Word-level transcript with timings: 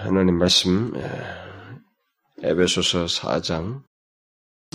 하나님 0.00 0.38
말씀 0.38 0.92
에베소서 2.42 3.04
4장 3.04 3.82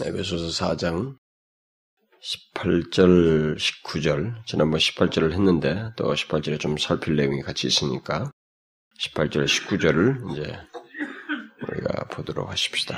에베소서 0.06 0.48
4장 0.66 1.18
18절 2.54 3.58
19절 3.58 4.46
지난번 4.46 4.80
18절을 4.80 5.32
했는데 5.32 5.90
또 5.96 6.14
18절에 6.14 6.60
좀 6.60 6.78
살필 6.78 7.16
내용이 7.16 7.42
같이 7.42 7.66
있으니까 7.66 8.32
18절 9.00 9.46
19절을 9.46 10.32
이제 10.32 10.60
우리가 11.70 12.08
보도록 12.10 12.50
하십시다. 12.52 12.96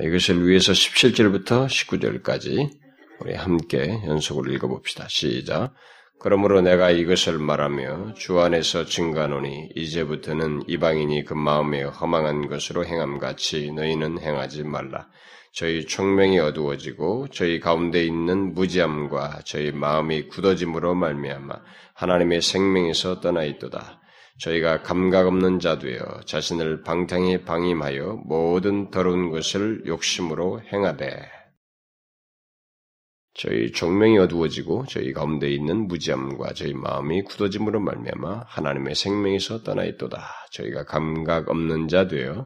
이것을 0.00 0.48
위해서 0.48 0.72
17절부터 0.72 1.66
19절까지 1.66 2.70
우리 3.20 3.34
함께 3.34 4.00
연속으로 4.06 4.50
읽어봅시다. 4.52 5.08
시작. 5.08 5.74
그러므로 6.18 6.62
내가 6.62 6.90
이것을 6.90 7.38
말하며 7.38 8.14
주 8.14 8.40
안에서 8.40 8.84
증가노니 8.86 9.70
이제부터는 9.74 10.62
이방인이 10.66 11.24
그 11.24 11.34
마음에 11.34 11.82
허망한 11.82 12.48
것으로 12.48 12.84
행함같이 12.86 13.72
너희는 13.72 14.20
행하지 14.20 14.64
말라. 14.64 15.08
저희 15.52 15.86
총명이 15.86 16.40
어두워지고 16.40 17.28
저희 17.28 17.60
가운데 17.60 18.04
있는 18.04 18.54
무지함과 18.54 19.42
저희 19.44 19.70
마음이 19.70 20.28
굳어짐으로 20.28 20.94
말미암아 20.94 21.54
하나님의 21.94 22.42
생명에서 22.42 23.20
떠나 23.20 23.44
있도다. 23.44 24.00
저희가 24.38 24.82
감각 24.82 25.28
없는 25.28 25.60
자 25.60 25.78
되어 25.78 26.02
자신을 26.24 26.82
방탕히 26.82 27.44
방임하여 27.44 28.22
모든 28.24 28.90
더러운 28.90 29.30
것을 29.30 29.82
욕심으로 29.86 30.62
행하되 30.72 31.43
저희 33.34 33.72
종명이 33.72 34.16
어두워지고 34.18 34.86
저희 34.88 35.12
가운데 35.12 35.50
있는 35.50 35.88
무지함과 35.88 36.54
저희 36.54 36.72
마음이 36.72 37.22
굳어짐으로 37.24 37.80
말미암아 37.80 38.44
하나님의 38.46 38.94
생명에서 38.94 39.64
떠나 39.64 39.84
있도다. 39.84 40.24
저희가 40.52 40.84
감각 40.84 41.50
없는 41.50 41.88
자 41.88 42.06
되어 42.06 42.44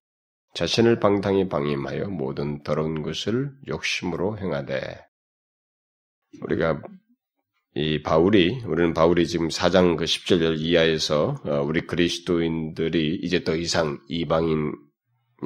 자신을 0.55 0.99
방탕히 0.99 1.49
방임하여 1.49 2.07
모든 2.09 2.63
더러운 2.63 3.03
것을 3.03 3.53
욕심으로 3.69 4.39
행하되 4.39 4.99
우리가 6.41 6.81
이 7.75 8.03
바울이 8.03 8.63
우리는 8.65 8.95
바울이 8.95 9.27
지금 9.27 9.49
4장 9.49 9.97
그 9.97 10.05
10절 10.05 10.59
이하에서 10.59 11.43
어, 11.45 11.63
우리 11.63 11.83
그리스도인들이 11.83 13.21
이제 13.23 13.45
더 13.45 13.55
이상 13.55 14.01
이방인의 14.09 14.73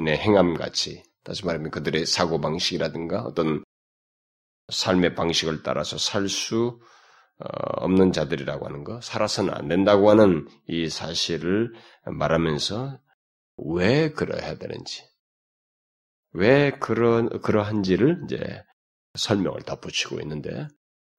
행함 0.07 0.55
같이 0.55 1.03
다시 1.25 1.45
말하면 1.45 1.70
그들의 1.73 2.07
사고 2.07 2.41
방식이라든가 2.41 3.23
어떤 3.23 3.65
삶의 4.73 5.15
방식을 5.15 5.62
따라서 5.62 5.98
살수 5.98 6.81
어, 7.39 7.47
없는 7.84 8.12
자들이라고 8.12 8.67
하는 8.67 8.84
거, 8.84 9.01
살아서는 9.01 9.53
안 9.53 9.69
된다고 9.69 10.11
하는 10.11 10.47
이 10.69 10.89
사실을 10.89 11.73
말하면서 12.05 13.01
왜 13.56 14.12
그러해야 14.12 14.56
되는지, 14.59 15.03
왜 16.33 16.70
그런 16.70 17.41
그러한지를 17.41 18.23
이제 18.25 18.39
설명을 19.14 19.62
덧붙이고 19.62 20.20
있는데, 20.20 20.69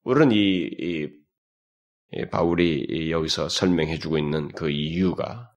우리는 0.03 0.31
이, 0.31 0.37
이, 0.37 1.09
이 2.13 2.25
바울이 2.29 3.11
여기서 3.11 3.49
설명해주고 3.49 4.17
있는 4.17 4.49
그 4.49 4.69
이유가 4.69 5.51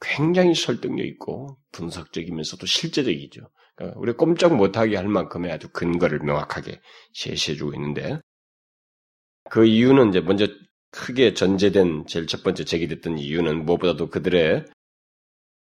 굉장히 0.00 0.54
설득력 0.54 1.06
있고 1.06 1.58
분석적이면서도 1.72 2.66
실제적이죠. 2.66 3.48
그러니까 3.76 3.98
우리 4.00 4.12
꼼짝 4.12 4.56
못하게 4.56 4.96
할 4.96 5.08
만큼의 5.08 5.52
아주 5.52 5.68
근거를 5.70 6.20
명확하게 6.20 6.80
제시해주고 7.14 7.74
있는데 7.74 8.20
그 9.50 9.64
이유는 9.66 10.10
이제 10.10 10.20
먼저 10.20 10.46
크게 10.90 11.34
전제된 11.34 12.06
제일 12.06 12.26
첫 12.26 12.42
번째 12.42 12.64
제기됐던 12.64 13.18
이유는 13.18 13.64
무엇보다도 13.64 14.10
그들의 14.10 14.66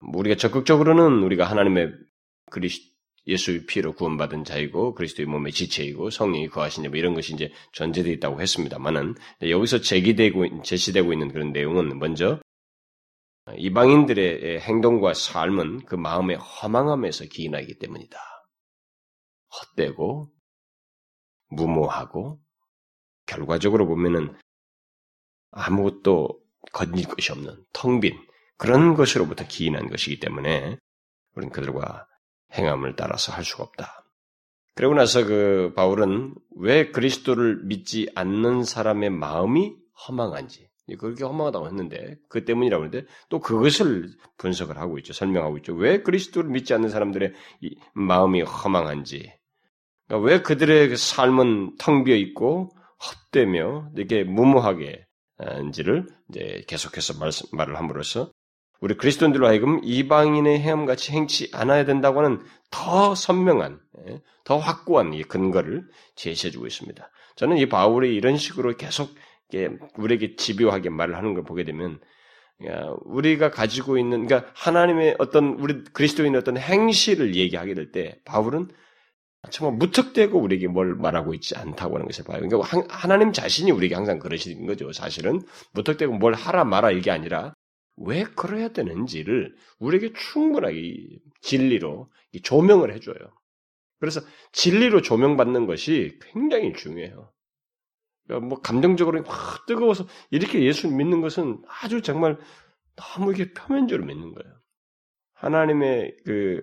우리가 0.01 0.35
적극적으로는 0.35 1.23
우리가 1.23 1.45
하나님의 1.45 1.93
그리스 2.49 2.81
예수의 3.27 3.65
피로 3.67 3.93
구원받은 3.93 4.43
자이고 4.43 4.95
그리스도의 4.95 5.27
몸의 5.27 5.51
지체이고 5.51 6.09
성령이 6.09 6.47
거하신 6.47 6.83
자 6.83 6.89
뭐 6.89 6.97
이런 6.97 7.13
것이 7.13 7.33
이제 7.33 7.51
전제되어 7.73 8.13
있다고 8.13 8.41
했습니다만은 8.41 9.15
여기서 9.47 9.81
제기되고 9.81 10.63
제시되고 10.63 11.13
있는 11.13 11.31
그런 11.31 11.51
내용은 11.51 11.99
먼저 11.99 12.39
이방인들의 13.57 14.59
행동과 14.61 15.13
삶은 15.13 15.85
그 15.85 15.95
마음의 15.95 16.37
허망함에서 16.37 17.25
기인하기 17.25 17.79
때문이다. 17.79 18.19
헛되고 19.51 20.31
무모하고 21.49 22.39
결과적으로 23.25 23.87
보면은 23.87 24.35
아무것도 25.51 26.39
건질 26.73 27.07
것이 27.07 27.31
없는 27.31 27.63
텅빈 27.73 28.17
그런 28.57 28.93
것으로부터 28.93 29.45
기인한 29.47 29.89
것이기 29.89 30.19
때문에 30.19 30.77
우리는 31.35 31.51
그들과 31.51 32.07
행함을 32.53 32.95
따라서 32.95 33.31
할 33.31 33.43
수가 33.43 33.63
없다. 33.63 34.05
그러고 34.75 34.95
나서 34.95 35.25
그 35.25 35.73
바울은 35.75 36.35
왜 36.57 36.91
그리스도를 36.91 37.63
믿지 37.65 38.09
않는 38.15 38.63
사람의 38.63 39.09
마음이 39.09 39.75
허망한지 40.07 40.68
그렇게 40.95 41.23
허망하다고 41.23 41.67
했는데 41.67 42.17
그 42.29 42.45
때문이라고 42.45 42.85
하는데 42.85 43.07
또 43.29 43.39
그것을 43.39 44.09
분석을 44.37 44.77
하고 44.77 44.97
있죠. 44.99 45.13
설명하고 45.13 45.57
있죠. 45.57 45.73
왜 45.73 46.01
그리스도를 46.01 46.49
믿지 46.49 46.73
않는 46.73 46.89
사람들의 46.89 47.33
마음이 47.93 48.41
허망한지, 48.41 49.31
그러니까 50.07 50.27
왜 50.27 50.41
그들의 50.41 50.89
그 50.89 50.97
삶은 50.97 51.77
텅 51.77 52.03
비어 52.03 52.15
있고 52.15 52.71
헛되며 53.31 53.91
이렇게 53.95 54.23
무모하게 54.23 55.05
인지를 55.61 56.07
이제 56.29 56.63
계속해서 56.67 57.19
말씀, 57.19 57.47
말을 57.51 57.77
함으로써 57.77 58.31
우리 58.81 58.95
그리스도인들로 58.95 59.45
하여금 59.47 59.81
이방인의 59.83 60.59
행함같이 60.59 61.11
행치 61.11 61.49
않아야 61.53 61.85
된다고 61.85 62.19
하는 62.19 62.41
더 62.71 63.13
선명한, 63.13 63.79
예, 64.07 64.21
더 64.45 64.57
확고한 64.57 65.13
이 65.13 65.23
근거를 65.23 65.83
제시해주고 66.15 66.65
있습니다. 66.65 67.09
저는 67.35 67.57
이 67.57 67.67
바울이 67.67 68.15
이런 68.15 68.37
식으로 68.37 68.77
계속 68.77 69.13
우리에게 69.97 70.35
집요하게 70.35 70.89
말을 70.89 71.15
하는 71.15 71.33
걸 71.33 71.43
보게 71.43 71.63
되면 71.63 71.99
우리가 73.05 73.51
가지고 73.51 73.97
있는 73.97 74.25
그러니까 74.27 74.51
하나님의 74.55 75.15
어떤 75.19 75.55
우리 75.59 75.83
그리스도인의 75.85 76.39
어떤 76.39 76.57
행실을 76.57 77.35
얘기하게 77.35 77.73
될 77.73 77.91
때 77.91 78.19
바울은 78.25 78.69
정말 79.51 79.77
무턱대고 79.77 80.37
우리에게 80.39 80.67
뭘 80.67 80.95
말하고 80.95 81.33
있지 81.33 81.55
않다고 81.57 81.95
하는 81.95 82.05
것을 82.07 82.25
봐요. 82.25 82.41
그러니까 82.41 82.85
하나님 82.89 83.31
자신이 83.31 83.71
우리에게 83.71 83.95
항상 83.95 84.19
그러시는 84.19 84.65
거죠. 84.67 84.91
사실은 84.91 85.41
무턱대고 85.73 86.13
뭘 86.13 86.33
하라 86.33 86.65
마라 86.65 86.91
이게 86.91 87.09
아니라 87.09 87.53
왜 87.97 88.23
그래야 88.23 88.69
되는지를 88.69 89.55
우리에게 89.79 90.13
충분하게 90.13 91.19
진리로 91.41 92.09
조명을 92.43 92.93
해줘요. 92.93 93.15
그래서 93.99 94.21
진리로 94.51 95.01
조명받는 95.01 95.65
것이 95.65 96.19
굉장히 96.21 96.73
중요해요. 96.73 97.31
그러니까 98.29 98.47
뭐 98.47 98.61
감정적으로 98.61 99.23
확 99.23 99.65
뜨거워서 99.65 100.07
이렇게 100.29 100.63
예수 100.63 100.87
믿는 100.87 101.19
것은 101.21 101.63
아주 101.67 102.03
정말 102.03 102.37
너무 102.95 103.33
이게 103.33 103.51
표면적으로 103.53 104.05
믿는 104.05 104.35
거예요. 104.35 104.55
하나님의 105.33 106.15
그 106.25 106.61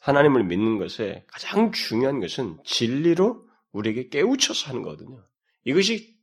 하나님을 0.00 0.44
믿는 0.44 0.78
것에 0.78 1.24
가장 1.28 1.70
중요한 1.70 2.18
것은 2.20 2.58
진리로 2.64 3.46
우리에게 3.70 4.08
깨우쳐서 4.08 4.70
하는 4.70 4.82
거거든요. 4.82 5.24
이것이 5.64 6.16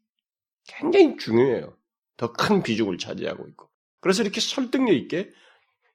굉장히 0.67 1.15
중요해요. 1.17 1.77
더 2.17 2.33
큰 2.33 2.61
비중을 2.61 2.97
차지하고 2.97 3.47
있고. 3.49 3.69
그래서 4.01 4.21
이렇게 4.21 4.41
설득력 4.41 4.93
있게 4.93 5.31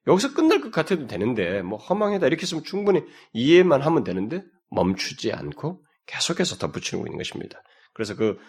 여기서 0.07 0.33
끝날 0.33 0.61
것 0.61 0.71
같아도 0.71 1.05
되는데 1.05 1.61
뭐 1.61 1.77
허망하다 1.77 2.25
이렇게 2.25 2.41
했으면 2.41 2.63
충분히 2.63 3.03
이해만 3.33 3.81
하면 3.83 4.03
되는데 4.03 4.43
멈추지 4.71 5.31
않고 5.31 5.83
계속해서 6.07 6.57
덧붙이고 6.57 7.05
있는 7.05 7.17
것입니다. 7.17 7.61
그래서 7.99 8.15
그, 8.15 8.39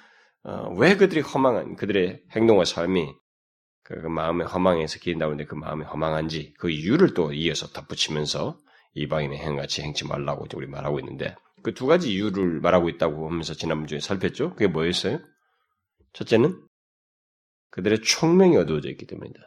어, 0.45 0.73
왜 0.77 0.97
그들이 0.97 1.23
허망한, 1.23 1.75
그들의 1.75 2.23
행동과 2.31 2.65
삶이 2.65 3.13
그, 3.83 4.01
그 4.01 4.07
마음의 4.07 4.47
허망에서 4.47 5.01
기인다고 5.01 5.33
하는데 5.33 5.45
그 5.45 5.57
마음이 5.57 5.83
허망한지 5.87 6.55
그 6.57 6.71
이유를 6.71 7.15
또 7.15 7.33
이어서 7.33 7.67
덧붙이면서 7.67 8.57
이방인의 8.95 9.39
행같이 9.39 9.83
행치 9.83 10.07
말라고 10.07 10.47
우리 10.55 10.69
말하고 10.69 11.01
있는데 11.01 11.35
그 11.65 11.75
두 11.75 11.87
가지 11.87 12.15
이유를 12.15 12.61
말하고 12.61 12.89
있다고 12.91 13.29
하면서 13.29 13.53
지난주에 13.53 13.99
살폈죠? 13.99 14.51
그게 14.51 14.69
뭐였어요? 14.69 15.19
첫째는 16.13 16.65
그들의 17.71 18.03
총명이 18.03 18.57
어두워져 18.57 18.89
있기 18.91 19.09
때문이다. 19.09 19.41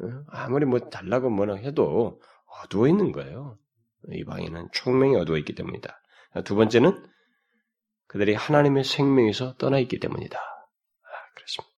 어? 0.00 0.24
아무리 0.30 0.66
뭐 0.66 0.80
달라고 0.80 1.30
뭐나 1.30 1.54
해도 1.54 2.20
어두워 2.64 2.88
있는 2.88 3.12
거예요. 3.12 3.56
이방인은 4.10 4.70
총명이 4.72 5.14
어두워 5.14 5.38
있기 5.38 5.54
때문이다. 5.54 5.96
두 6.44 6.56
번째는 6.56 7.11
그들이 8.12 8.34
하나님의 8.34 8.84
생명에서 8.84 9.56
떠나 9.56 9.78
있기 9.78 9.98
때문이다. 9.98 10.38
아, 10.38 11.08
그렇습니다. 11.34 11.72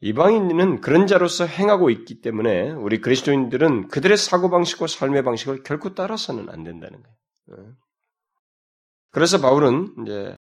이방인은 0.00 0.80
그런 0.80 1.06
자로서 1.06 1.46
행하고 1.46 1.90
있기 1.90 2.20
때문에 2.20 2.72
우리 2.72 3.00
그리스도인들은 3.00 3.88
그들의 3.88 4.16
사고방식과 4.16 4.88
삶의 4.88 5.22
방식을 5.22 5.62
결코 5.62 5.94
따라서는 5.94 6.50
안 6.50 6.64
된다는 6.64 7.02
거예요. 7.02 7.62
어. 7.62 7.72
그래서 9.10 9.40
바울은 9.40 9.94
이제 10.02 10.36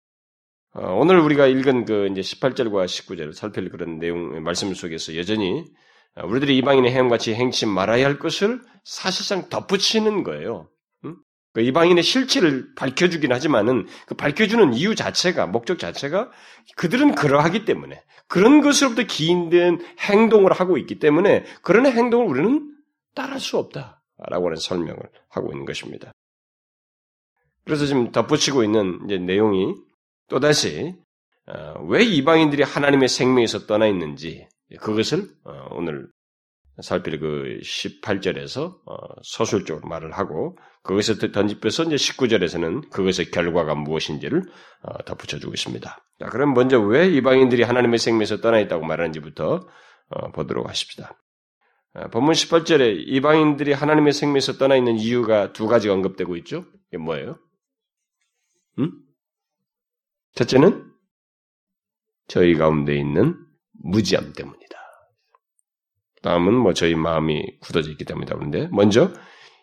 어, 0.75 0.94
오늘 0.94 1.19
우리가 1.19 1.49
읽은 1.49 1.85
그 1.85 2.06
이제 2.06 2.21
18절과 2.21 2.87
19절 2.87 3.32
살필 3.35 3.71
그런 3.71 3.99
내용 3.99 4.41
말씀 4.44 4.73
속에서 4.73 5.17
여전히 5.17 5.65
우리들이 6.23 6.56
이방인의 6.59 6.93
행함같이 6.93 7.35
행치 7.35 7.67
말아야 7.67 8.06
할 8.06 8.21
것을 8.21 8.62
사실상 8.85 9.49
덧붙이는 9.49 10.23
거예요. 10.23 10.69
그 11.52 11.61
이방인의 11.62 12.02
실체를 12.02 12.75
밝혀주긴 12.76 13.32
하지만은 13.32 13.87
그 14.06 14.14
밝혀주는 14.14 14.73
이유 14.75 14.94
자체가 14.94 15.47
목적 15.47 15.79
자체가 15.79 16.31
그들은 16.76 17.14
그러하기 17.14 17.64
때문에 17.64 18.02
그런 18.29 18.61
것으로부터 18.61 19.02
기인된 19.02 19.81
행동을 19.99 20.52
하고 20.52 20.79
있기 20.79 21.00
때문에 21.00 21.44
그런 21.62 21.87
행동을 21.87 22.26
우리는 22.26 22.76
따를 23.14 23.41
수 23.41 23.58
없다라고 23.58 24.47
하는 24.47 24.56
설명을 24.56 25.00
하고 25.29 25.50
있는 25.50 25.64
것입니다. 25.64 26.12
그래서 27.64 27.87
지금 27.87 28.12
덧붙이고 28.12 28.62
있는 28.62 29.06
내용이 29.26 29.75
또다시 30.29 30.94
어, 31.46 31.82
왜 31.88 32.05
이방인들이 32.05 32.62
하나님의 32.62 33.08
생명에서 33.08 33.67
떠나 33.67 33.88
있는지 33.88 34.46
그것을 34.81 35.29
어, 35.44 35.67
오늘 35.73 36.08
살필 36.82 37.21
그 37.21 37.59
18절에서 37.62 38.79
어, 38.87 38.97
서술적으로 39.23 39.88
말을 39.88 40.12
하고 40.12 40.56
거기서 40.82 41.19
던집혀서 41.32 41.85
이제 41.85 41.97
19절에서는 41.97 42.91
그것의 42.91 43.31
결과가 43.31 43.75
무엇인지를 43.75 44.43
덧붙여 45.05 45.38
주고 45.38 45.53
있습니다. 45.53 46.05
자, 46.19 46.27
그럼 46.27 46.55
먼저 46.55 46.81
왜 46.81 47.06
이방인들이 47.09 47.62
하나님의 47.62 47.99
생명에서 47.99 48.41
떠나 48.41 48.61
있다고 48.61 48.85
말하는지부터 48.87 49.69
보도록 50.32 50.69
하십시다. 50.69 51.19
본문 52.12 52.32
18절에 52.32 52.94
이방인들이 53.09 53.73
하나님의 53.73 54.12
생명에서 54.12 54.55
떠나 54.55 54.77
있는 54.77 54.97
이유가 54.97 55.53
두 55.53 55.67
가지가 55.67 55.93
언급되고 55.93 56.37
있죠. 56.38 56.65
이게 56.88 56.97
뭐예요? 56.99 57.38
음? 58.79 58.93
첫째는 60.35 60.91
저희 62.29 62.55
가운데 62.55 62.97
있는 62.97 63.37
무지함 63.73 64.32
때문이다. 64.32 64.80
다음은 66.22 66.55
뭐 66.55 66.75
저희 66.75 66.94
마음이 66.94 67.58
굳어져 67.61 67.90
있기 67.90 68.05
때문이다. 68.05 68.34
그런데 68.34 68.69
먼저 68.72 69.12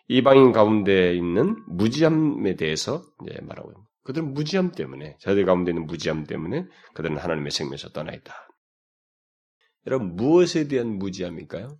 이방인 0.08 0.52
가운데 0.52 1.14
있는 1.14 1.56
무지함에 1.68 2.56
대해서 2.56 3.02
이제 3.22 3.38
말하고 3.42 3.70
있습니다. 3.70 3.88
그들은 4.04 4.32
무지함 4.32 4.72
때문에 4.72 5.16
저희들 5.20 5.44
가운데 5.44 5.70
있는 5.70 5.86
무지함 5.86 6.24
때문에 6.24 6.66
그들은 6.94 7.18
하나님의 7.18 7.50
생명에서 7.50 7.90
떠나 7.90 8.12
있다. 8.12 8.34
여러분 9.86 10.16
무엇에 10.16 10.66
대한 10.66 10.98
무지함일까요? 10.98 11.78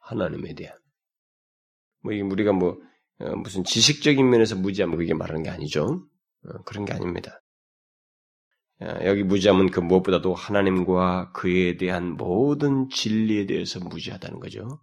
하나님에 0.00 0.54
대한. 0.54 0.76
뭐 2.02 2.12
이게 2.12 2.22
우리가 2.22 2.52
뭐 2.52 2.78
어, 3.20 3.36
무슨 3.36 3.64
지식적인 3.64 4.28
면에서 4.28 4.54
무지함 4.54 4.96
그게 4.96 5.14
말하는 5.14 5.42
게 5.42 5.50
아니죠. 5.50 6.06
어, 6.44 6.62
그런 6.64 6.84
게 6.84 6.92
아닙니다. 6.92 7.40
여기 8.80 9.24
무지함은 9.24 9.70
그 9.70 9.80
무엇보다도 9.80 10.34
하나님과 10.34 11.32
그에 11.32 11.76
대한 11.76 12.16
모든 12.16 12.88
진리에 12.88 13.46
대해서 13.46 13.80
무지하다는 13.80 14.38
거죠. 14.38 14.80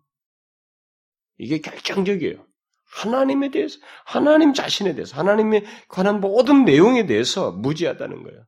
이게 1.38 1.60
결정적이에요. 1.60 2.46
하나님에 2.86 3.52
대해서, 3.52 3.80
하나님 4.06 4.54
자신에 4.54 4.94
대해서, 4.94 5.18
하나님에 5.18 5.66
관한 5.88 6.20
모든 6.22 6.66
내용에 6.66 7.06
대해서 7.06 7.52
무지하다는 7.52 8.24
거예요. 8.24 8.46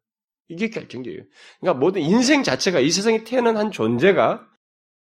이게 0.50 0.70
결정적이에요. 0.70 1.24
그러니까 1.60 1.80
모든 1.80 2.02
인생 2.02 2.44
자체가 2.44 2.80
이 2.80 2.90
세상에 2.90 3.24
태어난 3.24 3.58
한 3.58 3.72
존재가 3.72 4.48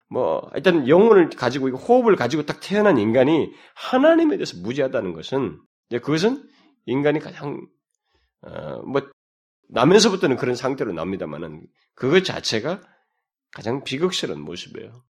뭐 0.09 0.51
일단 0.55 0.89
영혼을 0.89 1.31
가지고 1.31 1.71
호흡을 1.71 2.17
가지고 2.17 2.45
딱 2.45 2.61
태어난 2.61 2.99
인간이 2.99 3.51
하나님에 3.75 4.37
대해서 4.37 4.59
무지하다는 4.59 5.15
것은 5.15 5.59
그것은 5.91 6.47
인간이 6.85 7.19
가장 7.19 7.67
어, 8.43 8.83
뭐 8.83 9.11
나면서부터는 9.73 10.37
그런 10.37 10.55
상태로 10.55 10.93
납니다만은 10.93 11.67
그것 11.95 12.25
자체가 12.25 12.83
가장 13.53 13.85
비극스러운 13.85 14.41
모습이에요. 14.41 15.03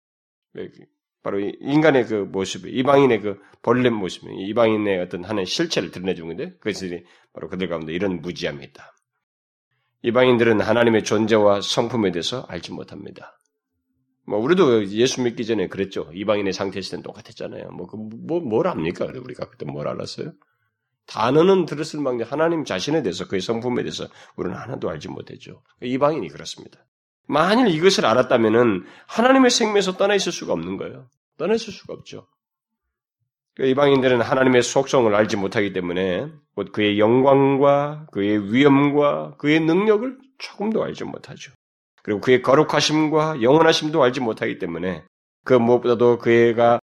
바로 1.22 1.38
인간의 1.38 2.06
그 2.06 2.14
모습, 2.14 2.66
이방인의 2.66 3.20
그 3.20 3.40
벌레 3.62 3.90
모습, 3.90 4.24
이방인의 4.28 5.00
어떤 5.00 5.24
하나의 5.24 5.46
실체를 5.46 5.90
드러내주는 5.90 6.28
건데 6.28 6.56
그것이 6.58 7.04
바로 7.32 7.48
그들 7.48 7.68
가운데 7.68 7.92
이런 7.92 8.20
무지함이 8.20 8.64
있다. 8.64 8.94
이방인들은 10.02 10.60
하나님의 10.60 11.04
존재와 11.04 11.60
성품에 11.60 12.10
대해서 12.10 12.44
알지 12.48 12.72
못합니다. 12.72 13.38
뭐 14.26 14.38
우리도 14.38 14.88
예수 14.88 15.22
믿기 15.22 15.44
전에 15.44 15.68
그랬죠. 15.68 16.10
이방인의 16.12 16.52
상태였을 16.52 16.90
때는 16.92 17.02
똑같았잖아요. 17.02 17.70
뭐, 17.70 17.86
그, 17.86 17.96
뭐, 17.96 18.40
뭘 18.40 18.66
압니까? 18.66 19.06
우리가 19.06 19.48
그때 19.48 19.64
뭘 19.64 19.86
알았어요? 19.88 20.32
단어는 21.06 21.66
들었을 21.66 22.00
망정 22.00 22.26
하나님 22.30 22.64
자신에 22.64 23.02
대해서 23.02 23.26
그의 23.26 23.40
성품에 23.40 23.82
대해서 23.82 24.06
우리는 24.36 24.56
하나도 24.56 24.88
알지 24.88 25.08
못했죠. 25.08 25.62
이방인이 25.82 26.28
그렇습니다. 26.28 26.84
만일 27.26 27.68
이것을 27.68 28.06
알았다면은 28.06 28.84
하나님의 29.06 29.50
생명에서 29.50 29.96
떠나 29.96 30.14
있을 30.14 30.32
수가 30.32 30.52
없는 30.52 30.76
거예요. 30.76 31.08
떠나 31.38 31.54
있을 31.54 31.72
수가 31.72 31.94
없죠. 31.94 32.26
이방인들은 33.58 34.22
하나님의 34.22 34.62
속성을 34.62 35.14
알지 35.14 35.36
못하기 35.36 35.72
때문에 35.72 36.28
곧 36.54 36.72
그의 36.72 36.98
영광과 36.98 38.06
그의 38.10 38.52
위엄과 38.52 39.36
그의 39.36 39.60
능력을 39.60 40.18
조금도 40.38 40.82
알지 40.82 41.04
못하죠. 41.04 41.52
그리고 42.02 42.20
그의 42.20 42.42
거룩하심과 42.42 43.42
영원하심도 43.42 44.02
알지 44.02 44.20
못하기 44.20 44.58
때문에 44.58 45.04
그 45.44 45.54
무엇보다도 45.54 46.18
그의가 46.18 46.80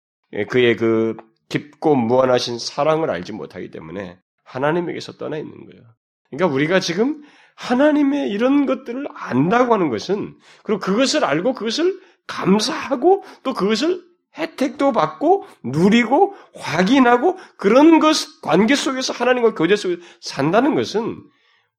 그의 0.49 0.77
그 0.77 1.17
깊고 1.49 1.95
무한하신 1.97 2.59
사랑을 2.59 3.11
알지 3.11 3.33
못하기 3.33 3.71
때문에 3.71 4.19
하나님에게서 4.45 5.13
떠나 5.13 5.37
있는 5.37 5.53
거예요. 5.67 5.83
그러니까 6.31 6.55
우리가 6.55 6.81
지금 6.81 7.23
하나님의 7.57 8.31
이런 8.31 8.67
것들을 8.67 9.07
안다고 9.15 9.75
하는 9.75 9.89
것은 9.89 10.37
그리고 10.63 10.81
그것을 10.81 11.25
알고 11.25 11.55
그것을 11.55 12.01
감사하고 12.27 13.23
또 13.43 13.55
그것을 13.55 14.03
혜택도 14.37 14.93
받고 14.93 15.45
누리고 15.63 16.35
확인하고 16.55 17.39
그런 17.57 18.01
것 18.01 18.17
관계 18.43 18.75
속에서 18.75 19.13
하나님과 19.13 19.55
교제 19.55 19.77
속에서 19.77 20.01
산다는 20.21 20.75
것은 20.75 21.23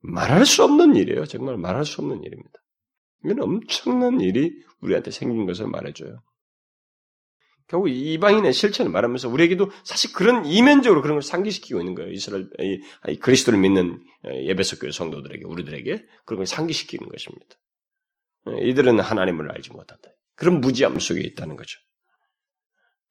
말할 0.02 0.46
수 0.46 0.64
없는 0.64 0.96
일이에요. 0.96 1.26
정말 1.26 1.58
말할 1.58 1.84
수 1.84 2.02
없는 2.02 2.24
일입니다. 2.24 2.60
이건 3.26 3.42
엄청난 3.42 4.22
일이 4.22 4.54
우리한테 4.82 5.12
생긴 5.12 5.46
것을 5.46 5.68
말해줘요. 5.68 6.22
결국 7.68 7.90
이방인의 7.90 8.54
실체를 8.54 8.92
말하면서 8.92 9.30
우리에게도 9.30 9.72
사실 9.84 10.14
그런 10.14 10.46
이면적으로 10.46 11.02
그런 11.02 11.16
걸 11.16 11.24
상기시키고 11.24 11.80
있는 11.80 11.96
거예요. 11.96 12.12
이스라엘 12.12 12.48
그리스도를 13.20 13.60
믿는 13.60 14.04
어, 14.26 14.30
예배석 14.44 14.80
교회 14.82 14.92
성도들에게 14.92 15.46
우리들에게 15.46 16.06
그런 16.26 16.38
걸 16.38 16.46
상기시키는 16.46 17.10
것입니다. 17.10 17.56
어, 18.46 18.52
이들은 18.62 19.00
하나님을 19.00 19.52
알지 19.52 19.72
못한다. 19.72 20.10
그런 20.36 20.62
무지함 20.62 21.00
속에 21.00 21.22
있다는 21.22 21.56
거죠. 21.56 21.80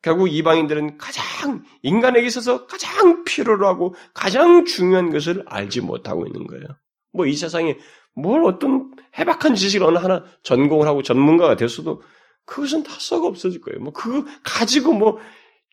결국 0.03 0.29
이방인들은 0.29 0.99
가장 0.99 1.65
인간에게 1.83 2.27
있어서 2.27 2.67
가장 2.67 3.25
필요로 3.25 3.67
하고 3.67 3.95
가장 4.13 4.67
중요한 4.67 5.11
것을 5.11 5.43
알지 5.47 5.81
못하고 5.81 6.27
있는 6.27 6.47
거예요. 6.47 6.67
뭐 7.13 7.27
이 7.27 7.35
세상에 7.35 7.79
뭘 8.15 8.45
어떤 8.45 8.93
해박한 9.19 9.55
지식을 9.55 9.87
어느 9.87 9.99
하나 9.99 10.25
전공을 10.43 10.87
하고 10.87 11.03
전문가가 11.03 11.57
됐어도 11.57 12.03
그것은 12.47 12.83
다 12.83 12.93
썩어 12.99 13.27
없어질 13.27 13.61
거예요. 13.61 13.81
뭐 13.81 13.93
그거 13.93 14.25
가지고 14.43 14.93
뭐 14.93 15.19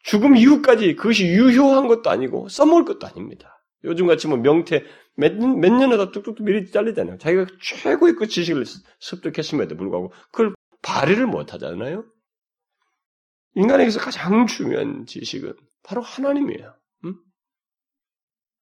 죽음 0.04 0.36
이후까지 0.36 0.96
그것이 0.96 1.26
유효한 1.28 1.88
것도 1.88 2.10
아니고 2.10 2.50
써먹을 2.50 2.86
것도 2.86 3.08
아닙니다. 3.08 3.64
요즘 3.84 4.08
같이 4.08 4.28
뭐 4.28 4.38
명태 4.38 4.84
몇, 5.16 5.34
몇 5.36 5.72
년에다 5.72 6.12
뚝뚝뚝 6.12 6.44
미리 6.44 6.70
잘리잖아요. 6.70 7.18
자기가 7.18 7.48
최고의 7.62 8.16
그 8.16 8.28
지식을 8.28 8.66
습득했음에도 9.00 9.76
불구하고 9.76 10.14
그걸 10.32 10.54
발휘를 10.82 11.28
못 11.28 11.54
하잖아요. 11.54 12.06
인간에게서 13.56 14.00
가장 14.00 14.48
중요한 14.48 15.06
지식은 15.06 15.54
바로 15.84 16.02
하나님이에요. 16.02 16.74
음? 17.06 17.16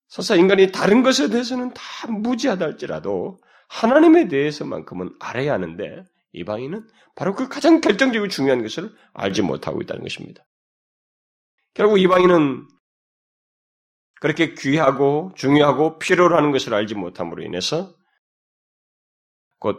설사 0.08 0.36
인간이 0.36 0.72
다른 0.72 1.04
것에 1.04 1.30
대해서는 1.30 1.74
다 1.74 2.12
무지하다 2.12 2.66
할지라도 2.66 3.40
하나님에 3.68 4.28
대해서만큼은 4.28 5.16
알아야 5.20 5.54
하는데 5.54 6.04
이방인은 6.34 6.88
바로 7.16 7.34
그 7.36 7.48
가장 7.48 7.82
결정적이고 7.82 8.28
중요한 8.28 8.62
것을 8.62 8.96
알지 9.14 9.42
못하고 9.42 9.82
있다는 9.82 10.04
것입니다. 10.04 10.46
결국 11.74 12.00
이방인은 12.00 12.68
그렇게 14.22 14.54
귀하고 14.54 15.32
중요하고 15.36 15.98
필요로 15.98 16.36
하는 16.36 16.52
것을 16.52 16.74
알지 16.74 16.96
못함으로 16.96 17.44
인해서 17.44 17.96
곧 19.60 19.78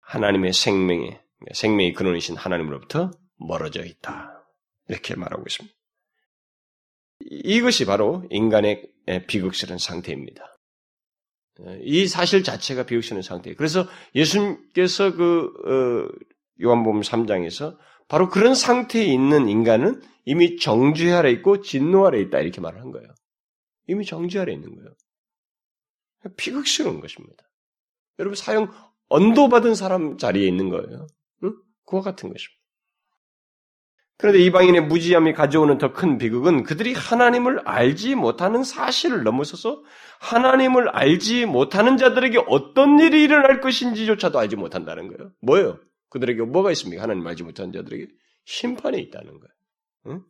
하나님의 0.00 0.52
생명에 0.52 1.20
생명의 1.52 1.92
근원이신 1.92 2.36
하나님으로부터 2.36 3.10
멀어져 3.36 3.84
있다. 3.84 4.46
이렇게 4.88 5.14
말하고 5.16 5.42
있습니다. 5.46 5.76
이것이 7.20 7.84
바로 7.84 8.24
인간의 8.30 8.90
비극스러운 9.26 9.78
상태입니다. 9.78 10.53
이 11.82 12.06
사실 12.06 12.42
자체가 12.42 12.84
비웃시는 12.84 13.22
상태예요. 13.22 13.56
그래서 13.56 13.86
예수님께서 14.14 15.14
그 15.14 15.52
어, 15.64 16.62
요한복음 16.62 17.00
3장에서 17.00 17.76
바로 18.08 18.28
그런 18.28 18.54
상태에 18.54 19.04
있는 19.04 19.48
인간은 19.48 20.02
이미 20.24 20.56
정죄 20.56 21.12
아래 21.12 21.30
있고 21.30 21.60
진노 21.60 22.06
아래 22.06 22.20
있다 22.20 22.40
이렇게 22.40 22.60
말을 22.60 22.80
한 22.80 22.90
거예요. 22.90 23.08
이미 23.86 24.04
정죄 24.04 24.38
아래 24.40 24.52
있는 24.52 24.74
거예요. 24.74 24.90
비극스러운 26.36 27.00
것입니다. 27.00 27.44
여러분 28.18 28.36
사형 28.36 28.72
언도받은 29.08 29.74
사람 29.74 30.16
자리에 30.16 30.46
있는 30.46 30.70
거예요. 30.70 31.06
응? 31.44 31.54
그와 31.86 32.02
같은 32.02 32.30
것입니다. 32.30 32.63
그런데 34.16 34.38
이방인의 34.40 34.82
무지함이 34.86 35.32
가져오는 35.32 35.76
더 35.78 35.92
큰 35.92 36.18
비극은 36.18 36.62
그들이 36.62 36.92
하나님을 36.94 37.60
알지 37.66 38.14
못하는 38.14 38.62
사실을 38.62 39.24
넘어서서 39.24 39.82
하나님을 40.20 40.88
알지 40.88 41.46
못하는 41.46 41.96
자들에게 41.96 42.44
어떤 42.46 42.98
일이 43.00 43.24
일어날 43.24 43.60
것인지조차도 43.60 44.38
알지 44.38 44.56
못한다는 44.56 45.08
거예요. 45.08 45.32
뭐예요? 45.40 45.80
그들에게 46.10 46.42
뭐가 46.42 46.70
있습니까? 46.72 47.02
하나님 47.02 47.26
알지 47.26 47.42
못하는 47.42 47.72
자들에게 47.72 48.06
심판이 48.44 49.00
있다는 49.00 49.32
거예요. 49.40 49.52
응? 50.06 50.22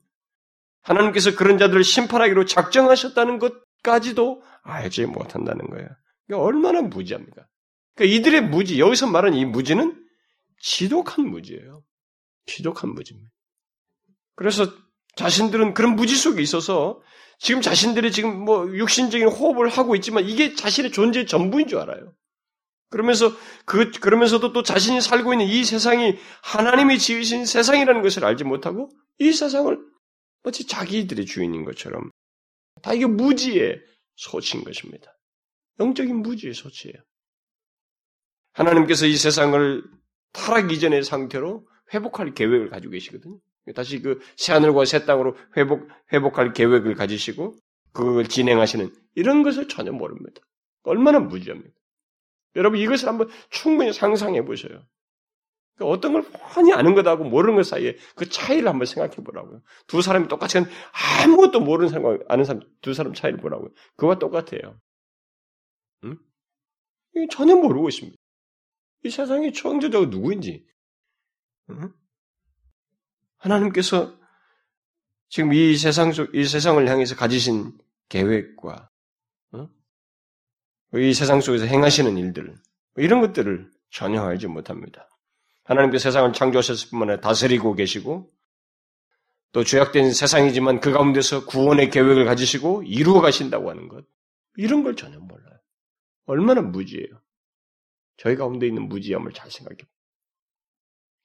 하나님께서 0.82 1.34
그런 1.36 1.58
자들을 1.58 1.84
심판하기로 1.84 2.46
작정하셨다는 2.46 3.38
것까지도 3.38 4.42
알지 4.62 5.06
못한다는 5.06 5.68
거예요. 5.68 5.88
얼마나 6.32 6.80
무지합니까? 6.80 7.46
그러니까 7.94 8.16
이들의 8.16 8.40
무지, 8.48 8.80
여기서 8.80 9.06
말하는 9.08 9.36
이 9.36 9.44
무지는 9.44 10.02
지독한 10.58 11.28
무지예요. 11.28 11.82
지독한 12.46 12.90
무지입니다. 12.94 13.30
그래서 14.36 14.72
자신들은 15.16 15.74
그런 15.74 15.96
무지 15.96 16.16
속에 16.16 16.42
있어서 16.42 17.00
지금 17.38 17.60
자신들이 17.60 18.12
지금 18.12 18.44
뭐 18.44 18.66
육신적인 18.66 19.28
호흡을 19.28 19.68
하고 19.68 19.94
있지만 19.96 20.24
이게 20.24 20.54
자신의 20.54 20.92
존재의 20.92 21.26
전부인 21.26 21.68
줄 21.68 21.78
알아요. 21.78 22.12
그러면서 22.90 23.32
그 23.64 23.90
그러면서도 23.90 24.52
또 24.52 24.62
자신이 24.62 25.00
살고 25.00 25.34
있는 25.34 25.46
이 25.46 25.64
세상이 25.64 26.16
하나님이 26.42 26.98
지으신 26.98 27.44
세상이라는 27.44 28.02
것을 28.02 28.24
알지 28.24 28.44
못하고 28.44 28.90
이 29.18 29.32
세상을 29.32 29.76
마치 30.44 30.66
자기들의 30.66 31.26
주인인 31.26 31.64
것처럼 31.64 32.10
다 32.82 32.92
이게 32.92 33.06
무지의 33.06 33.80
소치인 34.16 34.62
것입니다. 34.62 35.16
영적인 35.80 36.22
무지의 36.22 36.54
소치예요. 36.54 36.96
하나님께서 38.52 39.06
이 39.06 39.16
세상을 39.16 39.82
타락 40.32 40.70
이전의 40.70 41.02
상태로 41.02 41.66
회복할 41.92 42.34
계획을 42.34 42.70
가지고 42.70 42.92
계시거든요. 42.92 43.38
다시 43.72 44.02
그 44.02 44.20
새하늘과 44.36 44.84
새 44.84 45.06
땅으로 45.06 45.36
회복, 45.56 45.88
회복할 46.12 46.52
계획을 46.52 46.94
가지시고 46.94 47.54
그걸 47.92 48.28
진행하시는 48.28 48.90
이런 49.14 49.42
것을 49.42 49.68
전혀 49.68 49.92
모릅니다. 49.92 50.42
얼마나 50.82 51.20
무지합니까? 51.20 51.70
여러분 52.56 52.78
이것을 52.78 53.08
한번 53.08 53.28
충분히 53.50 53.92
상상해 53.92 54.44
보셔요. 54.44 54.84
그러니까 55.76 55.92
어떤 55.92 56.12
걸 56.12 56.22
뻔히 56.22 56.72
아는 56.72 56.94
것하고 56.94 57.24
모르는 57.24 57.56
것 57.56 57.66
사이에 57.66 57.96
그 58.14 58.28
차이를 58.28 58.68
한번 58.68 58.86
생각해 58.86 59.16
보라고요. 59.16 59.60
두 59.86 60.02
사람이 60.02 60.28
똑같이 60.28 60.58
아무것도 61.24 61.60
모르는 61.60 61.88
사람 61.88 62.18
아는 62.28 62.44
사람 62.44 62.62
두 62.80 62.94
사람 62.94 63.12
차이를 63.12 63.40
보라고요. 63.40 63.70
그와 63.96 64.18
똑같아요. 64.18 64.78
응? 66.04 66.18
전혀 67.30 67.56
모르고 67.56 67.88
있습니다. 67.88 68.16
이 69.04 69.10
세상의 69.10 69.52
창조자가 69.52 70.06
누구인지. 70.06 70.66
응? 71.70 71.92
하나님께서 73.44 74.18
지금 75.28 75.52
이 75.52 75.76
세상 75.76 76.12
속, 76.12 76.34
이 76.34 76.44
세상을 76.44 76.88
향해서 76.88 77.14
가지신 77.16 77.76
계획과, 78.08 78.90
응? 79.54 79.68
이 80.94 81.12
세상 81.12 81.40
속에서 81.40 81.66
행하시는 81.66 82.16
일들, 82.16 82.54
이런 82.96 83.20
것들을 83.20 83.70
전혀 83.90 84.22
알지 84.22 84.46
못합니다. 84.46 85.08
하나님께 85.64 85.98
세상을 85.98 86.32
창조하셨을 86.32 86.90
뿐만 86.90 87.10
아니라 87.10 87.20
다스리고 87.20 87.74
계시고 87.74 88.30
또 89.52 89.64
죄악된 89.64 90.12
세상이지만 90.12 90.80
그 90.80 90.92
가운데서 90.92 91.46
구원의 91.46 91.90
계획을 91.90 92.24
가지시고 92.24 92.82
이루어 92.82 93.20
가신다고 93.20 93.70
하는 93.70 93.88
것. 93.88 94.04
이런 94.56 94.82
걸 94.82 94.94
전혀 94.94 95.18
몰라요. 95.18 95.58
얼마나 96.26 96.60
무지해요. 96.60 97.22
저희 98.16 98.36
가운데 98.36 98.66
있는 98.66 98.88
무지함을 98.88 99.32
잘 99.32 99.50
생각해. 99.50 99.78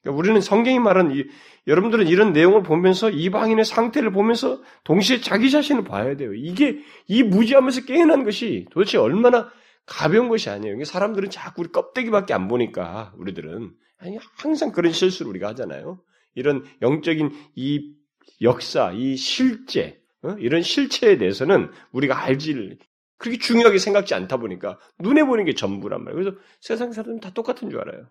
그러니까 0.01 0.17
우리는 0.17 0.41
성경이 0.41 0.79
말한 0.79 1.11
이, 1.11 1.25
여러분들은 1.67 2.07
이런 2.07 2.33
내용을 2.33 2.63
보면서 2.63 3.09
이방인의 3.09 3.65
상태를 3.65 4.11
보면서 4.11 4.61
동시에 4.83 5.21
자기 5.21 5.51
자신을 5.51 5.83
봐야 5.83 6.15
돼요. 6.15 6.33
이게 6.33 6.79
이 7.07 7.23
무지함에서 7.23 7.85
깨어난 7.85 8.23
것이 8.23 8.65
도대체 8.71 8.97
얼마나 8.97 9.49
가벼운 9.85 10.29
것이 10.29 10.49
아니에요. 10.49 10.83
사람들은 10.83 11.29
자꾸 11.29 11.61
우리 11.61 11.71
껍데기밖에 11.71 12.33
안 12.33 12.47
보니까 12.47 13.13
우리들은 13.17 13.71
아니, 13.97 14.17
항상 14.37 14.71
그런 14.71 14.93
실수를 14.93 15.29
우리가 15.31 15.49
하잖아요. 15.49 16.01
이런 16.35 16.63
영적인 16.81 17.31
이 17.55 17.93
역사, 18.41 18.91
이 18.93 19.17
실제, 19.17 19.99
어? 20.21 20.35
이런 20.39 20.61
실체에 20.61 21.17
대해서는 21.17 21.71
우리가 21.91 22.23
알지, 22.23 22.77
그렇게 23.17 23.37
중요하게 23.37 23.77
생각지 23.77 24.13
않다 24.13 24.37
보니까 24.37 24.79
눈에 24.99 25.23
보이는 25.23 25.43
게 25.43 25.53
전부란 25.53 26.03
말이에요. 26.03 26.23
그래서 26.23 26.37
세상 26.61 26.93
사람은 26.93 27.19
다 27.19 27.31
똑같은 27.33 27.69
줄 27.69 27.81
알아요. 27.81 28.09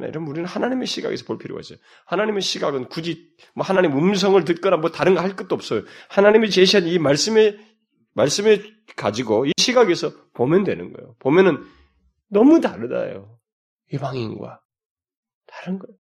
네, 0.00 0.08
이런 0.08 0.26
우리는 0.26 0.46
하나님의 0.48 0.86
시각에서 0.86 1.24
볼 1.24 1.38
필요가 1.38 1.60
있어요. 1.60 1.78
하나님의 2.06 2.42
시각은 2.42 2.88
굳이 2.88 3.30
뭐 3.54 3.64
하나님 3.64 3.96
음성을 3.96 4.42
듣거나 4.44 4.76
뭐 4.78 4.90
다른 4.90 5.14
거 5.14 5.20
할 5.20 5.36
것도 5.36 5.54
없어요. 5.54 5.82
하나님이 6.08 6.50
제시한 6.50 6.86
이 6.86 6.98
말씀에 6.98 7.58
말씀에 8.14 8.62
가지고 8.96 9.46
이 9.46 9.52
시각에서 9.58 10.12
보면 10.32 10.64
되는 10.64 10.92
거예요. 10.92 11.14
보면은 11.18 11.62
너무 12.28 12.60
다르다요. 12.60 13.38
이방인과 13.92 14.60
다른 15.46 15.78
거예요. 15.78 15.96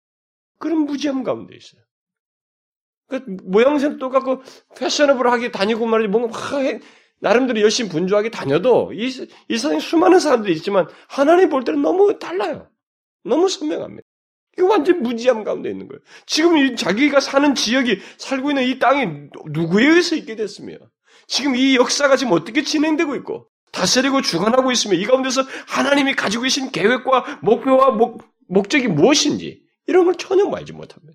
그런 0.60 0.80
무지함 0.86 1.24
가운데 1.24 1.56
있어요. 1.56 1.82
그 3.08 3.24
모양새는 3.44 3.98
똑같고 4.00 4.42
패셔너블하게 4.78 5.52
다니고 5.52 5.86
말이지 5.86 6.10
뭔가 6.10 6.38
막 6.38 6.60
해, 6.62 6.80
나름대로 7.20 7.62
열심히 7.62 7.90
분주하게 7.90 8.30
다녀도 8.30 8.92
이, 8.94 9.08
이 9.08 9.58
세상에 9.58 9.80
수많은 9.80 10.20
사람들이 10.20 10.54
있지만 10.56 10.88
하나님 11.08 11.50
볼 11.50 11.64
때는 11.64 11.82
너무 11.82 12.20
달라요. 12.20 12.70
너무 13.24 13.50
선명합니다. 13.50 14.04
이거 14.58 14.68
완전 14.68 15.04
무지함 15.04 15.44
가운데 15.44 15.70
있는 15.70 15.88
거예요. 15.88 16.00
지금 16.26 16.76
자기가 16.76 17.20
사는 17.20 17.54
지역이 17.54 18.00
살고 18.18 18.52
있는 18.52 18.64
이 18.64 18.80
땅이 18.80 19.30
누구에 19.52 19.86
의해서 19.86 20.16
있게 20.16 20.36
됐으며 20.36 20.78
지금 21.28 21.56
이 21.56 21.76
역사가 21.76 22.16
지금 22.16 22.34
어떻게 22.34 22.64
진행되고 22.64 23.16
있고 23.18 23.50
다스리고 23.72 24.22
주관하고 24.22 24.72
있으며 24.72 24.96
이 24.96 25.06
가운데서 25.06 25.44
하나님이 25.68 26.16
가지고 26.16 26.44
계신 26.44 26.72
계획과 26.72 27.40
목표와 27.44 27.92
목, 27.92 28.24
목적이 28.48 28.88
무엇인지 28.88 29.62
이런 29.86 30.06
걸 30.06 30.16
전혀 30.16 30.50
알지 30.50 30.74
못합니다. 30.74 31.14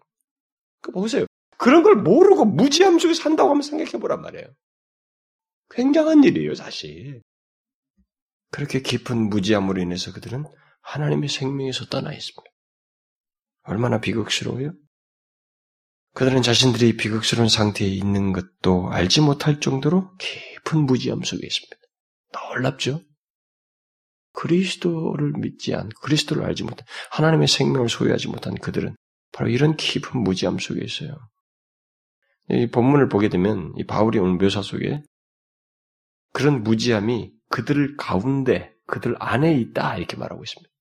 그 0.80 0.92
보세요. 0.92 1.26
그런 1.56 1.82
걸 1.82 1.96
모르고 1.96 2.44
무지함 2.44 2.98
속에 2.98 3.14
산다고 3.14 3.50
하면 3.50 3.62
생각해 3.62 3.92
보란 3.92 4.20
말이에요. 4.20 4.46
굉장한 5.70 6.24
일이에요, 6.24 6.54
사실. 6.54 7.22
그렇게 8.50 8.82
깊은 8.82 9.30
무지함으로 9.30 9.80
인해서 9.80 10.12
그들은 10.12 10.44
하나님의 10.82 11.28
생명에서 11.28 11.86
떠나 11.86 12.12
있습니다. 12.12 12.42
얼마나 13.64 14.00
비극스러워요? 14.00 14.72
그들은 16.14 16.42
자신들이 16.42 16.96
비극스러운 16.96 17.48
상태에 17.48 17.88
있는 17.88 18.32
것도 18.32 18.90
알지 18.90 19.22
못할 19.22 19.60
정도로 19.60 20.14
깊은 20.18 20.80
무지함 20.84 21.22
속에 21.22 21.46
있습니다. 21.46 21.76
놀랍죠? 22.32 23.00
그리스도를 24.34 25.32
믿지 25.38 25.74
않, 25.74 25.88
그리스도를 26.00 26.44
알지 26.44 26.64
못한, 26.64 26.86
하나님의 27.10 27.48
생명을 27.48 27.88
소유하지 27.88 28.28
못한 28.28 28.54
그들은 28.54 28.96
바로 29.32 29.48
이런 29.48 29.76
깊은 29.76 30.20
무지함 30.20 30.58
속에 30.58 30.82
있어요. 30.84 31.16
이 32.50 32.66
본문을 32.70 33.08
보게 33.08 33.28
되면 33.28 33.72
이 33.76 33.84
바울이 33.84 34.18
오늘 34.18 34.36
묘사 34.36 34.62
속에 34.62 35.02
그런 36.32 36.62
무지함이 36.62 37.32
그들 37.48 37.96
가운데, 37.96 38.74
그들 38.86 39.16
안에 39.18 39.54
있다 39.54 39.96
이렇게 39.96 40.16
말하고 40.16 40.42
있습니다. 40.42 40.71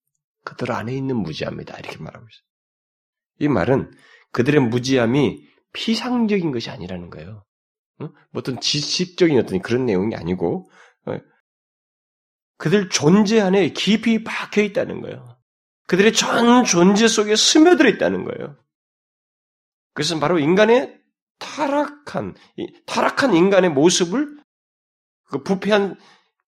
그들 0.44 0.72
안에 0.72 0.94
있는 0.94 1.18
무지함이다 1.18 1.78
이렇게 1.78 1.98
말하고 1.98 2.26
있어요. 2.26 2.44
이 3.40 3.48
말은 3.48 3.92
그들의 4.32 4.62
무지함이 4.62 5.48
피상적인 5.74 6.52
것이 6.52 6.70
아니라는 6.70 7.10
거예요. 7.10 7.46
뭐 7.98 8.12
어떤 8.34 8.60
지식적인 8.60 9.40
어떤 9.40 9.62
그런 9.62 9.86
내용이 9.86 10.16
아니고 10.16 10.70
어, 11.06 11.18
그들 12.58 12.90
존재 12.90 13.40
안에 13.40 13.70
깊이 13.70 14.24
박혀 14.24 14.62
있다는 14.62 15.02
거예요. 15.02 15.38
그들의 15.88 16.14
전 16.14 16.64
존재 16.64 17.08
속에 17.08 17.36
스며들어 17.36 17.90
있다는 17.90 18.24
거예요. 18.24 18.58
그것은 19.94 20.20
바로 20.20 20.40
인간의 20.40 21.00
타락한, 21.40 22.36
타락한 22.86 23.36
인간의 23.36 23.72
모습을 23.72 24.38
그 25.26 25.44
부패한, 25.44 25.98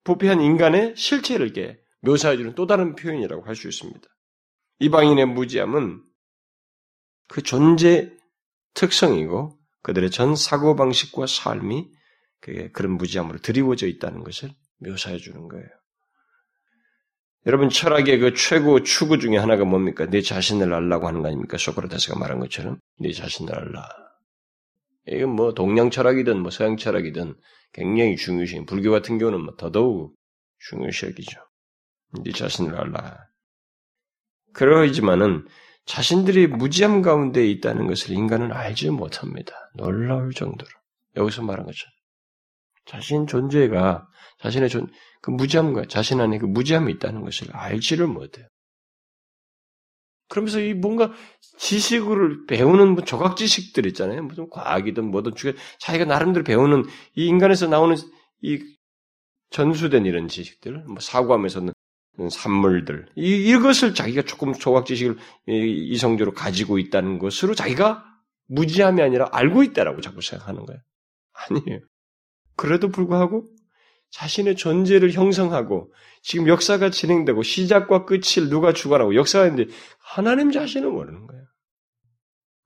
부패한 0.03 0.41
인간의 0.41 0.95
실체를 0.95 1.47
이렇게 1.47 1.82
묘사해주는 2.03 2.55
또 2.55 2.67
다른 2.67 2.95
표현이라고 2.95 3.43
할 3.43 3.55
수 3.55 3.67
있습니다. 3.67 4.07
이방인의 4.79 5.25
무지함은 5.27 6.03
그 7.29 7.41
존재 7.41 8.11
특성이고 8.73 9.57
그들의 9.81 10.11
전 10.11 10.35
사고방식과 10.35 11.27
삶이 11.27 11.89
그런 12.73 12.97
무지함으로 12.97 13.39
드리워져 13.39 13.87
있다는 13.87 14.23
것을 14.23 14.51
묘사해 14.79 15.17
주는 15.17 15.47
거예요. 15.47 15.67
여러분 17.45 17.69
철학의 17.69 18.19
그 18.19 18.33
최고 18.33 18.83
추구 18.83 19.19
중에 19.19 19.37
하나가 19.37 19.65
뭡니까? 19.65 20.05
내 20.09 20.21
자신을 20.21 20.73
알라고 20.73 21.07
하는 21.07 21.21
거 21.21 21.27
아닙니까? 21.27 21.57
소크라테스가 21.57 22.17
말한 22.17 22.39
것처럼 22.39 22.79
내 22.99 23.11
자신을 23.11 23.53
알라. 23.53 23.87
이건 25.07 25.31
뭐 25.31 25.53
동양 25.53 25.89
철학이든 25.89 26.39
뭐 26.39 26.51
서양 26.51 26.77
철학이든 26.77 27.35
굉장히 27.73 28.15
중요시. 28.15 28.65
불교 28.65 28.91
같은 28.91 29.17
경우는 29.17 29.41
뭐 29.41 29.55
더더욱 29.57 30.15
중요시 30.59 31.07
여기죠. 31.07 31.39
네 32.23 32.31
자신을 32.31 32.75
알라. 32.75 33.27
그러지만은 34.53 35.47
자신들이 35.85 36.47
무지함 36.47 37.01
가운데 37.01 37.45
있다는 37.47 37.87
것을 37.87 38.11
인간은 38.11 38.51
알지 38.51 38.89
못합니다. 38.91 39.53
놀라울 39.75 40.31
정도로. 40.33 40.69
여기서 41.15 41.41
말한 41.41 41.65
것처럼. 41.65 41.91
자신 42.85 43.27
존재가, 43.27 44.07
자신의 44.39 44.69
존, 44.69 44.87
그 45.21 45.31
무지함과, 45.31 45.85
자신 45.87 46.21
안에 46.21 46.37
그 46.37 46.45
무지함이 46.45 46.91
있다는 46.93 47.21
것을 47.21 47.55
알지를 47.55 48.07
못해요. 48.07 48.47
그러면서 50.29 50.59
이 50.59 50.73
뭔가 50.73 51.11
지식을 51.57 52.45
배우는 52.47 52.95
뭐 52.95 53.03
조각 53.03 53.37
지식들 53.37 53.85
있잖아요. 53.87 54.23
무슨 54.23 54.49
과학이든 54.49 55.11
뭐든 55.11 55.35
주게 55.35 55.57
자기가 55.79 56.05
나름대로 56.05 56.43
배우는 56.43 56.85
이 57.15 57.27
인간에서 57.27 57.67
나오는 57.67 57.95
이 58.41 58.59
전수된 59.51 60.05
이런 60.05 60.27
지식들, 60.27 60.85
뭐 60.85 60.99
사고하면서는 60.99 61.72
산물들 62.29 63.07
이, 63.15 63.49
이것을 63.49 63.95
자기가 63.95 64.23
조금 64.23 64.53
조각 64.53 64.85
지식을 64.85 65.17
이성적으로 65.47 66.33
가지고 66.33 66.77
있다는 66.77 67.19
것으로 67.19 67.55
자기가 67.55 68.05
무지함이 68.47 69.01
아니라 69.01 69.29
알고 69.31 69.63
있다라고 69.63 70.01
자꾸 70.01 70.21
생각하는 70.21 70.65
거예요. 70.65 70.81
아니에요. 71.33 71.79
그래도 72.55 72.89
불구하고 72.89 73.47
자신의 74.11 74.55
존재를 74.55 75.11
형성하고 75.11 75.91
지금 76.21 76.47
역사가 76.47 76.91
진행되고 76.91 77.41
시작과 77.41 78.05
끝을 78.05 78.49
누가 78.49 78.71
주관하고 78.71 79.15
역사가 79.15 79.47
있는데 79.47 79.73
하나님 79.99 80.51
자신을 80.51 80.89
모르는 80.91 81.25
거예요. 81.25 81.43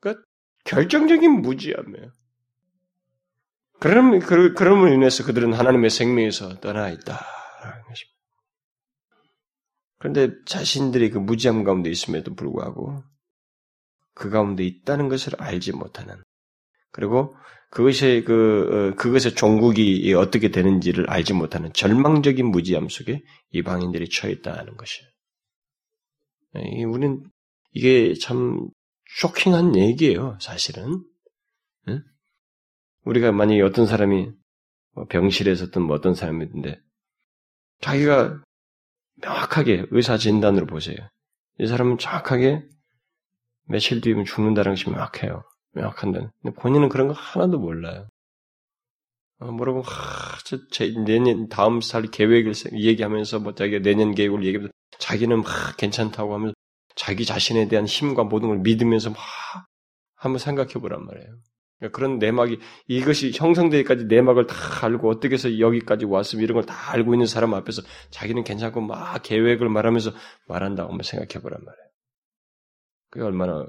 그러니까 0.02 0.26
결정적인 0.66 1.42
무지함이에요. 1.42 2.12
그럼, 3.80 4.20
그, 4.20 4.54
그럼으로 4.54 4.92
인해서 4.92 5.24
그들은 5.24 5.54
하나님의 5.54 5.90
생명에서 5.90 6.60
떠나 6.60 6.90
것입니다. 7.88 8.17
그런데 10.00 10.30
자신들이 10.46 11.10
그 11.10 11.18
무지함 11.18 11.64
가운데 11.64 11.90
있음에도 11.90 12.36
불구하고 12.36 13.04
그 14.14 14.30
가운데 14.30 14.64
있다는 14.64 15.10
것을 15.10 15.34
알지 15.42 15.74
못하는 15.74 16.22
그리고 16.92 17.36
그것의 17.70 18.24
그 18.24 18.94
어, 18.94 18.96
그것의 18.96 19.36
종국이 19.36 20.14
어떻게 20.14 20.50
되는지를 20.50 21.10
알지 21.10 21.34
못하는 21.34 21.74
절망적인 21.74 22.46
무지함 22.46 22.88
속에 22.90 23.24
이방인들이 23.52 24.10
처해 24.10 24.34
있다는 24.34 24.78
것이에요. 24.78 25.10
우리는 26.88 27.24
이게 27.72 28.14
참 28.16 28.68
쇼킹한 29.20 29.76
얘기예요, 29.76 30.38
사실은. 30.42 31.04
우리가 33.04 33.32
만약에 33.32 33.62
어떤 33.62 33.86
사람이 33.86 34.32
뭐 34.94 35.06
병실에 35.06 35.52
있었던 35.52 35.84
뭐 35.84 35.96
어떤 35.96 36.14
사람인데 36.14 36.80
자기가 37.80 38.42
명확하게 39.22 39.86
의사 39.92 40.18
진단으로 40.18 40.66
보세요. 40.66 40.98
이 41.60 41.68
사람은 41.68 41.98
정확하게 41.98 42.64
며칠 43.66 44.02
뒤면 44.02 44.26
죽는다는 44.26 44.72
것이 44.72 44.90
명확해요. 44.90 45.44
명확한데. 45.74 46.28
근데 46.42 46.56
본인은 46.56 46.90
그런 46.90 47.08
거 47.08 47.14
하나도 47.14 47.60
몰라요. 47.60 48.08
어, 49.40 49.52
뭐라고, 49.52 49.82
하, 49.82 50.38
저, 50.46 50.58
제, 50.72 50.92
내년, 51.06 51.48
다음 51.48 51.80
살 51.82 52.04
계획을 52.04 52.54
얘기하면서, 52.74 53.40
뭐, 53.40 53.54
자기가 53.54 53.80
내년 53.84 54.16
계획을 54.16 54.44
얘기하면서, 54.44 54.72
자기는 54.98 55.44
막 55.44 55.78
괜찮다고 55.78 56.34
하면서, 56.34 56.54
자기 56.96 57.24
자신에 57.24 57.68
대한 57.68 57.86
힘과 57.86 58.24
모든 58.24 58.50
걸 58.50 58.60
믿으면서 58.60 59.12
막, 59.12 59.20
한번 60.16 60.40
생각해 60.40 60.74
보란 60.74 61.06
말이에요. 61.06 61.38
그러니까 61.80 61.96
그런 61.96 62.18
내막이 62.20 62.60
이것이 62.88 63.32
형성되기까지 63.34 64.06
내막을 64.06 64.48
다 64.48 64.56
알고 64.86 65.10
어떻게 65.10 65.36
해서 65.36 65.60
여기까지 65.60 66.06
왔으면 66.06 66.44
이런 66.44 66.56
걸 66.56 66.64
다 66.66 66.92
알고 66.92 67.14
있는 67.14 67.28
사람 67.28 67.54
앞에서 67.54 67.82
자기는 68.10 68.44
괜찮고 68.44 68.82
막 68.82 69.22
계획을 69.24 69.70
말하면서 69.70 70.12
말한다고 70.48 70.90
한번 70.92 71.04
생각해 71.04 71.42
보란 71.44 71.64
말이에요. 71.64 71.88
그게 73.10 73.26
얼마나 73.26 73.68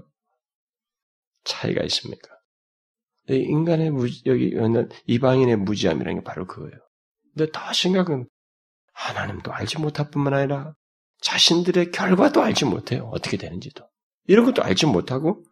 차이가 1.45 1.83
있습니까? 1.85 2.29
인간의 3.29 3.91
무지, 3.91 4.23
여기 4.27 4.55
이방인의 5.07 5.57
무지함이라는 5.57 6.21
게 6.21 6.25
바로 6.25 6.47
그거예요. 6.47 6.79
근데 7.37 7.51
더 7.53 7.73
심각한 7.73 8.27
하나님도 8.95 9.53
알지 9.53 9.79
못할 9.79 10.11
뿐만 10.11 10.33
아니라 10.35 10.75
자신들의 11.21 11.91
결과도 11.91 12.43
알지 12.43 12.65
못해요. 12.65 13.11
어떻게 13.13 13.37
되는지도. 13.37 13.87
이런 14.27 14.47
것도 14.47 14.63
알지 14.63 14.87
못하고 14.87 15.45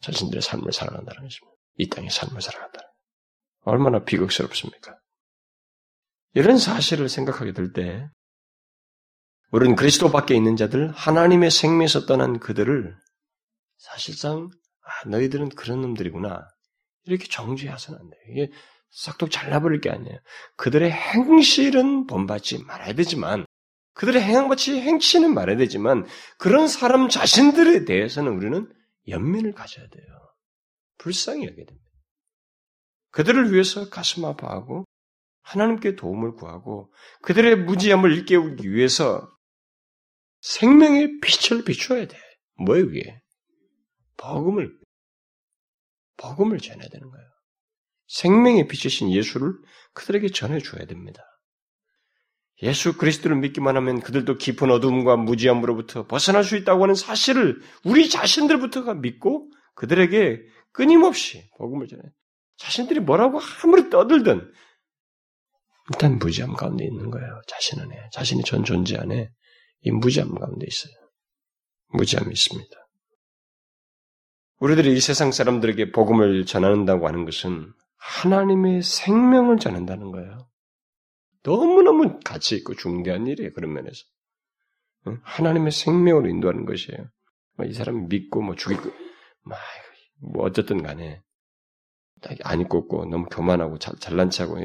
자신들의 0.00 0.42
삶을 0.42 0.72
살아간다는 0.72 1.22
것입니다. 1.22 1.56
이 1.76 1.88
땅의 1.88 2.10
삶을 2.10 2.40
살아간다. 2.40 2.80
얼마나 3.62 4.04
비극스럽습니까? 4.04 4.98
이런 6.34 6.58
사실을 6.58 7.08
생각하게 7.08 7.52
될 7.52 7.72
때, 7.72 8.08
우리는 9.50 9.76
그리스도 9.76 10.10
밖에 10.10 10.34
있는 10.34 10.56
자들, 10.56 10.90
하나님의 10.90 11.50
생명에서 11.50 12.06
떠난 12.06 12.38
그들을 12.38 12.94
사실상, 13.78 14.50
아, 14.82 15.08
너희들은 15.08 15.50
그런 15.50 15.80
놈들이구나. 15.80 16.46
이렇게 17.04 17.26
정죄해서는 17.28 17.98
안 17.98 18.10
돼요. 18.10 18.20
이게 18.30 18.52
싹둑 18.90 19.30
잘라버릴 19.30 19.80
게 19.80 19.90
아니에요. 19.90 20.18
그들의 20.56 20.90
행실은 20.90 22.06
본받지 22.06 22.64
말아야 22.64 22.92
되지만, 22.94 23.46
그들의 23.94 24.22
행함같이 24.22 24.80
행치는 24.80 25.32
말아야 25.32 25.56
되지만, 25.56 26.06
그런 26.38 26.68
사람 26.68 27.08
자신들에 27.08 27.84
대해서는 27.84 28.32
우리는 28.32 28.70
연민을 29.08 29.52
가져야 29.52 29.88
돼요. 29.88 30.04
불쌍히 30.98 31.44
여겨야 31.46 31.64
됩니다. 31.64 31.88
그들을 33.10 33.52
위해서 33.52 33.88
가슴 33.88 34.24
아파하고 34.24 34.84
하나님께 35.42 35.96
도움을 35.96 36.34
구하고 36.34 36.92
그들의 37.22 37.56
무지함을 37.64 38.12
일깨우기 38.12 38.70
위해서 38.70 39.28
생명의 40.40 41.20
빛을 41.20 41.64
비춰야 41.64 42.06
돼. 42.06 42.16
뭐예요, 42.64 42.84
이게? 42.86 43.20
복음을, 44.16 44.78
복음을 46.16 46.58
전해야 46.58 46.88
되는 46.88 47.08
거예요. 47.08 47.26
생명의 48.08 48.68
빛이신 48.68 49.10
예수를 49.10 49.54
그들에게 49.94 50.28
전해줘야 50.28 50.86
됩니다. 50.86 51.22
예수 52.62 52.96
그리스도를 52.96 53.36
믿기만 53.36 53.76
하면 53.76 54.00
그들도 54.00 54.36
깊은 54.36 54.70
어둠과 54.70 55.16
무지함으로부터 55.16 56.06
벗어날 56.06 56.42
수 56.42 56.56
있다고 56.56 56.82
하는 56.82 56.94
사실을 56.94 57.60
우리 57.84 58.08
자신들부터가 58.08 58.94
믿고 58.94 59.50
그들에게 59.74 60.40
끊임없이 60.72 61.48
복음을 61.56 61.86
전해. 61.86 62.02
자신들이 62.56 63.00
뭐라고 63.00 63.40
아무리 63.62 63.88
떠들든 63.90 64.50
일단 65.90 66.18
무지함 66.18 66.54
가운데 66.54 66.84
있는 66.84 67.10
거예요. 67.10 67.40
자신 67.46 67.80
안에. 67.80 67.94
자신이 68.12 68.42
전 68.42 68.64
존재 68.64 68.96
안에 68.96 69.30
이 69.82 69.90
무지함 69.90 70.34
가운데 70.34 70.66
있어요. 70.66 70.92
무지함이 71.88 72.30
있습니다. 72.32 72.70
우리들이 74.60 74.92
이 74.92 75.00
세상 75.00 75.30
사람들에게 75.30 75.92
복음을 75.92 76.44
전한다고 76.44 77.06
하는 77.06 77.24
것은 77.24 77.72
하나님의 77.96 78.82
생명을 78.82 79.58
전한다는 79.58 80.10
거예요. 80.10 80.48
너무너무 81.48 82.20
가치 82.24 82.56
있고 82.56 82.74
중대한 82.74 83.26
일이에요. 83.26 83.52
그런 83.54 83.72
면에서. 83.72 84.04
하나님의 85.22 85.72
생명으로 85.72 86.28
인도하는 86.28 86.66
것이에요. 86.66 87.08
뭐이 87.56 87.72
사람이 87.72 88.06
믿고 88.08 88.42
뭐 88.42 88.54
죽이고 88.54 88.90
뭐 90.20 90.44
어쨌든 90.44 90.82
간에 90.82 91.22
안 92.44 92.60
입고 92.60 92.78
없고 92.78 93.06
너무 93.06 93.26
교만하고 93.26 93.78
잘, 93.78 93.94
잘난 93.96 94.28
체하고 94.28 94.58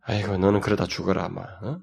아이고 0.00 0.36
너는 0.38 0.60
그러다 0.60 0.86
죽어라 0.86 1.24
아마 1.24 1.42
어? 1.42 1.80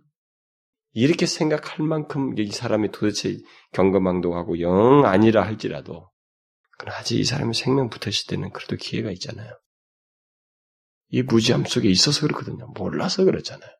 이렇게 0.92 1.26
생각할 1.26 1.86
만큼 1.86 2.38
이 2.38 2.52
사람이 2.52 2.92
도대체 2.92 3.38
경거망동하고 3.74 4.60
영 4.60 5.06
아니라 5.06 5.44
할지라도 5.44 6.10
아직 6.86 7.20
이 7.20 7.24
사람이 7.24 7.54
생명 7.54 7.90
붙었을 7.90 8.28
때는 8.28 8.52
그래도 8.52 8.76
기회가 8.76 9.12
있잖아요. 9.12 9.52
이 11.10 11.22
무지함 11.22 11.64
속에 11.66 11.90
있어서 11.90 12.22
그렇거든요. 12.22 12.68
몰라서 12.76 13.24
그렇잖아요. 13.24 13.72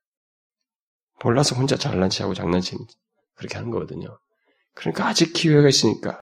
몰라서 1.24 1.56
혼자 1.56 1.76
잘난 1.76 2.10
체하고 2.10 2.34
장난치 2.34 2.78
그렇게 3.36 3.56
하는 3.56 3.72
거거든요. 3.72 4.20
그러니까 4.74 5.08
아직 5.08 5.34
기회가 5.34 5.68
있으니까 5.68 6.22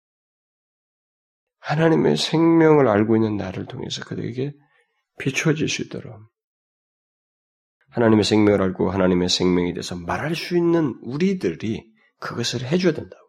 하나님의 1.60 2.18
생명을 2.18 2.88
알고 2.88 3.16
있는 3.16 3.38
나를 3.38 3.66
통해서 3.66 4.04
그들에게 4.04 4.54
비추어질 5.20 5.68
수 5.70 5.84
있도록 5.84 6.20
하나님의 7.92 8.24
생명을 8.24 8.62
알고 8.62 8.92
하나님의 8.92 9.30
생명에 9.30 9.74
대해서 9.74 9.96
말할 9.96 10.36
수 10.36 10.56
있는 10.58 11.00
우리들이 11.02 11.92
그것을 12.20 12.64
해줘야 12.64 12.94
된다고. 12.94 13.28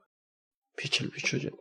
빛을 0.77 1.11
비춰줘야 1.11 1.51
돼. 1.51 1.57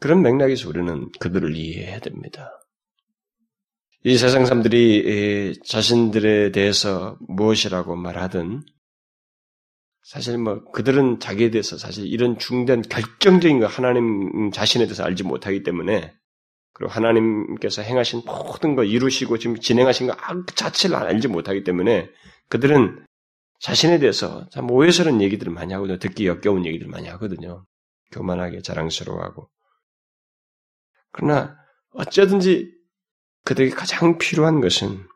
그런 0.00 0.22
맥락에서 0.22 0.68
우리는 0.68 1.10
그들을 1.20 1.56
이해해야 1.56 2.00
됩니다. 2.00 2.50
이 4.06 4.16
세상 4.18 4.46
사람들이 4.46 5.58
자신들에 5.64 6.52
대해서 6.52 7.18
무엇이라고 7.26 7.96
말하든 7.96 8.62
사실 10.04 10.38
뭐 10.38 10.62
그들은 10.70 11.18
자기에 11.18 11.50
대해서 11.50 11.76
사실 11.76 12.06
이런 12.06 12.38
중대한 12.38 12.82
결정적인 12.82 13.58
거 13.58 13.66
하나님 13.66 14.52
자신에 14.52 14.84
대해서 14.86 15.02
알지 15.02 15.24
못하기 15.24 15.64
때문에 15.64 16.14
그리고 16.72 16.92
하나님께서 16.92 17.82
행하신 17.82 18.22
모든 18.24 18.76
거 18.76 18.84
이루시고 18.84 19.38
지금 19.38 19.56
진행하신 19.56 20.06
거 20.06 20.14
자체를 20.54 20.94
알지 20.94 21.26
못하기 21.26 21.64
때문에 21.64 22.08
그들은 22.48 23.04
자신에 23.58 23.98
대해서 23.98 24.48
참 24.50 24.70
오해스러운 24.70 25.20
얘기들을 25.20 25.52
많이 25.52 25.74
하고 25.74 25.98
듣기 25.98 26.28
역겨운 26.28 26.64
얘기들을 26.64 26.88
많이 26.92 27.08
하거든요. 27.08 27.66
교만하게 28.12 28.62
자랑스러워하고 28.62 29.50
그러나 31.10 31.56
어쩌든지 31.90 32.75
그들에게 33.46 33.74
가장 33.74 34.18
필요한 34.18 34.60
것은 34.60 35.06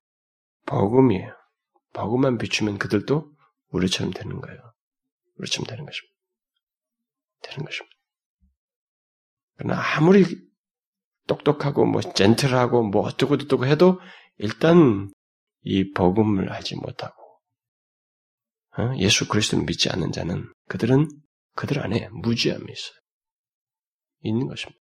복음이에요. 0.67 1.35
복음만 1.93 2.39
비추면 2.39 2.79
그들도 2.79 3.29
우리처럼 3.71 4.13
되는 4.13 4.41
거예요. 4.41 4.73
우리처럼 5.37 5.67
되는 5.67 5.85
것입니다. 5.85 6.17
되는 7.43 7.65
것입니다. 7.65 7.97
그러나 9.57 9.83
아무리 9.97 10.25
똑똑하고 11.27 11.85
뭐 11.85 12.01
젠틀하고 12.03 12.85
뭐 12.85 13.03
어쩌고 13.03 13.37
저쩌고 13.37 13.67
해도 13.67 14.01
일단 14.39 15.11
이 15.63 15.91
복음을 15.93 16.53
알지 16.53 16.77
못하고 16.77 17.21
어? 18.79 18.97
예수 18.99 19.27
그리스도를 19.27 19.65
믿지 19.65 19.91
않는 19.91 20.13
자는 20.13 20.53
그들은 20.69 21.09
그들 21.57 21.81
안에 21.81 22.09
무지함이 22.13 22.65
있어요. 22.65 22.97
있는 24.23 24.47
것입니다. 24.47 24.81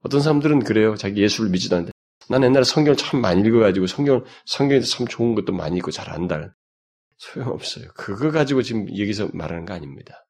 어떤 0.00 0.20
사람들은 0.20 0.64
그래요. 0.64 0.96
자기 0.96 1.22
예수를 1.22 1.50
믿지도 1.50 1.76
않는데 1.76 1.94
난 2.28 2.42
옛날에 2.42 2.64
성경을 2.64 2.96
참 2.96 3.20
많이 3.20 3.46
읽어가지고 3.46 3.86
성경 3.86 4.24
성경에서 4.46 4.86
참 4.86 5.06
좋은 5.06 5.34
것도 5.34 5.52
많이 5.52 5.76
있고 5.78 5.90
잘 5.90 6.10
안다. 6.10 6.54
소용없어요. 7.18 7.88
그거 7.94 8.30
가지고 8.30 8.62
지금 8.62 8.88
여기서 8.88 9.30
말하는 9.32 9.66
거 9.66 9.74
아닙니다. 9.74 10.26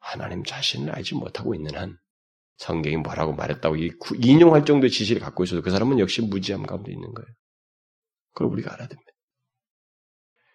하나님 0.00 0.44
자신을 0.44 0.94
알지 0.94 1.14
못하고 1.14 1.54
있는 1.54 1.76
한 1.76 1.96
성경이 2.58 2.96
뭐라고 2.98 3.32
말했다고 3.32 3.76
인용할 4.20 4.64
정도의 4.64 4.90
지식을 4.90 5.20
갖고 5.20 5.44
있어도 5.44 5.62
그 5.62 5.70
사람은 5.70 5.98
역시 5.98 6.22
무지함 6.22 6.64
가운데 6.64 6.92
있는 6.92 7.12
거예요. 7.12 7.28
그걸 8.32 8.52
우리가 8.52 8.72
알아야 8.72 8.88
됩니다. 8.88 9.10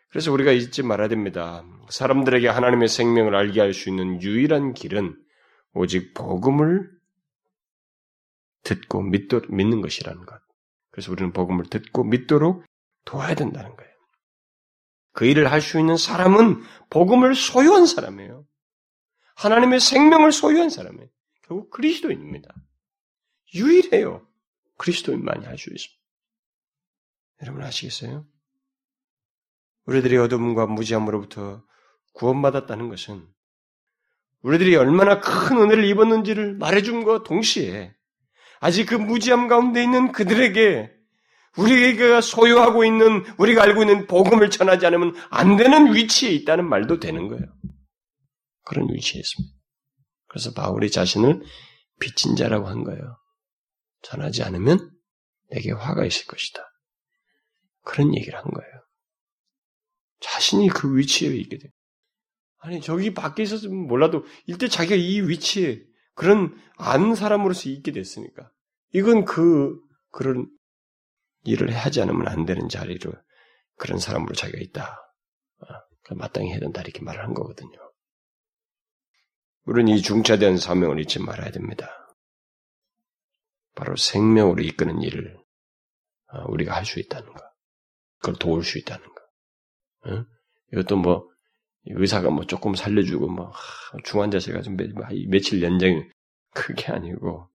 그래서 0.10 0.32
우리가 0.32 0.52
잊지 0.52 0.84
말아야 0.84 1.10
됩니다. 1.10 1.64
사람들에게 1.90 2.48
하나님의 2.48 2.88
생명을 2.88 3.36
알게 3.36 3.60
할 3.60 3.74
수 3.74 3.90
있는 3.90 4.22
유일한 4.22 4.74
길은 4.74 5.16
오직 5.74 6.14
복음을 6.14 6.90
듣고 8.64 9.02
믿는 9.02 9.82
것이라는 9.82 10.26
것. 10.26 10.40
그래서 10.98 11.12
우리는 11.12 11.32
복음을 11.32 11.66
듣고 11.66 12.04
믿도록 12.04 12.66
도와야 13.06 13.36
된다는 13.36 13.76
거예요. 13.76 13.94
그 15.14 15.26
일을 15.26 15.52
할 15.52 15.62
수 15.62 15.80
있는 15.80 15.96
사람은 15.96 16.64
복음을 16.90 17.36
소유한 17.36 17.86
사람이에요. 17.86 18.48
하나님의 19.36 19.80
생명을 19.80 20.32
소유한 20.32 20.72
사람이에요. 20.72 21.08
결국 21.44 21.70
그리스도인입니다. 21.70 22.52
유일해요. 23.54 24.28
그리스도인만이 24.80 25.46
할 25.46 25.60
수 25.60 25.70
있습니다. 25.70 26.02
여러분 27.44 27.62
아시겠어요? 27.62 28.26
우리들이 29.86 30.18
어둠과 30.18 30.66
무지함으로부터 30.66 31.64
구원받았다는 32.14 32.90
것은 32.90 33.24
우리들이 34.42 34.76
얼마나 34.76 35.20
큰 35.20 35.60
은혜를 35.60 35.86
입었는지를 35.86 36.56
말해줌과 36.56 37.22
동시에 37.22 37.96
아직 38.60 38.86
그 38.86 38.96
무지함 38.96 39.48
가운데 39.48 39.84
있는 39.84 40.12
그들에게 40.12 40.92
우리가 41.58 42.22
소유하고 42.22 42.86
있는 42.86 43.26
우리가 43.38 43.64
알고 43.64 43.82
있는 43.82 44.08
복음을 44.08 44.50
전하지 44.50 44.86
않으면 44.86 45.16
안 45.30 45.58
되는 45.58 45.94
위치에 45.94 46.30
있다는 46.32 46.68
말도 46.70 47.00
되는 47.00 47.28
거예요. 47.28 47.46
그런 48.64 48.88
위치에 48.94 49.20
있습니다. 49.20 49.56
그래서 50.28 50.54
바울이 50.54 50.92
자신을 50.92 51.42
빚진 52.00 52.36
자라고 52.36 52.68
한 52.68 52.84
거예요. 52.84 53.18
전하지 54.04 54.44
않으면 54.44 54.92
내게 55.50 55.72
화가 55.72 56.06
있을 56.06 56.26
것이다. 56.28 56.62
그런 57.84 58.16
얘기를 58.16 58.38
한 58.38 58.44
거예요. 58.46 58.72
자신이 60.20 60.70
그 60.70 60.98
위치에 60.98 61.30
있게 61.30 61.58
돼. 61.58 61.70
아니, 62.60 62.82
저기 62.82 63.14
밖에 63.14 63.44
있었으면 63.44 63.88
몰라도, 63.88 64.26
일단 64.46 64.70
자기가 64.70 64.96
이 64.96 65.22
위치에 65.22 65.82
그런 66.18 66.60
안 66.78 67.14
사람으로서 67.14 67.70
있게 67.70 67.92
됐으니까. 67.92 68.52
이건 68.92 69.24
그, 69.24 69.80
그런 70.12 70.50
일을 71.44 71.70
하지 71.76 72.02
않으면 72.02 72.28
안 72.28 72.46
되는 72.46 72.68
자리로 72.68 73.14
그런 73.78 74.00
사람으로 74.00 74.34
자기가 74.34 74.58
있다. 74.60 74.98
어, 75.60 76.16
마땅히 76.16 76.50
해야 76.50 76.60
된다. 76.60 76.82
이렇게 76.82 77.02
말을 77.04 77.24
한 77.24 77.36
거거든요. 77.36 77.78
우리는 79.66 79.94
이 79.94 80.02
중차대한 80.02 80.58
사명을 80.58 81.00
잊지 81.02 81.20
말아야 81.20 81.52
됩니다. 81.52 81.88
바로 83.76 83.96
생명으로 83.96 84.64
이끄는 84.64 85.04
일을 85.04 85.38
어, 86.34 86.46
우리가 86.50 86.76
할 86.76 86.84
수 86.84 87.00
있다는 87.00 87.32
것. 87.32 87.44
그걸 88.18 88.36
도울 88.40 88.64
수 88.64 88.80
있다는 88.80 89.06
것. 89.06 90.10
어? 90.10 90.26
이것도 90.74 90.98
뭐 90.98 91.30
의사가 91.92 92.30
뭐 92.30 92.46
조금 92.46 92.76
살려주고 92.76 93.28
뭐 93.28 93.52
중환자실가 94.04 94.62
좀 94.62 94.78
며칠 95.28 95.62
연장 95.62 96.10
그게 96.54 96.92
아니고 96.92 97.50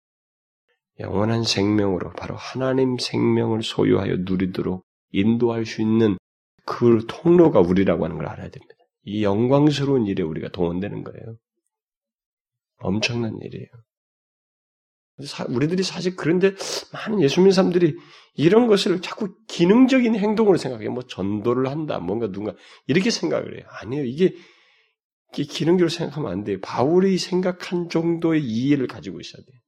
영원한 1.00 1.44
생명으로 1.44 2.12
바로 2.12 2.36
하나님 2.36 2.98
생명을 2.98 3.64
소유하여 3.64 4.18
누리도록 4.20 4.86
인도할 5.12 5.66
수 5.66 5.82
있는 5.82 6.18
그 6.66 7.06
통로가 7.08 7.60
우리라고 7.60 8.06
하는 8.06 8.18
걸 8.18 8.28
알아야 8.28 8.50
됩니다. 8.50 8.76
이 9.04 9.24
영광스러운 9.24 10.06
일에 10.06 10.24
우리가 10.24 10.50
동원되는 10.50 11.04
거예요. 11.04 11.38
엄청난 12.78 13.38
일이에요. 13.42 13.68
우리들이 15.50 15.84
사실 15.84 16.16
그런데 16.16 16.54
많은 16.94 17.22
예수 17.22 17.40
믿는 17.40 17.52
사람들이 17.52 17.96
이런 18.36 18.68
것을 18.68 19.02
자꾸 19.02 19.36
기능적인 19.48 20.16
행동으로 20.16 20.58
생각해요. 20.58 20.92
뭐 20.92 21.04
전도를 21.04 21.70
한다, 21.70 22.00
뭔가 22.00 22.32
누가 22.32 22.54
이렇게 22.88 23.10
생각을 23.10 23.58
해요. 23.58 23.66
아니에요. 23.82 24.06
이게, 24.06 24.36
기능적으로 25.34 25.90
생각하면 25.90 26.32
안 26.32 26.44
돼요. 26.44 26.58
바울이 26.62 27.18
생각한 27.18 27.90
정도의 27.90 28.44
이해를 28.44 28.88
가지고 28.88 29.20
있어야 29.20 29.44
돼요. 29.44 29.60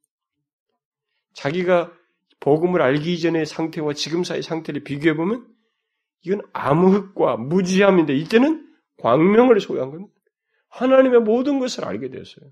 자기가 1.34 1.92
복음을 2.40 2.82
알기 2.82 3.20
전의 3.20 3.46
상태와 3.46 3.94
지금 3.94 4.24
사이 4.24 4.42
상태를 4.42 4.84
비교해 4.84 5.16
보면 5.16 5.48
이건 6.24 6.42
암흑과 6.52 7.38
무지함인데 7.38 8.16
이때는 8.16 8.68
광명을 9.00 9.60
소유한 9.60 9.92
겁니다. 9.92 10.14
하나님의 10.70 11.22
모든 11.22 11.60
것을 11.60 11.86
알게 11.86 12.10
되었어요. 12.10 12.52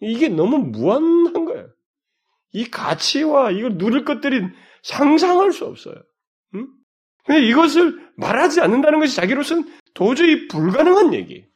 이게 0.00 0.28
너무 0.28 0.58
무한한. 0.58 1.45
이 2.52 2.70
가치와 2.70 3.50
이걸 3.50 3.76
누릴 3.76 4.04
것들이 4.04 4.42
상상할 4.82 5.52
수 5.52 5.64
없어요. 5.66 5.94
응? 6.54 6.68
근데 7.24 7.46
이것을 7.46 8.12
말하지 8.16 8.60
않는다는 8.60 9.00
것이 9.00 9.16
자기로서는 9.16 9.68
도저히 9.94 10.48
불가능한 10.48 11.12
얘기. 11.14 11.46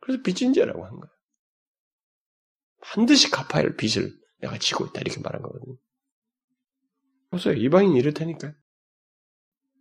그래서 0.00 0.22
빚진 0.22 0.52
자라고 0.52 0.84
한 0.84 0.90
거예요. 0.92 1.12
반드시 2.80 3.30
갚아야 3.30 3.62
할 3.62 3.76
빚을 3.76 4.12
내가 4.40 4.58
지고 4.58 4.84
있다 4.86 5.00
이렇게 5.00 5.20
말한 5.20 5.42
거거든요. 5.42 5.76
그래서 7.30 7.52
이방인 7.52 7.94
이렇다니까요. 7.94 8.52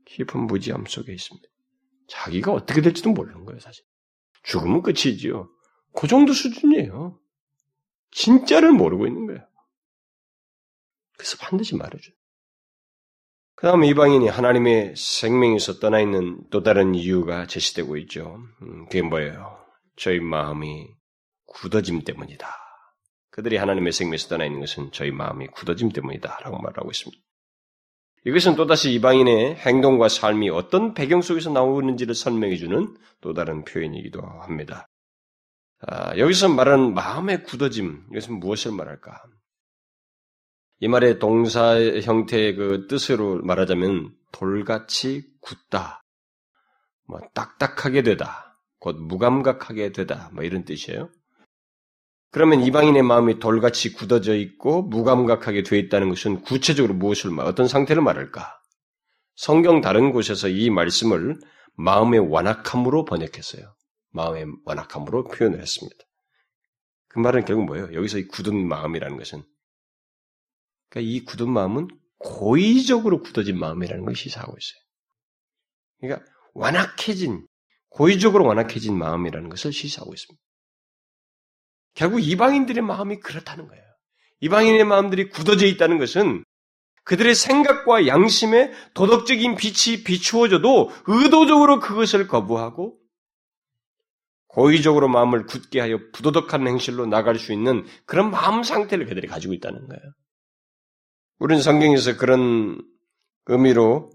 깊은 0.06 0.48
무지함 0.48 0.86
속에 0.86 1.12
있습니다. 1.14 1.48
자기가 2.08 2.52
어떻게 2.52 2.82
될지도 2.82 3.12
모르는 3.12 3.46
거예요, 3.46 3.60
사실. 3.60 3.84
죽으면 4.44 4.82
끝이지요. 4.82 5.50
그 5.94 6.08
정도 6.08 6.34
수준이에요. 6.34 7.20
진짜를 8.12 8.72
모르고 8.72 9.08
있는 9.08 9.28
거예요. 9.28 9.48
그래서 11.22 11.38
반드시 11.40 11.76
말해줘요. 11.76 12.16
그 13.54 13.68
다음에 13.68 13.88
이방인이 13.90 14.28
하나님의 14.28 14.96
생명에서 14.96 15.78
떠나 15.78 16.00
있는 16.00 16.42
또 16.50 16.64
다른 16.64 16.96
이유가 16.96 17.46
제시되고 17.46 17.96
있죠. 17.98 18.40
음, 18.64 18.86
그게 18.86 19.04
뭐예요? 19.04 19.64
저희 19.96 20.20
마음이 20.20 20.88
굳어짐 21.46 22.06
때문이다. 22.06 22.48
그들이 23.30 23.58
하나님의 23.58 23.94
생명에서 23.94 24.30
떠나 24.30 24.46
있는 24.46 24.62
것은 24.62 24.92
저희 24.94 25.12
마음이 25.12 25.46
굳어짐 25.50 25.92
때문이다. 25.92 26.40
라고 26.42 26.58
말하고 26.58 26.90
있습니다. 26.90 27.22
이것은 28.26 28.56
또다시 28.56 28.92
이방인의 28.94 29.58
행동과 29.58 30.10
삶이 30.10 30.50
어떤 30.50 30.96
배경 30.96 31.22
속에서 31.22 31.52
나오는지를 31.52 32.16
설명해주는 32.16 32.98
또 33.22 33.34
다른 33.36 33.64
표현이기도 33.64 34.22
합니다. 34.22 34.88
아, 35.82 36.18
여기서 36.18 36.50
말하는 36.50 36.96
마음의 36.96 37.44
굳어짐, 37.44 38.08
이것은 38.12 38.40
무엇을 38.40 38.72
말할까? 38.72 39.24
이 40.84 40.88
말의 40.88 41.20
동사 41.20 41.80
형태의 41.80 42.56
그 42.56 42.88
뜻으로 42.88 43.40
말하자면 43.44 44.16
돌같이 44.32 45.24
굳다, 45.40 46.02
뭐 47.08 47.20
딱딱하게 47.36 48.02
되다, 48.02 48.60
곧 48.80 48.96
무감각하게 48.98 49.92
되다, 49.92 50.32
뭐 50.34 50.44
이런 50.44 50.66
뜻이에요. 50.66 51.12
그러면 52.32 52.62
이방인의 52.62 53.04
마음이 53.04 53.38
돌같이 53.38 53.94
굳어져 53.94 54.34
있고 54.36 54.82
무감각하게 54.82 55.62
되어 55.62 55.78
있다는 55.78 56.10
것은 56.10 56.42
구체적으로 56.42 56.96
무엇을 56.96 57.30
말, 57.30 57.46
어떤 57.46 57.68
상태를 57.68 58.02
말할까? 58.02 58.60
성경 59.36 59.82
다른 59.82 60.12
곳에서 60.12 60.48
이 60.48 60.72
말씀을 60.72 61.40
마음의 61.76 62.32
완악함으로 62.32 63.06
번역했어요. 63.06 63.76
마음의 64.14 64.48
완악함으로 64.66 65.26
표현을 65.26 65.62
했습니다. 65.62 65.98
그 67.08 67.20
말은 67.20 67.46
결국 67.46 67.66
뭐예요? 67.66 67.94
여기서 67.94 68.18
이 68.18 68.28
굳은 68.28 68.68
마음이라는 68.68 69.18
것은 69.18 69.44
그러니까 70.92 71.10
이 71.10 71.24
굳은 71.24 71.50
마음은 71.50 71.88
고의적으로 72.20 73.22
굳어진 73.22 73.58
마음이라는 73.58 74.06
것을 74.06 74.16
시사하고 74.16 74.56
있어요. 74.56 74.82
그러니까 76.00 76.32
완악해진 76.54 77.48
고의적으로 77.90 78.46
완악해진 78.46 78.98
마음이라는 78.98 79.50
것을 79.50 79.74
시사하고 79.74 80.14
있습니다. 80.14 80.42
결국 81.94 82.20
이방인들의 82.20 82.84
마음이 82.84 83.20
그렇다는 83.20 83.68
거예요. 83.68 83.84
이방인의 84.42 84.84
마음들이 84.86 85.30
굳어져 85.30 85.66
있다는 85.66 85.98
것은 85.98 86.44
그들의 87.04 87.36
생각과 87.36 88.08
양심에 88.08 88.72
도덕적인 88.94 89.56
빛이 89.56 90.04
비추어져도 90.04 90.92
의도적으로 91.08 91.80
그것을 91.80 92.28
거부하고 92.28 92.98
고의적으로 94.48 95.08
마음을 95.08 95.46
굳게 95.46 95.80
하여 95.80 95.98
부도덕한 96.14 96.68
행실로 96.68 97.06
나갈 97.06 97.40
수 97.40 97.54
있는 97.54 97.86
그런 98.06 98.30
마음 98.30 98.64
상태를 98.64 99.06
그들이 99.06 99.28
가지고 99.28 99.54
있다는 99.54 99.88
거예요. 99.88 100.02
우리는 101.42 101.64
성경에서 101.64 102.18
그런 102.18 102.80
의미로 103.48 104.12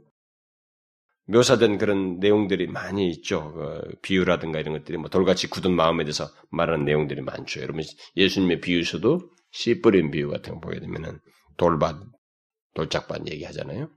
묘사된 1.25 1.77
그런 1.77 2.21
내용들이 2.21 2.69
많이 2.69 3.11
있죠. 3.11 3.53
그 3.53 3.97
비유라든가 4.01 4.61
이런 4.61 4.79
것들이 4.79 4.97
뭐 4.97 5.11
돌같이 5.11 5.51
굳은 5.51 5.75
마음에 5.75 6.05
대해서 6.05 6.29
말하는 6.51 6.85
내용들이 6.85 7.23
많죠. 7.23 7.63
여러분 7.63 7.83
예수님의 8.17 8.61
비유에서도 8.61 9.29
씨 9.51 9.81
뿌린 9.81 10.13
비유 10.13 10.31
같은 10.31 10.55
거 10.55 10.61
보게 10.61 10.79
되면은 10.79 11.19
돌밭, 11.57 11.97
돌짝밭 12.75 13.27
얘기하잖아요. 13.29 13.91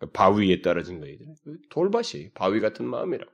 그 0.00 0.10
바위에 0.10 0.60
떨어진 0.60 0.98
거예요. 0.98 1.16
그 1.44 1.56
돌밭이 1.70 2.32
바위 2.34 2.58
같은 2.58 2.86
마음이라고. 2.86 3.30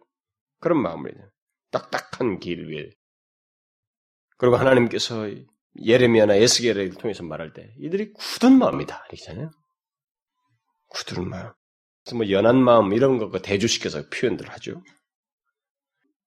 그런 0.59 0.83
마음이에요. 0.83 1.31
딱딱한 1.71 2.41
길 2.41 2.69
위에. 2.69 2.91
그리고 4.37 4.57
하나님께서 4.57 5.31
예레미야나 5.79 6.35
에스겔을 6.35 6.91
통해서 6.95 7.23
말할 7.23 7.53
때 7.53 7.73
이들이 7.79 8.13
굳은 8.13 8.59
마음이다. 8.59 9.07
이렇게잖아요. 9.11 9.51
굳은 10.89 11.29
마음. 11.29 11.53
뭐 12.15 12.29
연한 12.31 12.63
마음 12.63 12.93
이런 12.93 13.19
것과 13.19 13.41
대조시켜서 13.41 14.09
표현들 14.09 14.49
하죠. 14.51 14.83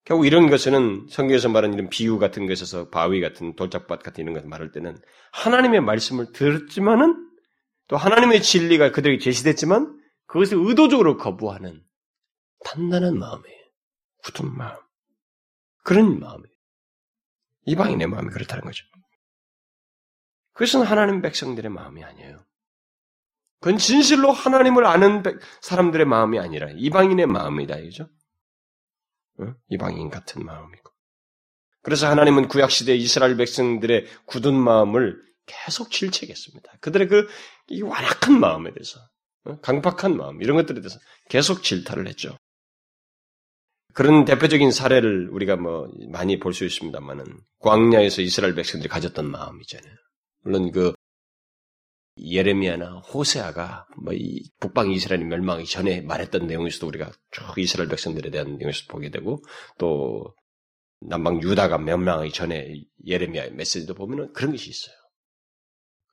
결국 0.06 0.26
이런 0.26 0.50
것은 0.50 1.08
성경에서 1.10 1.50
말하는 1.50 1.76
이런 1.76 1.90
비유 1.90 2.20
같은 2.20 2.46
것에서 2.46 2.90
바위 2.90 3.22
같은 3.22 3.56
돌짝밭 3.56 4.04
같은 4.04 4.24
이런 4.24 4.34
것 4.34 4.46
말할 4.46 4.72
때는 4.72 4.98
하나님의 5.32 5.82
말씀을 5.82 6.32
들었지만은 6.34 7.30
또 7.88 7.98
하나님의 7.98 8.42
진리가 8.42 8.92
그들에게 8.92 9.20
제시됐지만 9.20 10.00
그것을 10.28 10.58
의도적으로 10.60 11.18
거부하는 11.18 11.82
단단한 12.66 13.18
마음이에요. 13.18 13.60
굳은 14.24 14.56
마음. 14.58 14.78
그런 15.84 16.20
마음이에요. 16.20 16.54
이방인의 17.66 18.08
마음이 18.08 18.30
그렇다는 18.30 18.64
거죠. 18.64 18.86
그것은 20.54 20.82
하나님 20.84 21.22
백성들의 21.22 21.70
마음이 21.72 22.04
아니에요. 22.04 22.46
그건 23.60 23.78
진실로 23.78 24.32
하나님을 24.32 24.86
아는 24.86 25.24
사람들의 25.62 26.06
마음이 26.06 26.38
아니라 26.40 26.68
이방인의 26.76 27.28
마음이다, 27.28 27.78
이죠? 27.80 28.10
이방인 29.70 30.10
같은 30.10 30.46
마음이고. 30.46 30.92
그래서 31.82 32.08
하나님은 32.08 32.48
구약시대 32.50 32.96
이스라엘 32.96 33.36
백성들의 33.38 34.06
굳은 34.26 34.54
마음을 34.54 35.22
계속 35.46 35.92
질책했습니다. 35.92 36.78
그들의 36.82 37.08
그 37.08 37.28
완악한 37.82 38.40
마음에 38.40 38.72
대해서, 38.74 39.00
강박한 39.62 40.16
마음, 40.16 40.42
이런 40.42 40.56
것들에 40.58 40.80
대해서 40.80 41.00
계속 41.30 41.64
질타를 41.64 42.08
했죠. 42.08 42.38
그런 43.94 44.26
대표적인 44.26 44.72
사례를 44.72 45.30
우리가 45.30 45.56
뭐 45.56 45.88
많이 46.10 46.40
볼 46.40 46.54
수 46.54 46.66
있습니다만은 46.66 47.26
광야에서 47.60 48.22
이스라엘 48.22 48.56
백성들이 48.56 48.90
가졌던 48.90 49.30
마음이잖아요. 49.30 49.96
물론 50.44 50.72
그 50.72 50.94
예레미야나 52.18 53.00
호세아가 53.00 53.88
뭐이 53.98 54.44
북방 54.60 54.92
이스라엘이 54.92 55.26
멸망하기 55.26 55.66
전에 55.66 56.02
말했던 56.02 56.46
내용에서도 56.46 56.88
우리가 56.88 57.12
쭉 57.32 57.58
이스라엘 57.58 57.90
백성들에 57.90 58.30
대한 58.30 58.58
내용에서 58.58 58.84
보게 58.88 59.10
되고 59.10 59.42
또 59.80 60.36
남방 61.02 61.42
유다가 61.42 61.78
멸망하기 61.80 62.32
전에 62.32 62.84
예레미야의 63.06 63.54
메시지도 63.54 63.96
보면은 63.96 64.32
그런 64.34 64.52
것이 64.52 64.70
있어요. 64.70 64.96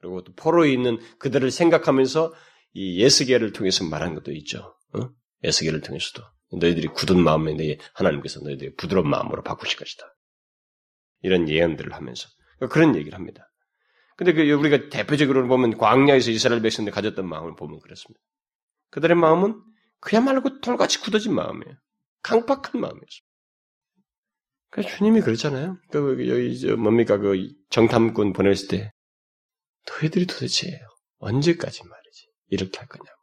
그리고 0.01 0.25
또 0.25 0.33
포로에 0.35 0.73
있는 0.73 0.99
그들을 1.19 1.51
생각하면서 1.51 2.33
이 2.73 3.01
예스겔을 3.03 3.53
통해서 3.53 3.85
말한 3.85 4.15
것도 4.15 4.33
있죠. 4.33 4.75
어? 4.95 5.11
예스겔을 5.45 5.83
통해서도 5.83 6.23
너희들이 6.53 6.89
굳은 6.89 7.21
마음에 7.23 7.53
내 7.55 7.79
하나님께서 7.95 8.41
너희들이 8.41 8.75
부드러운 8.77 9.09
마음으로 9.09 9.43
바꾸실 9.43 9.79
것이다. 9.79 10.05
이런 11.23 11.49
예언들을 11.49 11.93
하면서 11.93 12.29
그런 12.71 12.97
얘기를 12.97 13.19
합니다. 13.19 13.50
근데 14.21 14.35
그 14.35 14.43
우리가 14.53 14.91
대표적으로 14.91 15.49
보면 15.49 15.79
광야에서 15.79 16.31
이스라엘 16.31 16.61
백성들 16.61 16.93
가졌던 16.93 17.27
마음을 17.27 17.57
보면 17.57 17.81
그렇습니다. 17.81 18.21
그들의 18.91 19.17
마음은 19.17 19.63
그야말로 19.99 20.43
돌같이 20.61 21.01
굳어진 21.01 21.35
마음이에요. 21.35 21.75
강박한 22.23 22.83
마음이었습니다. 22.83 23.27
그 24.73 24.83
주님이 24.83 25.23
그랬잖아요. 25.23 25.79
그 25.91 26.29
여기 26.29 26.61
저 26.61 26.77
뭡니까 26.77 27.17
그 27.17 27.51
정탐꾼 27.71 28.35
보냈을 28.35 28.69
때 28.69 28.93
너희들이 29.89 30.27
도대체 30.27 30.79
언제까지 31.21 31.89
말이지 31.89 32.27
이렇게 32.49 32.79
할 32.79 32.89
거냐고. 32.89 33.19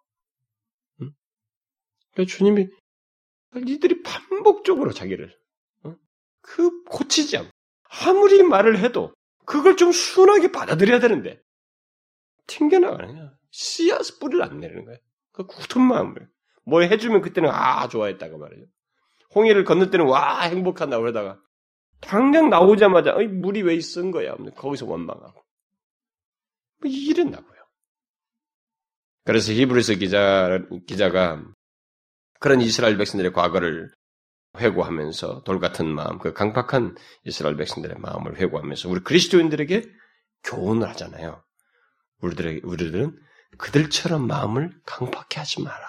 응? 1.03 1.11
그 2.15 2.25
주님이 2.25 2.69
이들이 3.67 4.01
반복적으로 4.01 4.93
자기를 4.93 5.31
어? 5.83 5.95
그 6.41 6.81
고치지 6.85 7.37
않고 7.37 7.51
아무리 7.83 8.41
말을 8.41 8.79
해도 8.79 9.13
그걸 9.47 9.77
좀 9.77 9.93
순하게 9.93 10.51
받아들여야 10.51 10.99
되는데 10.99 11.41
튕겨나가는 12.47 13.15
거야. 13.15 13.31
씨앗 13.49 14.19
뿌리를 14.19 14.43
안 14.43 14.59
내리는 14.59 14.83
거야. 14.85 14.97
그 15.31 15.45
굳은 15.45 15.81
마음을 15.81 16.29
뭐 16.65 16.81
해주면 16.81 17.21
그때는 17.21 17.49
아 17.49 17.87
좋아했다고 17.87 18.37
말이죠. 18.37 18.65
홍해를 19.33 19.63
건널 19.63 19.89
때는 19.89 20.05
와 20.05 20.41
행복하다 20.41 20.99
그러다가 20.99 21.39
당장 22.01 22.49
나오자마자 22.49 23.15
어이 23.15 23.27
물이 23.27 23.61
왜 23.63 23.79
쓴 23.79 24.11
거야? 24.11 24.35
거기서 24.35 24.85
원망하고 24.85 25.41
뭐 26.81 26.91
이런다고요. 26.91 27.57
그래서 29.23 29.53
히브리서 29.53 29.95
기자 29.95 30.59
기자가 30.87 31.41
그런 32.39 32.59
이스라엘 32.61 32.97
백성들의 32.97 33.31
과거를 33.31 33.89
회고하면서 34.59 35.43
돌 35.43 35.59
같은 35.59 35.87
마음, 35.87 36.19
그 36.19 36.33
강팍한 36.33 36.95
이스라엘 37.23 37.55
백성들의 37.57 37.97
마음을 37.99 38.37
회고하면서 38.37 38.89
우리 38.89 39.01
그리스도인들에게 39.01 39.83
교훈을 40.43 40.87
하잖아요. 40.89 41.43
우리들의 42.21 42.61
우리들은 42.63 43.17
그들처럼 43.57 44.27
마음을 44.27 44.71
강팍해 44.85 45.35
하지 45.35 45.61
마라. 45.61 45.87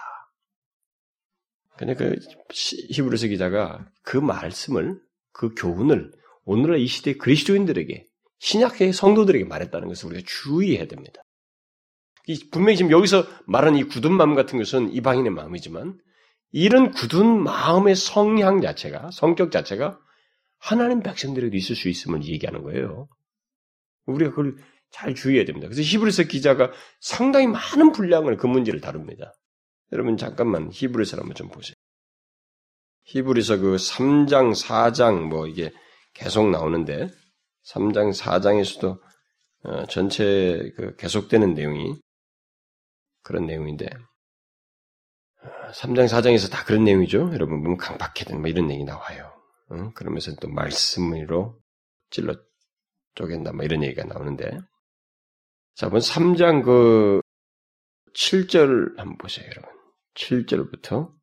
근데 1.77 1.95
그 1.95 2.17
히브리서 2.51 3.29
기자가 3.29 3.87
그 4.03 4.17
말씀을 4.17 5.01
그 5.33 5.55
교훈을 5.55 6.13
오늘날 6.45 6.81
이 6.81 6.87
시대 6.87 7.17
그리스도인들에게 7.17 8.07
신약의 8.41 8.93
성도들에게 8.93 9.45
말했다는 9.45 9.89
것을 9.89 10.09
우리가 10.09 10.25
주의해야 10.27 10.87
됩니다. 10.87 11.23
분명히 12.51 12.77
지금 12.77 12.91
여기서 12.91 13.27
말하는 13.47 13.79
이 13.79 13.85
굳은 13.85 14.13
마음 14.13 14.35
같은 14.35 14.59
것은 14.59 14.93
이방인의 14.93 15.33
마음이지만 15.33 15.99
이런 16.51 16.93
굳은 16.93 17.43
마음의 17.43 17.95
성향 17.95 18.61
자체가, 18.61 19.11
성격 19.13 19.51
자체가 19.51 19.99
하나님 20.59 21.03
백성들에도 21.03 21.57
있을 21.57 21.77
수 21.77 21.89
있음을 21.89 22.25
얘기하는 22.25 22.63
거예요. 22.63 23.09
우리가 24.07 24.31
그걸 24.31 24.57
잘 24.91 25.15
주의해야 25.15 25.45
됩니다. 25.45 25.69
그래서 25.69 25.83
히브리서 25.83 26.25
기자가 26.25 26.73
상당히 27.01 27.47
많은 27.47 27.93
분량을 27.93 28.37
그 28.37 28.47
문제를 28.47 28.81
다룹니다. 28.81 29.35
여러분 29.93 30.17
잠깐만 30.17 30.71
히브리서를 30.73 31.23
한번 31.23 31.35
좀 31.35 31.49
보세요. 31.49 31.75
히브리서 33.05 33.59
그 33.59 33.77
3장, 33.77 34.55
4장 34.55 35.29
뭐 35.29 35.47
이게 35.47 35.73
계속 36.15 36.51
나오는데 36.51 37.09
3장, 37.67 38.15
4장에서도 38.17 39.01
어, 39.65 39.87
전체 39.87 40.73
그 40.77 40.97
계속되는 40.97 41.55
내용이 41.55 41.95
그런 43.23 43.47
내용인데 43.47 43.89
3장, 45.73 46.07
4장에서 46.07 46.51
다 46.51 46.65
그런 46.65 46.85
내용이죠. 46.85 47.31
여러분, 47.33 47.63
보면 47.63 47.77
강박해든 47.77 48.41
뭐 48.41 48.49
이런 48.49 48.71
얘기 48.71 48.85
나와요. 48.85 49.33
응? 49.73 49.93
그러면서 49.95 50.35
또 50.37 50.49
말씀으로 50.49 51.59
찔러 52.11 52.35
쪼갠다, 53.15 53.53
뭐 53.53 53.65
이런 53.65 53.83
얘기가 53.83 54.05
나오는데. 54.05 54.59
자, 55.75 55.89
본 55.89 56.01
3장 56.01 56.65
그 56.65 57.21
7절 58.15 58.97
한번 58.97 59.19
보세요, 59.19 59.47
여러분. 59.51 59.71
7절부터 60.15 61.19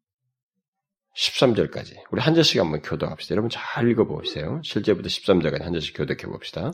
13절까지. 1.15 1.95
우리 2.12 2.21
한 2.21 2.36
절씩 2.36 2.60
한번 2.60 2.81
교도합시다. 2.81 3.34
여러분 3.34 3.49
잘 3.49 3.89
읽어보세요. 3.89 4.62
7절부터 4.63 5.05
13절까지 5.05 5.62
한 5.62 5.73
절씩 5.73 5.95
교독해 5.97 6.23
봅시다. 6.23 6.71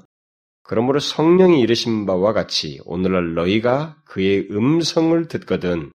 그러므로 0.63 0.99
성령이 0.99 1.59
이르신 1.61 2.05
바와 2.05 2.33
같이 2.33 2.79
오늘날 2.85 3.33
너희가 3.33 4.01
그의 4.05 4.47
음성을 4.51 5.27
듣거든 5.27 5.91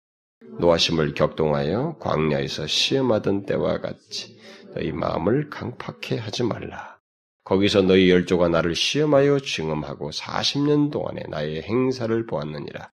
노하심을 0.60 1.13
격동하여 1.13 1.97
광야에서 1.99 2.67
시험하던 2.67 3.45
때와 3.45 3.80
같이 3.80 4.39
너희 4.73 4.91
마음을 4.91 5.49
강팍해 5.49 6.19
하지 6.19 6.43
말라. 6.43 6.99
거기서 7.43 7.84
너희 7.84 8.10
열조가 8.10 8.49
나를 8.49 8.75
시험하여 8.75 9.39
증험하고 9.39 10.12
40년 10.12 10.91
동안에 10.91 11.23
나의 11.30 11.62
행사를 11.63 12.25
보았느니라. 12.25 12.91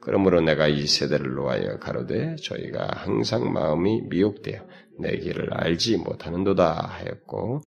그러므로 0.00 0.40
내가 0.40 0.68
이 0.68 0.86
세대를 0.86 1.34
놓아여 1.34 1.78
가로되 1.78 2.36
저희가 2.36 2.88
항상 2.94 3.52
마음이 3.52 4.02
미혹되어 4.08 4.64
내 5.00 5.18
길을 5.18 5.54
알지 5.54 5.98
못하는도다 5.98 6.86
하였고 6.86 7.62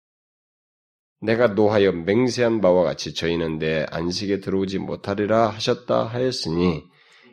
내가 1.21 1.47
노하여 1.47 1.91
맹세한 1.91 2.61
바와 2.61 2.83
같이 2.83 3.13
저희는 3.13 3.57
내 3.57 3.85
안식에 3.89 4.39
들어오지 4.39 4.77
못하리라 4.79 5.49
하셨다 5.49 6.05
하였으니 6.05 6.83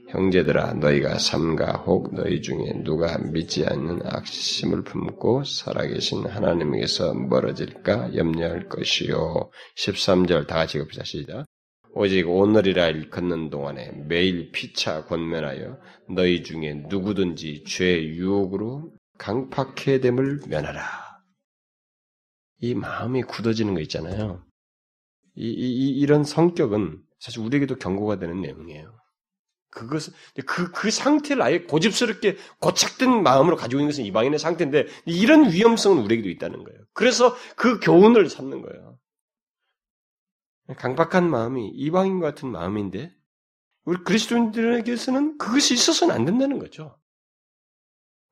형제들아 0.08 0.74
너희가 0.74 1.18
삼가 1.18 1.78
혹 1.84 2.14
너희 2.14 2.40
중에 2.40 2.82
누가 2.84 3.18
믿지 3.18 3.66
않는 3.66 4.00
악심을 4.04 4.84
품고 4.84 5.42
살아계신 5.44 6.26
하나님에게서 6.26 7.14
멀어질까 7.14 8.14
염려할 8.14 8.68
것이요. 8.68 9.50
13절 9.76 10.46
다 10.46 10.56
같이 10.56 10.78
봅시다. 10.78 11.04
시작. 11.04 11.46
오직 11.92 12.28
오늘이라 12.28 12.88
일컫는 12.88 13.50
동안에 13.50 13.92
매일 14.06 14.52
피차 14.52 15.06
권면하여 15.06 15.78
너희 16.14 16.42
중에 16.42 16.84
누구든지 16.88 17.64
죄 17.66 18.04
유혹으로 18.04 18.92
강팍해 19.18 20.00
됨을 20.00 20.40
면하라. 20.46 20.82
이 22.60 22.74
마음이 22.74 23.22
굳어지는 23.22 23.74
거 23.74 23.80
있잖아요. 23.80 24.44
이, 25.34 25.48
이, 25.48 25.90
이런 25.98 26.22
성격은 26.22 27.02
사실 27.18 27.40
우리에게도 27.40 27.76
경고가 27.76 28.18
되는 28.18 28.40
내용이에요. 28.40 28.95
그것은 29.76 30.14
그, 30.46 30.70
그 30.72 30.90
상태를 30.90 31.42
아예 31.42 31.62
고집스럽게 31.62 32.38
고착된 32.60 33.22
마음으로 33.22 33.56
가지고 33.56 33.80
있는 33.80 33.90
것은 33.90 34.04
이방인의 34.04 34.38
상태인데 34.38 34.86
이런 35.04 35.52
위험성은 35.52 36.02
우리에게도 36.02 36.30
있다는 36.30 36.64
거예요. 36.64 36.80
그래서 36.94 37.36
그 37.56 37.78
교훈을 37.80 38.30
삼는 38.30 38.62
거예요. 38.62 38.98
강박한 40.78 41.28
마음이 41.28 41.68
이방인 41.68 42.20
같은 42.20 42.50
마음인데 42.50 43.14
우리 43.84 44.02
그리스도인들에게서는 44.02 45.36
그것이 45.36 45.74
있어서는 45.74 46.14
안 46.14 46.24
된다는 46.24 46.58
거죠. 46.58 46.98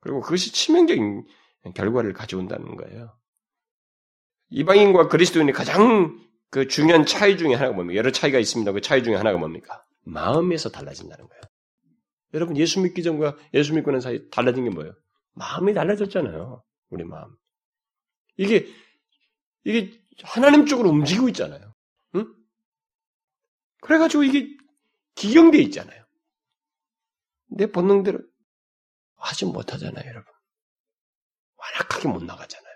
그리고 0.01 0.21
그것이 0.21 0.51
치명적인 0.51 1.25
결과를 1.75 2.13
가져온다는 2.13 2.75
거예요. 2.75 3.15
이방인과 4.49 5.09
그리스도인이 5.09 5.51
가장 5.51 6.19
그 6.49 6.67
중요한 6.67 7.05
차이 7.05 7.37
중에 7.37 7.53
하나가 7.53 7.73
뭡니까? 7.73 7.97
여러 7.97 8.11
차이가 8.11 8.39
있습니다. 8.39 8.71
그 8.71 8.81
차이 8.81 9.03
중에 9.03 9.15
하나가 9.15 9.37
뭡니까? 9.37 9.85
마음에서 10.05 10.69
달라진다는 10.69 11.27
거예요. 11.27 11.41
여러분 12.33 12.57
예수 12.57 12.79
믿기 12.79 13.03
전과 13.03 13.37
예수 13.53 13.73
믿고 13.73 13.91
난 13.91 14.01
사이 14.01 14.29
달라진 14.29 14.63
게 14.63 14.69
뭐예요? 14.69 14.93
마음이 15.33 15.73
달라졌잖아요. 15.73 16.63
우리 16.89 17.03
마음. 17.03 17.35
이게 18.37 18.67
이게 19.63 19.99
하나님 20.23 20.65
쪽으로 20.65 20.89
움직이고 20.89 21.27
있잖아요. 21.29 21.73
응? 22.15 22.33
그래가지고 23.81 24.23
이게 24.23 24.55
기경돼 25.15 25.59
있잖아요. 25.63 26.05
내 27.47 27.67
본능대로 27.67 28.19
하지 29.15 29.45
못하잖아요, 29.45 30.07
여러분. 30.07 30.25
완악하게 31.57 32.09
못 32.09 32.23
나가잖아요. 32.23 32.75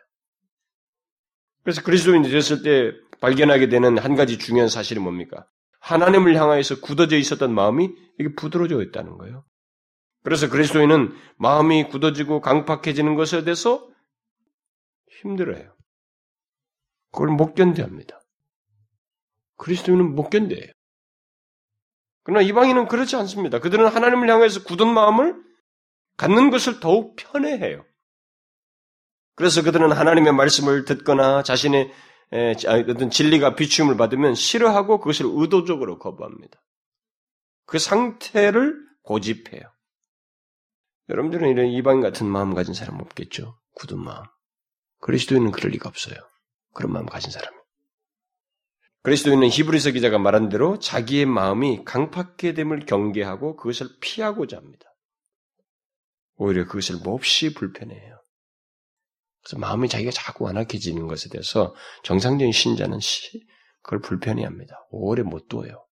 그래서 1.64 1.84
그리스도인이 1.84 2.30
됐을 2.30 2.64
때 2.64 2.92
발견하게 3.20 3.70
되는 3.70 3.98
한 3.98 4.16
가지 4.16 4.38
중요한 4.38 4.70
사실이 4.70 5.00
뭡니까? 5.00 5.48
하나님을 5.90 6.36
향하여서 6.36 6.82
굳어져 6.82 7.18
있었던 7.18 7.54
마음이 7.54 7.90
이게 8.20 8.34
부드러워져 8.36 8.82
있다는 8.84 9.18
거예요. 9.18 9.44
그래서 10.24 10.50
그리스도인은 10.50 11.14
마음이 11.38 11.88
굳어지고 11.90 12.42
강팍해지는 12.42 13.16
것에 13.16 13.44
대해서 13.44 13.90
힘들어요. 15.22 15.76
그걸 17.12 17.30
못 17.30 17.56
견뎌합니다. 17.56 18.22
그리스도인은 19.58 20.14
못 20.14 20.30
견뎌요. 20.30 20.72
그러나 22.24 22.42
이방인은 22.42 22.88
그렇지 22.88 23.16
않습니다. 23.16 23.60
그들은 23.60 23.88
하나님을 23.88 24.30
향해서 24.30 24.64
굳은 24.64 24.88
마음을 24.88 25.42
갖는 26.18 26.52
것을 26.52 26.80
더욱 26.80 27.16
편해해요. 27.16 27.84
그래서 29.36 29.64
그들은 29.64 29.92
하나님의 29.92 30.34
말씀을 30.34 30.86
듣거나 30.86 31.44
자신의 31.44 31.92
어떤 32.32 33.10
진리가 33.10 33.56
비추임을 33.56 33.98
받으면 33.98 34.36
싫어하고 34.36 35.00
그것을 35.00 35.26
의도적으로 35.30 35.98
거부합니다. 35.98 36.62
그 37.66 37.80
상태를 37.80 38.76
고집해요. 39.04 39.62
여러분들은 41.10 41.50
이런 41.50 41.68
이방 41.68 42.02
같은 42.02 42.28
마음 42.28 42.54
가진 42.54 42.74
사람 42.74 43.00
없겠죠? 43.00 43.60
굳은 43.76 44.00
마음. 44.00 44.24
그리스도인은 45.00 45.52
그럴 45.52 45.72
리가 45.72 45.90
없어요. 45.90 46.18
그런 46.74 46.92
마음 46.92 47.06
가진 47.06 47.32
사람이. 47.32 47.58
그리스도인은 49.02 49.48
히브리서 49.48 49.92
기자가 49.92 50.20
말한 50.20 50.50
대로 50.50 50.78
자기의 50.78 51.26
마음이 51.26 51.84
강팍게 51.86 52.54
됨을 52.54 52.86
경계하고 52.86 53.56
그것을 53.56 53.88
피하고자 54.02 54.58
합니다. 54.58 54.86
오히려 56.36 56.66
그것을 56.66 56.98
몹시 57.04 57.54
불편해해요. 57.54 58.19
그래서 59.50 59.60
마음이 59.60 59.90
자기가 59.90 60.12
자꾸 60.12 60.44
완악해지는 60.46 61.08
것에 61.08 61.30
대해서 61.30 61.74
정상적인 62.04 62.52
신자는 62.52 63.00
그걸 63.82 64.00
불편해합니다. 64.00 64.88
오래 64.92 65.24
못 65.24 65.48
둬요. 65.48 65.86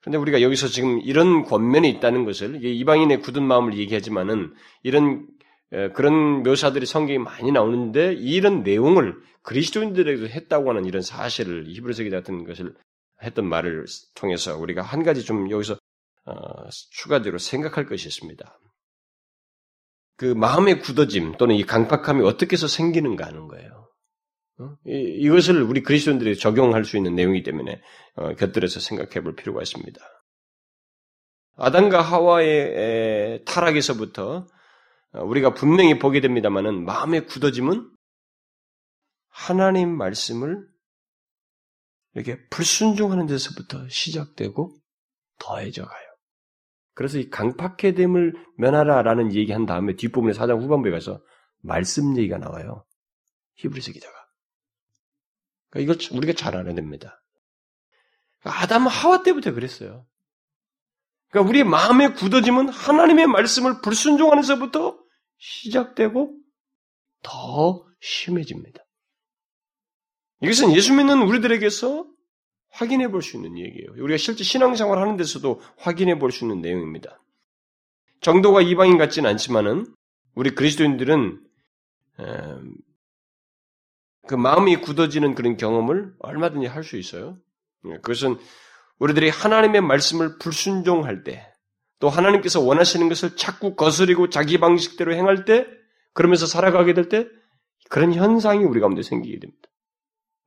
그런데 0.00 0.16
우리가 0.18 0.40
여기서 0.40 0.68
지금 0.68 1.00
이런 1.00 1.44
권면이 1.44 1.88
있다는 1.90 2.24
것을 2.24 2.64
이방인의 2.64 3.20
굳은 3.20 3.42
마음을 3.42 3.76
얘기하지만은 3.76 4.54
이런 4.82 5.26
그런 5.94 6.42
묘사들이 6.42 6.86
성경에 6.86 7.18
많이 7.18 7.52
나오는데 7.52 8.14
이런 8.14 8.62
내용을 8.62 9.16
그리스도인들에게도 9.42 10.28
했다고 10.28 10.70
하는 10.70 10.86
이런 10.86 11.02
사실을 11.02 11.66
히브리서기 11.68 12.08
같은 12.08 12.44
것을 12.44 12.74
했던 13.22 13.46
말을 13.46 13.84
통해서 14.14 14.56
우리가 14.56 14.80
한 14.82 15.02
가지 15.02 15.24
좀 15.24 15.50
여기서 15.50 15.76
어, 16.26 16.68
추가적으로 16.90 17.38
생각할 17.38 17.86
것이 17.86 18.08
있습니다. 18.08 18.58
그 20.16 20.26
마음의 20.26 20.80
굳어짐 20.80 21.36
또는 21.38 21.56
이 21.56 21.64
강팍함이 21.64 22.24
어떻게 22.24 22.54
해서 22.54 22.68
생기는가 22.68 23.26
하는 23.26 23.48
거예요. 23.48 23.90
어? 24.60 24.76
이, 24.86 25.28
것을 25.28 25.62
우리 25.62 25.82
그리스도인들이 25.82 26.38
적용할 26.38 26.84
수 26.84 26.96
있는 26.96 27.14
내용이기 27.16 27.42
때문에 27.42 27.82
어, 28.16 28.34
곁들여서 28.34 28.80
생각해 28.80 29.22
볼 29.22 29.34
필요가 29.34 29.62
있습니다. 29.62 30.00
아담과 31.56 32.00
하와의 32.00 33.44
타락에서부터 33.44 34.46
어, 35.14 35.24
우리가 35.24 35.54
분명히 35.54 35.98
보게 35.98 36.20
됩니다만은 36.20 36.84
마음의 36.84 37.26
굳어짐은 37.26 37.90
하나님 39.28 39.96
말씀을 39.96 40.64
이렇게 42.14 42.38
불순종하는 42.48 43.26
데서부터 43.26 43.88
시작되고 43.88 44.76
더해져 45.40 45.84
가요. 45.84 46.03
그래서 46.94 47.18
이 47.18 47.28
강팍해됨을 47.28 48.34
면하라라는 48.56 49.34
얘기한 49.34 49.66
다음에 49.66 49.96
뒷부분에 49.96 50.32
사장 50.32 50.60
후반부에 50.60 50.92
가서 50.92 51.20
말씀 51.60 52.16
얘기가 52.16 52.38
나와요. 52.38 52.84
히브리서 53.56 53.92
기자가. 53.92 54.14
그러니까 55.70 55.92
이걸 55.92 56.16
우리가 56.16 56.32
잘 56.34 56.56
알아야 56.56 56.74
됩니다. 56.74 57.22
그러니까 58.40 58.62
아담 58.62 58.86
하와 58.86 59.22
때부터 59.22 59.52
그랬어요. 59.52 60.06
그러니까 61.30 61.48
우리의 61.48 61.64
마음의 61.64 62.14
굳어짐은 62.14 62.68
하나님의 62.68 63.26
말씀을 63.26 63.80
불순종하면서부터 63.80 64.98
시작되고 65.38 66.38
더 67.22 67.86
심해집니다. 68.00 68.84
이것은 70.42 70.76
예수 70.76 70.94
믿는 70.94 71.22
우리들에게서 71.22 72.06
확인해 72.74 73.08
볼 73.08 73.22
수 73.22 73.36
있는 73.36 73.56
얘기예요. 73.58 73.92
우리가 73.98 74.16
실제 74.16 74.44
신앙생활 74.44 74.98
하는 74.98 75.16
데서도 75.16 75.60
확인해 75.78 76.18
볼 76.18 76.30
수 76.32 76.44
있는 76.44 76.60
내용입니다. 76.60 77.20
정도가 78.20 78.62
이방인 78.62 78.98
같지는 78.98 79.30
않지만은 79.30 79.86
우리 80.34 80.50
그리스도인들은 80.54 81.40
그 84.26 84.34
마음이 84.34 84.76
굳어지는 84.76 85.34
그런 85.34 85.56
경험을 85.56 86.14
얼마든지 86.18 86.66
할 86.66 86.82
수 86.82 86.96
있어요. 86.96 87.38
예, 87.86 87.96
그것은 87.96 88.38
우리들이 88.98 89.28
하나님의 89.28 89.82
말씀을 89.82 90.38
불순종할 90.38 91.24
때, 91.24 91.52
또 91.98 92.08
하나님께서 92.08 92.60
원하시는 92.60 93.08
것을 93.08 93.36
자꾸 93.36 93.74
거스리고 93.76 94.30
자기 94.30 94.58
방식대로 94.58 95.14
행할 95.14 95.44
때, 95.44 95.66
그러면서 96.14 96.46
살아가게 96.46 96.94
될 96.94 97.08
때, 97.10 97.28
그런 97.90 98.14
현상이 98.14 98.64
우리 98.64 98.80
가운데 98.80 99.02
생기게 99.02 99.38
됩니다. 99.40 99.68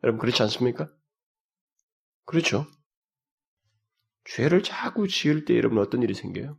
여러분, 0.04 0.20
그렇지 0.20 0.42
않습니까? 0.42 0.90
그렇죠. 2.28 2.68
죄를 4.26 4.62
자꾸 4.62 5.08
지을 5.08 5.46
때 5.46 5.56
여러분 5.56 5.80
어떤 5.80 6.04
일이 6.04 6.14
생겨요? 6.14 6.58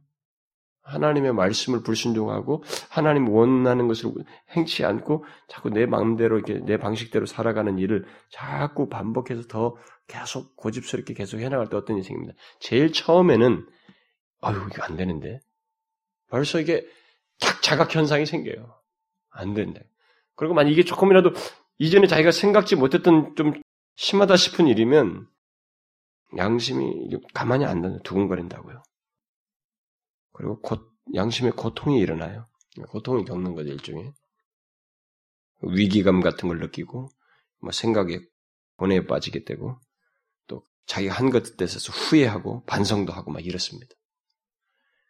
하나님의 0.81 1.35
말씀을 1.35 1.83
불순종하고 1.83 2.65
하나님 2.89 3.29
원하는 3.29 3.89
것을 3.89 4.11
행치 4.57 4.87
않고 4.87 5.27
자꾸 5.47 5.69
내 5.69 5.85
마음대로 5.85 6.39
이렇게 6.39 6.55
내 6.61 6.79
방식대로 6.79 7.27
살아가는 7.27 7.79
일을 7.79 8.07
자꾸 8.31 8.89
반복해서 8.89 9.43
더 9.43 9.77
계속 10.07 10.57
고집스럽게 10.57 11.13
계속 11.13 11.41
해나갈 11.41 11.69
때 11.69 11.77
어떤 11.77 11.97
일이 11.97 12.05
생깁니다. 12.05 12.33
제일 12.59 12.91
처음에는 12.91 13.67
아유 14.41 14.67
이거 14.73 14.83
안 14.83 14.97
되는데 14.97 15.41
벌써 16.31 16.59
이게 16.59 16.87
탁 17.39 17.61
자각 17.61 17.95
현상이 17.95 18.25
생겨요. 18.25 18.75
안 19.29 19.53
된다. 19.53 19.81
그리고 20.37 20.55
만약 20.55 20.71
이게 20.71 20.83
조금이라도 20.85 21.33
이전에 21.77 22.07
자기가 22.07 22.31
생각지 22.31 22.77
못했던 22.77 23.35
좀 23.37 23.53
심하다 23.97 24.37
싶은 24.37 24.67
일이면 24.69 25.29
양심이 26.37 27.11
가만히 27.35 27.65
안 27.65 27.83
둔다, 27.83 28.03
두근거린다고요. 28.03 28.83
그리고 30.33 30.61
곧 30.61 30.93
양심의 31.15 31.53
고통이 31.53 31.99
일어나요. 31.99 32.47
고통을 32.89 33.25
겪는 33.25 33.55
거죠, 33.55 33.71
일종의. 33.71 34.13
위기감 35.63 36.21
같은 36.21 36.49
걸 36.49 36.59
느끼고, 36.61 37.09
뭐 37.61 37.73
생각에 37.73 38.21
고뇌에 38.77 39.07
빠지게 39.07 39.45
되고 39.45 39.81
또 40.47 40.65
자기가 40.87 41.15
한 41.15 41.31
것에 41.31 41.57
대해서 41.57 41.79
후회하고 41.93 42.65
반성도 42.65 43.13
하고 43.13 43.33
막 43.33 43.45
이렇습니다. 43.45 43.93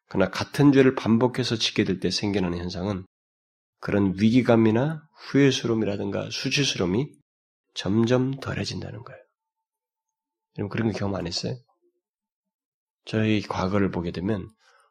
그러나 0.08 0.30
같은 0.30 0.72
죄를 0.72 0.94
반복해서 0.94 1.56
짓게 1.56 1.84
될 1.84 2.00
때 2.00 2.10
생겨나는 2.10 2.58
현상은 2.58 3.04
그런 3.80 4.14
위기감이나 4.18 5.06
후회스러움이라든가 5.16 6.30
수치스러움이 6.30 7.12
점점 7.74 8.34
덜해진다는 8.40 9.02
거예요. 9.04 9.22
여러분 10.58 10.68
그런 10.68 10.92
거 10.92 10.98
경험 10.98 11.14
안 11.14 11.26
했어요? 11.26 11.54
저희 13.04 13.40
과거를 13.40 13.90
보게 13.90 14.10
되면 14.10 14.48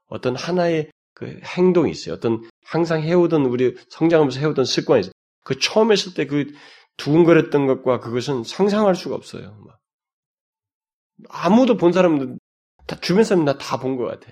어떤 0.07 0.36
하나의 0.36 0.91
그 1.13 1.39
행동이 1.43 1.91
있어요. 1.91 2.15
어떤 2.15 2.47
항상 2.65 3.01
해오던 3.01 3.45
우리 3.45 3.76
성장하면서 3.89 4.39
해오던 4.39 4.65
습관이 4.65 5.01
있어요. 5.01 5.11
그 5.43 5.59
처음 5.59 5.91
했을 5.91 6.13
때 6.13 6.26
그 6.26 6.51
두근거렸던 6.97 7.68
것과 7.68 7.99
그것은 7.99 8.43
상상할 8.43 8.95
수가 8.95 9.15
없어요. 9.15 9.63
아무도 11.30 11.78
본 11.78 11.91
사람들 11.91 12.38
다 12.86 12.99
주변 12.99 13.24
사람 13.24 13.45
다다본 13.45 13.97
것 13.97 14.05
같아. 14.05 14.32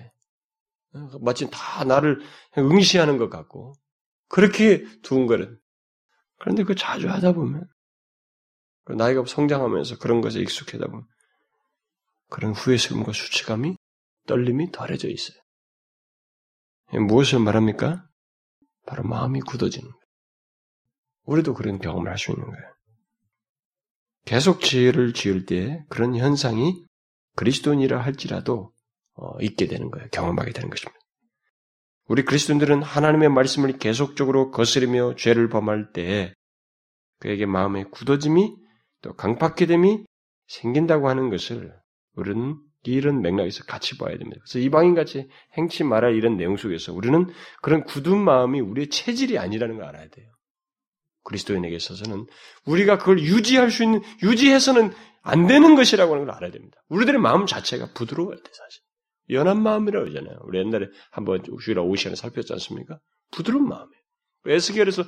마치 1.20 1.48
다 1.50 1.84
나를 1.84 2.20
응시하는 2.58 3.18
것 3.18 3.30
같고 3.30 3.74
그렇게 4.28 4.84
두근거려. 5.02 5.48
그런데 6.38 6.64
그 6.64 6.74
자주 6.74 7.08
하다 7.08 7.32
보면 7.32 7.68
나이가 8.96 9.24
성장하면서 9.24 9.98
그런 9.98 10.20
것에 10.20 10.40
익숙하다 10.40 10.86
보면 10.86 11.06
그런 12.28 12.52
후회스러움과 12.52 13.12
수치감이 13.12 13.76
떨림이 14.26 14.72
덜해져 14.72 15.08
있어요. 15.08 15.38
무엇을 16.92 17.38
말합니까? 17.40 18.06
바로 18.86 19.02
마음이 19.04 19.40
굳어지는 19.40 19.90
거예요. 19.90 20.06
우리도 21.24 21.54
그런 21.54 21.78
경험을 21.78 22.10
할 22.10 22.18
수 22.18 22.30
있는 22.30 22.44
거예요. 22.46 22.76
계속 24.24 24.60
지혜를 24.60 25.12
지을 25.12 25.46
때 25.46 25.84
그런 25.88 26.16
현상이 26.16 26.84
그리스도인이라 27.36 28.00
할지라도 28.00 28.72
어, 29.14 29.40
있게 29.40 29.66
되는 29.66 29.90
거예요. 29.90 30.08
경험하게 30.10 30.52
되는 30.52 30.68
것입니다. 30.68 30.98
우리 32.08 32.24
그리스도인들은 32.24 32.82
하나님의 32.82 33.28
말씀을 33.30 33.78
계속적으로 33.78 34.50
거스르며 34.50 35.14
죄를 35.16 35.48
범할 35.48 35.92
때 35.92 36.34
그에게 37.18 37.46
마음의 37.46 37.90
굳어짐이 37.90 38.56
또 39.02 39.14
강팍해됨이 39.14 40.04
생긴다고 40.48 41.08
하는 41.08 41.30
것을 41.30 41.76
우리는 42.16 42.56
이런 42.84 43.20
맥락에서 43.20 43.64
같이 43.64 43.98
봐야 43.98 44.16
됩니다. 44.16 44.40
그래서 44.44 44.58
이방인같이 44.58 45.28
행치 45.56 45.84
말할 45.84 46.14
이런 46.14 46.36
내용 46.36 46.56
속에서 46.56 46.92
우리는 46.92 47.26
그런 47.60 47.84
굳은 47.84 48.18
마음이 48.18 48.60
우리의 48.60 48.90
체질이 48.90 49.38
아니라는 49.38 49.76
걸 49.76 49.84
알아야 49.86 50.08
돼요. 50.08 50.30
그리스도인에게 51.24 51.74
있어서는 51.74 52.26
우리가 52.64 52.98
그걸 52.98 53.18
유지할 53.18 53.70
수 53.70 53.82
있는, 53.82 54.00
유지해서는 54.22 54.92
안 55.22 55.48
되는 55.48 55.74
것이라고 55.74 56.14
하는 56.14 56.26
걸 56.26 56.34
알아야 56.36 56.52
됩니다. 56.52 56.80
우리들의 56.88 57.20
마음 57.20 57.46
자체가 57.46 57.92
부드러워야 57.94 58.36
돼, 58.36 58.42
사실. 58.52 58.82
연한 59.30 59.60
마음이라고 59.60 60.08
하잖아요. 60.10 60.38
우리 60.44 60.60
옛날에 60.60 60.86
한번 61.10 61.42
주일날 61.60 61.84
오후 61.84 61.96
시간에 61.96 62.14
살폈지 62.14 62.52
않습니까? 62.52 63.00
부드러운 63.32 63.68
마음이에요. 63.68 64.00
에스겔에서 64.46 65.02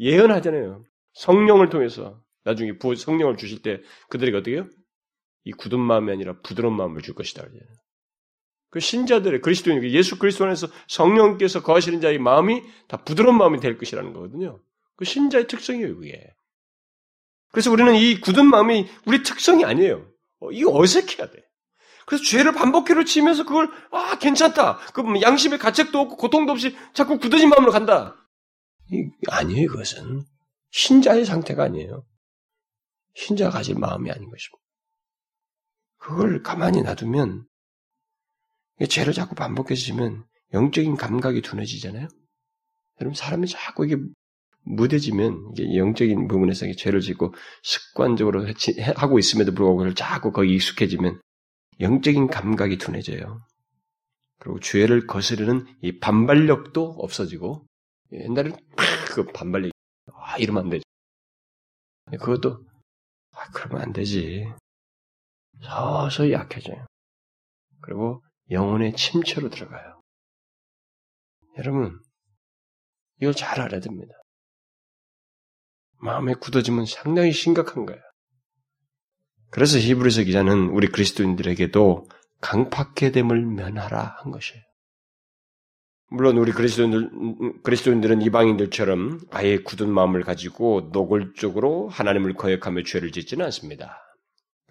예언하잖아요. 0.00 0.84
성령을 1.12 1.68
통해서 1.68 2.22
나중에 2.44 2.72
성령을 2.96 3.36
주실 3.36 3.60
때 3.60 3.82
그들에게 4.08 4.38
어떻게 4.38 4.56
해요? 4.56 4.66
이 5.44 5.52
굳은 5.52 5.80
마음이 5.80 6.12
아니라 6.12 6.34
부드러운 6.42 6.76
마음을 6.76 7.02
줄 7.02 7.14
것이다. 7.14 7.44
그 8.70 8.80
신자들의 8.80 9.42
그리스도인 9.42 9.84
예수 9.84 10.18
그리스도 10.18 10.44
안에서 10.44 10.68
성령께서 10.88 11.62
거하시는 11.62 12.00
자의 12.00 12.18
마음이 12.18 12.62
다 12.88 12.96
부드러운 12.98 13.36
마음이 13.36 13.60
될 13.60 13.76
것이라는 13.76 14.12
거거든요. 14.12 14.60
그 14.96 15.04
신자의 15.04 15.46
특성이에요, 15.46 15.96
그게. 15.96 16.26
그래서 17.50 17.70
우리는 17.70 17.94
이 17.94 18.18
굳은 18.20 18.46
마음이 18.46 18.88
우리 19.04 19.22
특성이 19.22 19.64
아니에요. 19.64 20.08
어, 20.40 20.50
이거 20.52 20.74
어색해야 20.74 21.30
돼. 21.30 21.42
그래서 22.06 22.24
죄를 22.24 22.52
반복해로 22.52 23.04
치면서 23.04 23.44
그걸 23.44 23.70
아 23.90 24.18
괜찮다. 24.18 24.78
그 24.94 25.02
양심의 25.20 25.58
가책도 25.58 25.98
없고 25.98 26.16
고통도 26.16 26.52
없이 26.52 26.76
자꾸 26.94 27.18
굳어진 27.18 27.50
마음으로 27.50 27.72
간다. 27.72 28.16
이, 28.90 29.08
아니에요, 29.28 29.68
그것은 29.68 30.22
신자의 30.70 31.24
상태가 31.24 31.64
아니에요. 31.64 32.04
신자가 33.14 33.50
가질 33.50 33.78
마음이 33.78 34.10
아닌 34.10 34.30
것입니다. 34.30 34.61
그걸 36.02 36.42
가만히 36.42 36.82
놔두면 36.82 37.46
죄를 38.88 39.12
자꾸 39.12 39.36
반복해지면 39.36 40.24
영적인 40.52 40.96
감각이 40.96 41.42
둔해지잖아요. 41.42 42.08
여러분 43.00 43.14
사람이 43.14 43.46
자꾸 43.46 43.86
이게 43.86 43.96
무뎌지면 44.64 45.52
이게 45.52 45.76
영적인 45.76 46.26
부분에서 46.26 46.66
죄를 46.76 47.00
짓고 47.00 47.34
습관적으로 47.62 48.46
하고 48.96 49.18
있음에도 49.20 49.54
불구하고 49.54 49.78
그걸 49.78 49.94
자꾸 49.94 50.32
거기 50.32 50.54
익숙해지면 50.54 51.20
영적인 51.78 52.26
감각이 52.26 52.78
둔해져요. 52.78 53.40
그리고 54.38 54.58
죄를 54.58 55.06
거스르는 55.06 55.66
이 55.82 56.00
반발력도 56.00 56.96
없어지고 56.98 57.64
옛날에는 58.10 58.56
그 59.06 59.24
반발력 59.26 59.70
아 60.12 60.36
이러면 60.38 60.64
안 60.64 60.70
되지. 60.70 60.84
그것도 62.10 62.66
아 63.30 63.50
그러면 63.54 63.82
안 63.82 63.92
되지. 63.92 64.52
서서히 65.62 66.32
약해져요. 66.32 66.86
그리고 67.82 68.22
영혼의 68.50 68.94
침체로 68.94 69.48
들어가요. 69.48 70.00
여러분, 71.58 72.00
이걸 73.20 73.34
잘 73.34 73.60
알아야 73.60 73.80
됩니다. 73.80 74.14
마음의 75.98 76.36
굳어짐은 76.36 76.86
상당히 76.86 77.32
심각한 77.32 77.86
거예요. 77.86 78.00
그래서 79.50 79.78
히브리서 79.78 80.24
기자는 80.24 80.70
우리 80.70 80.88
그리스도인들에게도 80.88 82.08
강팍해 82.40 83.12
됨을 83.12 83.46
면하라 83.46 84.16
한 84.18 84.32
것이에요. 84.32 84.62
물론 86.08 86.36
우리 86.36 86.52
그리스도인들, 86.52 87.62
그리스도인들은 87.62 88.22
이방인들처럼 88.22 89.20
아예 89.30 89.58
굳은 89.58 89.88
마음을 89.90 90.24
가지고 90.24 90.90
노골적으로 90.92 91.88
하나님을 91.88 92.34
거역하며 92.34 92.82
죄를 92.82 93.12
짓지는 93.12 93.44
않습니다. 93.46 93.98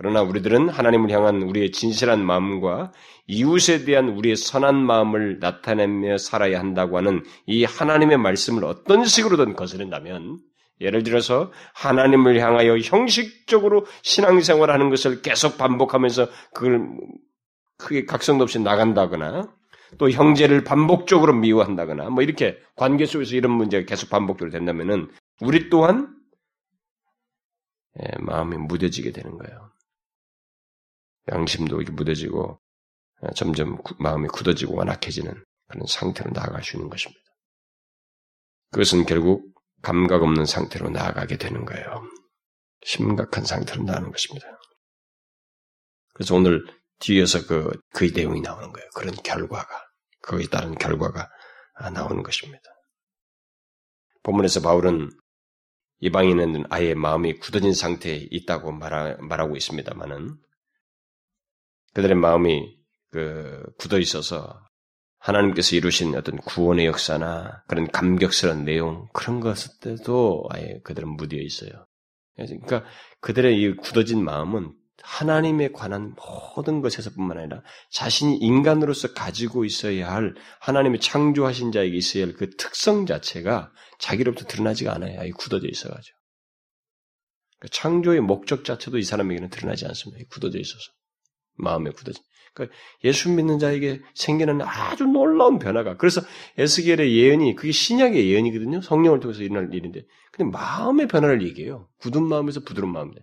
그러나 0.02 0.24
우리들은 0.24 0.70
하나님을 0.70 1.12
향한 1.12 1.44
우리의 1.44 1.72
진실한 1.72 2.26
마음과 2.26 2.92
이웃에 3.28 3.86
대한 3.86 4.10
우리의 4.10 4.36
선한 4.36 4.76
마음을 4.76 5.38
나타내며 5.40 6.18
살아야 6.18 6.58
한다고 6.58 6.98
하는 6.98 7.24
이 7.46 7.66
하나님의 7.66 8.18
말씀을 8.18 8.66
어떤 8.66 9.06
식으로든 9.06 9.56
거스른다면 9.56 10.40
예를 10.80 11.04
들어서 11.04 11.52
하나님을 11.76 12.40
향하여 12.40 12.80
형식적으로 12.80 13.86
신앙생활하는 14.02 14.90
것을 14.90 15.22
계속 15.22 15.60
반복하면서 15.60 16.30
그걸 16.56 16.98
크게 17.78 18.06
각성도 18.06 18.42
없이 18.42 18.58
나간다거나 18.58 19.54
또 20.00 20.10
형제를 20.10 20.64
반복적으로 20.64 21.34
미워한다거나 21.34 22.10
뭐 22.10 22.24
이렇게 22.24 22.58
관계 22.76 23.06
속에서 23.06 23.36
이런 23.36 23.52
문제가 23.52 23.86
계속 23.86 24.10
반복적으로 24.10 24.50
된다면은 24.50 25.12
우리 25.42 25.70
또한 25.70 26.12
예, 28.00 28.08
마음이 28.18 28.58
무뎌지게 28.58 29.12
되는 29.12 29.38
거예요. 29.38 29.71
양심도 31.30 31.82
이렇게 31.82 31.92
무뎌지고 31.92 32.60
어, 33.22 33.34
점점 33.36 33.78
마음이 34.00 34.28
굳어지고 34.30 34.76
완악해지는 34.76 35.44
그런 35.68 35.86
상태로 35.88 36.32
있는 36.76 36.90
것입니다. 36.90 37.22
그것은 38.72 39.06
결국 39.06 39.54
감각 39.82 40.24
없는 40.24 40.46
상태로 40.46 40.90
나아가게 40.90 41.38
되는 41.38 41.66
거예요. 41.66 42.04
심각한 42.84 43.46
상태로 43.46 43.84
나가는 43.84 44.12
것입니다. 44.12 44.48
그래서 46.14 46.36
오늘 46.36 46.66
뒤에서 47.00 47.46
그, 47.46 47.72
그 47.94 48.06
내용이 48.14 48.42
나오는 48.42 48.72
거예요. 48.72 48.90
그런 48.96 49.14
결과가, 49.16 49.68
거기에 50.24 50.48
따른 50.48 50.76
결과가 50.76 51.30
나오는 51.94 52.22
것입니다. 52.24 52.64
본문에서 54.24 54.62
바울은 54.62 55.10
이방인은 56.00 56.66
아예 56.70 56.94
마음이 56.94 57.40
굳어진 57.40 57.74
상태에 57.74 58.28
있다고 58.30 58.72
말하, 58.72 59.16
말하고 59.20 59.56
있습니다만은 59.56 60.38
그들의 61.94 62.16
마음이 62.16 62.78
그 63.12 63.64
굳어 63.78 64.00
있어서 64.00 64.62
하나님께서 65.20 65.76
이루신 65.76 66.16
어떤 66.16 66.38
구원의 66.38 66.86
역사나 66.88 67.64
그런 67.68 67.88
감격스러운 67.92 68.66
내용 68.66 69.08
그런 69.14 69.40
것들도 69.40 70.48
아예 70.50 70.80
그들은 70.84 71.10
무디어 71.10 71.40
있어요. 71.42 71.86
그러니까 72.36 72.84
그들의 73.20 73.62
이 73.62 73.76
굳어진 73.76 74.24
마음은 74.24 74.74
하나님에 75.04 75.72
관한 75.72 76.16
모든 76.56 76.82
것에서뿐만 76.82 77.38
아니라 77.38 77.62
자신이 77.92 78.38
인간으로서 78.38 79.14
가지고 79.14 79.66
있어야 79.66 80.12
할 80.12 80.36
하나님의 80.60 81.00
창조하신 81.00 81.72
자에게 81.72 81.96
있어야 81.98 82.26
할 82.26 82.34
그 82.34 82.50
특성 82.56 83.06
자체가 83.06 83.72
자기로부터 84.00 84.46
드러나지가 84.46 84.94
않아요. 84.96 85.20
아예 85.20 85.32
굳어져 85.32 85.68
있어가지고. 85.68 86.18
그 87.60 87.70
창조의 87.70 88.22
목적 88.22 88.66
자체도 88.66 88.98
이 88.98 89.04
사람에게는 89.04 89.50
드러나지 89.50 89.86
않습니다. 89.86 90.24
굳어져 90.30 90.58
있어서. 90.60 90.84
마음에 91.62 91.92
굳어진. 91.92 92.24
그러니까 92.54 92.76
예수 93.04 93.30
믿는 93.32 93.60
자에게 93.60 94.02
생기는 94.14 94.62
아주 94.62 95.06
놀라운 95.06 95.58
변화가. 95.60 95.98
그래서 95.98 96.22
에스겔의 96.58 97.16
예언이 97.16 97.56
그게 97.56 97.72
신약의 97.72 98.30
예언이거든요. 98.30 98.82
성령을 98.82 99.20
통해서 99.22 99.42
일어날 99.42 99.74
일인데. 99.74 100.04
근데 100.32 100.52
마음의 100.52 101.08
변화를 101.08 101.44
얘기해요. 101.44 101.88
굳은 102.00 102.24
마음에서 102.24 102.62
부드러운 102.62 102.92
마음인데. 102.94 103.22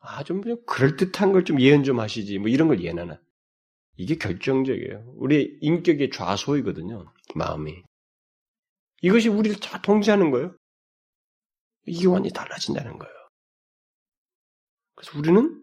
아, 0.00 0.22
좀 0.24 0.42
그럴듯한 0.66 1.32
걸 1.32 1.44
좀 1.44 1.60
예언 1.60 1.84
좀 1.84 2.00
하시지. 2.00 2.38
뭐 2.38 2.48
이런 2.48 2.68
걸 2.68 2.80
예언하나. 2.82 3.18
이게 3.96 4.16
결정적이에요. 4.16 5.14
우리 5.16 5.58
인격의 5.60 6.10
좌소이거든요. 6.10 7.12
마음이. 7.34 7.82
이것이 9.02 9.28
우리를 9.28 9.60
다 9.60 9.80
통제하는 9.82 10.30
거예요. 10.30 10.56
이게 11.86 12.06
완전히 12.06 12.32
달라진다는 12.32 12.98
거예요. 12.98 13.14
그래서 14.96 15.18
우리는 15.18 15.62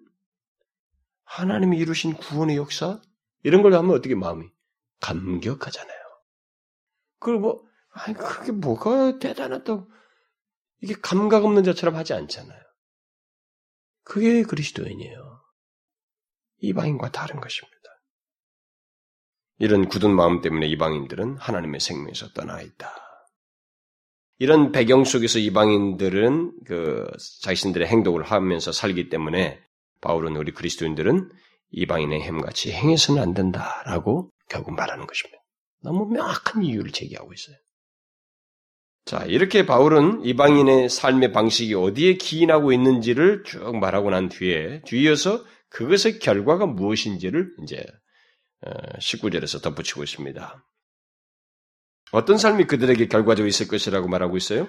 하나님이 1.32 1.77
이루신 1.77 2.15
구원의 2.15 2.57
역사 2.57 3.01
이런 3.43 3.61
걸 3.61 3.73
하면 3.73 3.91
어떻게 3.91 4.15
마음이 4.15 4.49
감격하잖아요. 4.99 5.97
그걸 7.19 7.39
뭐 7.39 7.65
아니 7.89 8.15
그게 8.15 8.51
뭐가 8.51 9.17
대단하다고 9.17 9.89
이게 10.82 10.93
감각 11.01 11.45
없는 11.45 11.63
자처럼 11.63 11.95
하지 11.95 12.13
않잖아요. 12.13 12.59
그게 14.03 14.43
그리스도인이에요. 14.43 15.41
이방인과 16.57 17.11
다른 17.11 17.39
것입니다. 17.39 17.77
이런 19.59 19.88
굳은 19.88 20.13
마음 20.13 20.41
때문에 20.41 20.67
이방인들은 20.67 21.38
하나님의 21.38 21.79
생명에서 21.79 22.34
떠나 22.34 22.61
있다. 22.61 22.93
이런 24.38 24.73
배경 24.73 25.05
속에서 25.05 25.39
이방인들은 25.39 26.63
그 26.65 27.09
자신들의 27.41 27.88
행동을 27.88 28.23
하면서 28.23 28.73
살기 28.73 29.07
때문에 29.09 29.63
바울은 30.02 30.36
우리 30.36 30.52
그리스도인들은 30.52 31.32
이방인의 31.72 32.22
햄같이 32.22 32.72
행해서는 32.72 33.22
안 33.22 33.34
된다라고 33.34 34.32
결국 34.49 34.74
말하는 34.74 35.08
것입니다. 35.08 35.41
너무 35.82 36.06
명확한 36.08 36.64
이유를 36.64 36.91
제기하고 36.91 37.32
있어요. 37.34 37.56
자, 39.06 39.26
이렇게 39.26 39.66
바울은 39.66 40.24
이방인의 40.26 40.89
삶의 40.89 41.32
방식이 41.32 41.74
어디에 41.74 42.16
기인하고 42.16 42.72
있는지를 42.72 43.43
쭉 43.45 43.78
말하고 43.78 44.12
난 44.12 44.30
뒤에 44.30 44.82
뒤이어서 44.86 45.43
그것의 45.70 46.20
결과가 46.20 46.66
무엇인지를 46.68 47.56
이제 47.64 47.84
19절에서 48.99 49.58
어, 49.58 49.62
덧붙이고 49.62 50.04
있습니다. 50.04 50.68
어떤 52.12 52.38
삶이 52.38 52.66
그들에게 52.66 53.08
결과적으로 53.08 53.47
있을 53.47 53.68
것이라고 53.68 54.08
말하고 54.08 54.38
있어요? 54.38 54.68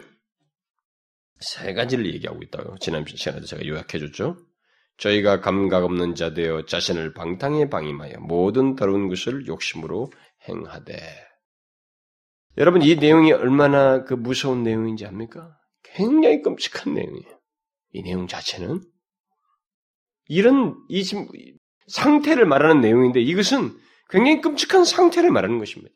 세 1.41 1.75
가지를 1.75 2.07
얘기하고 2.07 2.41
있다고 2.43 2.79
지난 2.79 3.05
시간에도 3.05 3.47
제가 3.47 3.67
요약해 3.67 3.99
줬죠. 3.99 4.37
저희가 4.99 5.41
감각 5.41 5.85
없는 5.85 6.15
자 6.15 6.33
되어 6.33 6.65
자신을 6.65 7.15
방탕에 7.15 7.71
방임하여 7.71 8.19
모든 8.21 8.77
더러운 8.77 9.09
것을 9.09 9.47
욕심으로 9.47 10.11
행하되. 10.49 10.97
여러분 12.59 12.83
이 12.83 12.97
내용이 12.97 13.33
얼마나 13.33 14.05
그 14.05 14.15
무서운 14.15 14.63
내용인지 14.63 15.07
압니까? 15.07 15.57
굉장히 15.83 16.43
끔찍한 16.43 16.95
내용이에요. 16.95 17.41
이 17.93 18.03
내용 18.03 18.27
자체는 18.27 18.81
이런 20.29 20.77
이 20.89 21.03
지금 21.05 21.27
상태를 21.89 22.47
말하는 22.47 22.81
내용인데 22.81 23.21
이것은 23.21 23.77
굉장히 24.09 24.41
끔찍한 24.41 24.85
상태를 24.85 25.31
말하는 25.31 25.59
것입니다. 25.59 25.95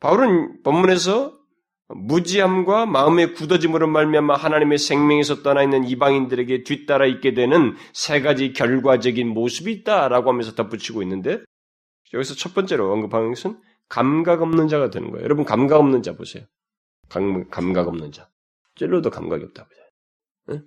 바울은 0.00 0.62
본문에서 0.62 1.38
무지함과 1.92 2.86
마음의 2.86 3.34
굳어짐으로 3.34 3.88
말미암아 3.88 4.34
하나님의 4.34 4.78
생명에서 4.78 5.42
떠나 5.42 5.62
있는 5.62 5.84
이방인들에게 5.84 6.62
뒤따라 6.62 7.06
있게 7.06 7.34
되는 7.34 7.74
세 7.92 8.20
가지 8.20 8.52
결과적인 8.52 9.28
모습이 9.28 9.72
있다라고 9.72 10.30
하면서 10.30 10.54
덧붙이고 10.54 11.02
있는데 11.02 11.40
여기서 12.12 12.34
첫 12.34 12.54
번째로 12.54 12.92
언급하는 12.92 13.30
것은 13.30 13.60
감각 13.88 14.42
없는 14.42 14.68
자가 14.68 14.90
되는 14.90 15.10
거예요. 15.10 15.24
여러분 15.24 15.44
감각 15.44 15.80
없는 15.80 16.02
자 16.02 16.14
보세요. 16.14 16.44
감, 17.08 17.48
감각 17.48 17.88
없는 17.88 18.12
자. 18.12 18.30
찔러도 18.76 19.10
감각이 19.10 19.44
없다 19.44 19.66
보세요. 19.66 19.84
응? 20.50 20.62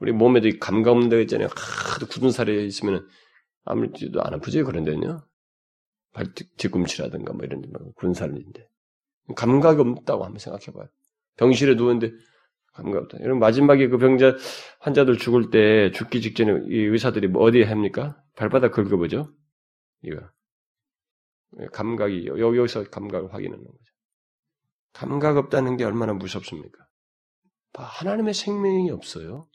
우리 0.00 0.12
몸에도 0.12 0.48
감각 0.60 0.90
없는 0.90 1.08
데가 1.08 1.22
있잖아요. 1.22 1.48
하도 1.94 2.06
굳은 2.06 2.32
살이 2.32 2.66
있으면 2.66 3.06
아무래도 3.64 4.22
안 4.22 4.34
아프지 4.34 4.62
그런데요. 4.64 5.24
발 6.12 6.34
뒤꿈치라든가 6.34 7.32
뭐 7.32 7.44
이런 7.44 7.62
데 7.62 7.68
군살인데 7.94 8.68
감각이 9.36 9.80
없다고 9.80 10.24
한번 10.24 10.38
생각해봐요. 10.38 10.88
병실에 11.36 11.74
누웠는데 11.74 12.12
감각 12.72 13.02
없다. 13.02 13.18
이런 13.18 13.38
마지막에 13.38 13.88
그 13.88 13.98
병자 13.98 14.36
환자들 14.80 15.18
죽을 15.18 15.50
때 15.50 15.90
죽기 15.92 16.20
직전에 16.20 16.52
이 16.68 16.78
의사들이 16.84 17.28
뭐 17.28 17.42
어디에 17.42 17.64
합니까? 17.64 18.22
발바닥 18.36 18.72
긁어보죠. 18.72 19.32
이거 20.02 20.20
감각이 21.72 22.26
여기서 22.26 22.84
감각을 22.84 23.32
확인하는 23.32 23.64
거죠. 23.64 23.78
감각 24.92 25.36
없다는 25.36 25.76
게 25.76 25.84
얼마나 25.84 26.12
무섭습니까? 26.14 26.86
하나님의 27.74 28.34
생명이 28.34 28.90
없어요. 28.90 29.48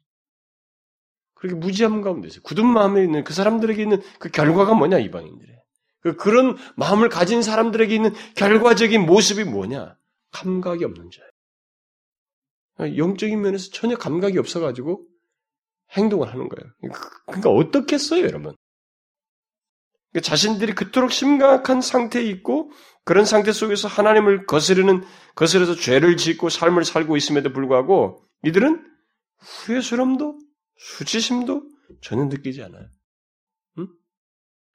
그렇게 1.34 1.56
무지함 1.56 2.02
가운데 2.02 2.28
있어요. 2.28 2.42
굳은 2.44 2.66
마음에 2.66 3.04
있는 3.04 3.24
그 3.24 3.34
사람들에게 3.34 3.82
있는 3.82 4.02
그 4.20 4.30
결과가 4.30 4.74
뭐냐 4.74 4.98
이방인들의 5.00 5.57
그 6.02 6.16
그런 6.16 6.58
마음을 6.76 7.10
가진 7.10 7.42
사람들에게 7.42 7.94
있는 7.94 8.14
결과적인 8.36 9.06
모습이 9.06 9.44
뭐냐? 9.44 9.98
감각이 10.32 10.84
없는 10.86 11.10
자예요. 11.12 12.98
영적인 12.98 13.42
면에서 13.42 13.70
전혀 13.72 13.98
감각이 13.98 14.38
없어가지고 14.38 15.06
행동을 15.92 16.28
하는 16.32 16.48
거예요. 16.50 16.72
그러니까 17.26 17.50
어떻겠어요, 17.50 18.24
여러분? 18.24 18.56
그러니까 20.12 20.30
자신들이 20.30 20.74
그토록 20.76 21.12
심각한 21.12 21.82
상태에 21.82 22.24
있고 22.24 22.72
그런 23.04 23.26
상태 23.26 23.52
속에서 23.52 23.88
하나님을 23.88 24.46
거스르는 24.46 25.04
거스려서 25.36 25.76
죄를 25.76 26.18
짓고 26.18 26.50
삶을 26.50 26.84
살고 26.86 27.18
있음에도 27.18 27.54
불구하고 27.54 28.24
이들은 28.44 28.86
후회스러움도 29.40 30.40
수치심도 30.78 31.64
전혀 32.02 32.26
느끼지 32.26 32.64
않아요. 32.64 32.88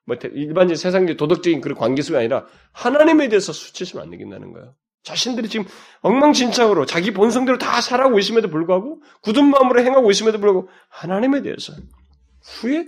뭐 0.05 0.17
일반적인 0.17 0.77
세상적 0.77 1.17
도덕적인 1.17 1.61
그런 1.61 1.77
관계 1.77 2.03
속이 2.03 2.17
아니라 2.17 2.47
하나님에 2.73 3.29
대해서 3.29 3.53
수치심 3.53 4.01
안 4.01 4.11
느낀다는 4.11 4.53
거예요. 4.53 4.75
자신들이 5.03 5.49
지금 5.49 5.67
엉망진창으로 6.01 6.87
자기 6.87 7.13
본성대로 7.13 7.59
다 7.59 7.81
살아가고 7.81 8.19
있음에도 8.19 8.49
불구하고 8.49 9.03
굳은 9.23 9.47
마음으로 9.47 9.81
행하고 9.81 10.11
있음에도 10.11 10.39
불구하고 10.39 10.69
하나님에 10.89 11.43
대해서 11.43 11.73
후회, 12.43 12.87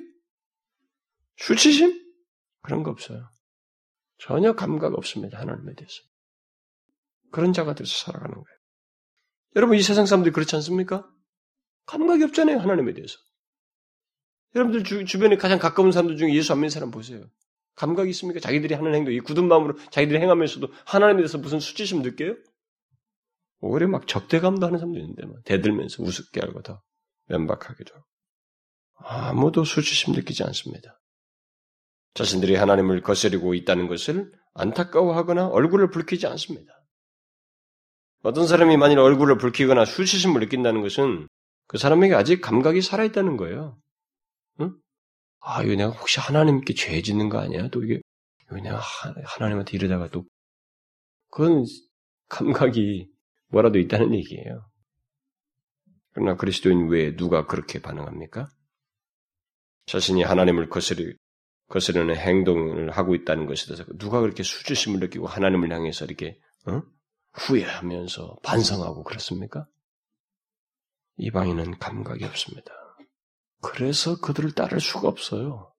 수치심 1.36 2.00
그런 2.62 2.82
거 2.82 2.90
없어요. 2.90 3.28
전혀 4.18 4.54
감각 4.54 4.94
없습니다. 4.94 5.38
하나님에 5.38 5.74
대해서. 5.74 6.02
그런 7.30 7.52
자가 7.52 7.74
돼서 7.74 7.92
살아가는 8.04 8.32
거예요. 8.32 8.58
여러분 9.56 9.76
이 9.76 9.82
세상 9.82 10.06
사람들이 10.06 10.32
그렇지 10.32 10.54
않습니까? 10.56 11.08
감각이 11.86 12.22
없잖아요. 12.24 12.58
하나님에 12.58 12.94
대해서. 12.94 13.18
여러분들 14.54 14.84
주, 14.84 15.04
주변에 15.04 15.36
가장 15.36 15.58
가까운 15.58 15.92
사람들 15.92 16.16
중에 16.16 16.34
예수 16.34 16.52
안 16.52 16.58
믿는 16.58 16.70
사람 16.70 16.90
보세요. 16.90 17.24
감각이 17.76 18.08
있습니까? 18.10 18.40
자기들이 18.40 18.74
하는 18.74 18.94
행동, 18.94 19.12
이 19.12 19.20
굳은 19.20 19.48
마음으로 19.48 19.76
자기들이 19.90 20.20
행하면서도 20.20 20.68
하나님에 20.84 21.18
대해서 21.18 21.38
무슨 21.38 21.58
수치심 21.58 22.02
느껴요? 22.02 22.36
오히려 23.60 23.88
막 23.88 24.06
적대감도 24.06 24.66
하는 24.66 24.78
사람도 24.78 24.98
있는데, 25.00 25.26
막 25.26 25.42
대들면서 25.44 26.02
우습게 26.02 26.40
하고 26.40 26.62
더 26.62 26.82
면박하기도 27.26 27.94
하고. 27.94 28.06
아무도 28.96 29.64
수치심 29.64 30.14
느끼지 30.14 30.44
않습니다. 30.44 31.00
자신들이 32.14 32.54
하나님을 32.54 33.02
거스리고 33.02 33.54
있다는 33.54 33.88
것을 33.88 34.30
안타까워하거나 34.54 35.48
얼굴을 35.48 35.90
붉히지 35.90 36.28
않습니다. 36.28 36.72
어떤 38.22 38.46
사람이 38.46 38.76
만일 38.76 39.00
얼굴을 39.00 39.36
붉히거나 39.36 39.84
수치심을 39.84 40.40
느낀다는 40.40 40.80
것은 40.80 41.28
그 41.66 41.76
사람에게 41.76 42.14
아직 42.14 42.40
감각이 42.40 42.80
살아있다는 42.82 43.36
거예요. 43.36 43.78
응? 45.44 45.50
아, 45.50 45.62
이거 45.62 45.74
내가 45.74 45.90
혹시 45.90 46.20
하나님께 46.20 46.74
죄 46.74 47.02
짓는 47.02 47.28
거 47.28 47.38
아니야? 47.38 47.68
또 47.68 47.82
이게, 47.82 48.00
이거 48.42 48.56
내가 48.56 48.80
하나님한테 49.24 49.76
이러다가 49.76 50.08
또, 50.08 50.24
그건 51.30 51.64
감각이 52.28 53.08
뭐라도 53.48 53.78
있다는 53.78 54.14
얘기예요. 54.14 54.68
그러나 56.12 56.36
그리스도인 56.36 56.88
외에 56.88 57.16
누가 57.16 57.46
그렇게 57.46 57.80
반응합니까? 57.80 58.48
자신이 59.86 60.22
하나님을 60.22 60.68
거스리, 60.68 61.16
거스르는 61.68 62.16
행동을 62.16 62.90
하고 62.90 63.14
있다는 63.14 63.46
것에 63.46 63.66
대해서 63.66 63.84
누가 63.98 64.20
그렇게 64.20 64.42
수주심을 64.42 65.00
느끼고 65.00 65.26
하나님을 65.26 65.72
향해서 65.72 66.04
이렇게, 66.04 66.38
어? 66.66 66.82
후회하면서 67.32 68.36
반성하고 68.44 69.02
그렇습니까? 69.02 69.66
이방인은 71.16 71.78
감각이 71.78 72.24
없습니다. 72.24 72.72
그래서 73.64 74.20
그들을 74.20 74.52
따를 74.52 74.80
수가 74.80 75.08
없어요. 75.08 75.72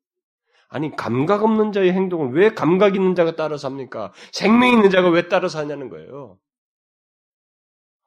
아니, 0.68 0.96
감각 0.96 1.44
없는 1.44 1.72
자의 1.72 1.94
행동을 1.94 2.34
왜 2.34 2.50
감각 2.54 2.96
있는 2.96 3.16
자가 3.16 3.36
따라서 3.36 3.68
합니까? 3.68 4.12
생명 4.32 4.72
있는 4.72 4.90
자가 4.90 5.10
왜 5.10 5.28
따라서 5.30 5.60
하냐는 5.60 5.90
거예요. 5.90 6.40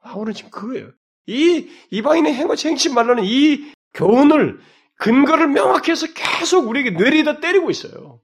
바울은 0.01 0.35
지금 0.35 0.51
그거예요. 0.51 0.91
이 1.27 1.69
이방인의 1.91 2.35
행위치 2.35 2.69
행치 2.69 2.93
말라는 2.93 3.25
이 3.25 3.73
교훈을 3.95 4.59
근거를 4.97 5.49
명확히 5.49 5.93
해서 5.93 6.07
계속 6.15 6.67
우리에게 6.69 6.91
뇌리다 6.91 7.41
때리고 7.41 7.71
있어요. 7.71 8.21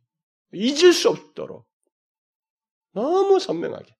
잊을 0.53 0.93
수 0.93 1.09
없도록. 1.11 1.67
너무 2.93 3.39
선명하게. 3.39 3.95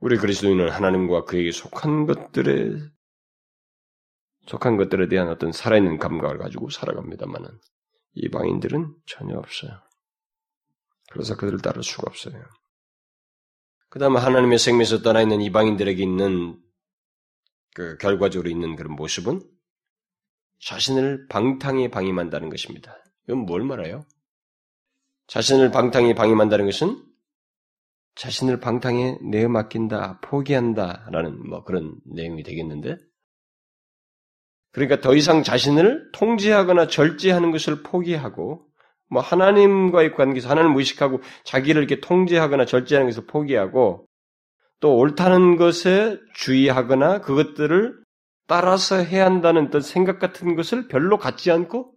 우리 0.00 0.16
그리스도인은 0.16 0.70
하나님과 0.70 1.24
그에게 1.24 1.52
속한 1.52 2.06
것들에 2.06 2.78
속한 4.46 4.76
것들에 4.76 5.08
대한 5.08 5.28
어떤 5.28 5.52
살아있는 5.52 5.98
감각을 5.98 6.38
가지고 6.38 6.70
살아갑니다만은 6.70 7.48
이방인들은 8.14 8.94
전혀 9.06 9.36
없어요. 9.38 9.70
그래서 11.10 11.36
그들을 11.36 11.60
따를 11.60 11.82
수가 11.82 12.04
없어요. 12.06 12.42
그 13.88 13.98
다음에 13.98 14.20
하나님의 14.20 14.58
생명에서 14.58 15.02
떠나 15.02 15.20
있는 15.20 15.40
이방인들에게 15.40 16.02
있는 16.02 16.60
그 17.74 17.96
결과적으로 17.98 18.48
있는 18.48 18.76
그런 18.76 18.94
모습은 18.94 19.40
자신을 20.60 21.26
방탕에 21.28 21.90
방임한다는 21.90 22.50
것입니다. 22.50 22.96
이건 23.28 23.40
뭘 23.40 23.64
말해요? 23.64 24.04
자신을 25.26 25.70
방탕에 25.70 26.14
방임한다는 26.14 26.66
것은 26.66 27.04
자신을 28.16 28.60
방탕에 28.60 29.18
내어 29.22 29.48
맡긴다, 29.48 30.20
포기한다 30.20 31.08
라는 31.10 31.48
뭐 31.48 31.64
그런 31.64 31.96
내용이 32.04 32.42
되겠는데, 32.42 32.96
그러니까 34.72 35.00
더 35.00 35.14
이상 35.14 35.42
자신을 35.42 36.10
통제하거나 36.12 36.86
절제하는 36.86 37.50
것을 37.50 37.82
포기하고, 37.82 38.66
뭐 39.08 39.20
하나님과의 39.20 40.14
관계에서 40.14 40.48
하나님을 40.48 40.74
무식하고 40.74 41.20
자기를 41.44 41.82
이렇게 41.82 42.00
통제하거나 42.00 42.64
절제하는 42.64 43.08
것을 43.08 43.26
포기하고, 43.26 44.06
또 44.78 44.96
옳다는 44.96 45.56
것에 45.56 46.18
주의하거나 46.34 47.20
그것들을 47.20 48.00
따라서 48.46 48.96
해야 48.96 49.26
한다는 49.26 49.66
어떤 49.66 49.80
생각 49.80 50.18
같은 50.18 50.56
것을 50.56 50.88
별로 50.88 51.18
갖지 51.18 51.50
않고 51.50 51.92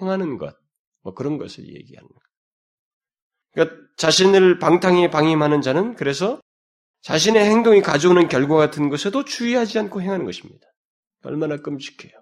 행하는 0.00 0.38
것, 0.38 0.54
뭐 1.02 1.14
그런 1.14 1.38
것을 1.38 1.66
얘기하는 1.66 2.08
것. 2.08 2.24
그러니까 3.52 3.76
자신을 3.96 4.58
방탕에 4.58 5.10
방임하는 5.10 5.62
자는 5.62 5.94
그래서 5.94 6.40
자신의 7.02 7.44
행동이 7.44 7.82
가져오는 7.82 8.28
결과 8.28 8.56
같은 8.56 8.88
것에도 8.88 9.24
주의하지 9.24 9.78
않고 9.78 10.02
행하는 10.02 10.24
것입니다. 10.24 10.66
얼마나 11.24 11.56
끔찍해요. 11.56 12.12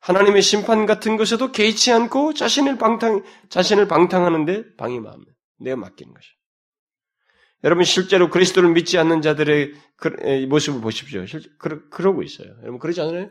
하나님의 0.00 0.42
심판 0.42 0.86
같은 0.86 1.16
것에도 1.16 1.52
개의치 1.52 1.92
않고 1.92 2.34
자신을 2.34 2.78
방탕, 2.78 3.24
자신을 3.50 3.88
방탕하는데 3.88 4.76
방임하면 4.76 5.24
내가 5.58 5.76
맡기는 5.76 6.14
것이죠. 6.14 6.34
여러분 7.64 7.84
실제로 7.84 8.30
그리스도를 8.30 8.70
믿지 8.70 8.98
않는 8.98 9.20
자들의 9.20 9.74
그, 9.96 10.46
모습을 10.48 10.80
보십시오. 10.80 11.24
그, 11.58 11.88
그러고 11.88 12.22
있어요. 12.22 12.48
여러분 12.60 12.78
그러지 12.78 13.00
않아요? 13.00 13.30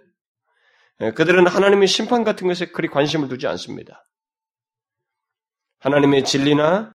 그들은 1.16 1.48
하나님의 1.48 1.88
심판 1.88 2.24
같은 2.24 2.48
것에 2.48 2.68
그리 2.68 2.88
관심을 2.90 3.30
두지 3.30 3.48
않습니다. 3.48 4.04
하나님의 5.80 6.26
진리나 6.26 6.92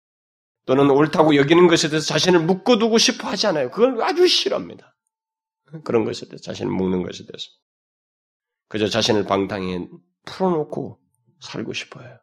또는 0.66 0.90
옳다고 0.90 1.36
여기는 1.36 1.66
것에 1.68 1.88
대해서 1.88 2.06
자신을 2.06 2.40
묶어두고 2.40 2.98
싶어 2.98 3.28
하지 3.28 3.46
않아요. 3.46 3.70
그걸 3.70 4.02
아주 4.02 4.26
싫어합니다. 4.26 4.91
그런 5.84 6.04
것에 6.04 6.26
대해서 6.26 6.42
자신을 6.42 6.72
묶는 6.72 7.02
것에 7.02 7.24
대해서. 7.24 7.48
그저 8.68 8.88
자신을 8.88 9.24
방탕에 9.24 9.88
풀어놓고 10.24 10.98
살고 11.40 11.72
싶어요. 11.72 12.18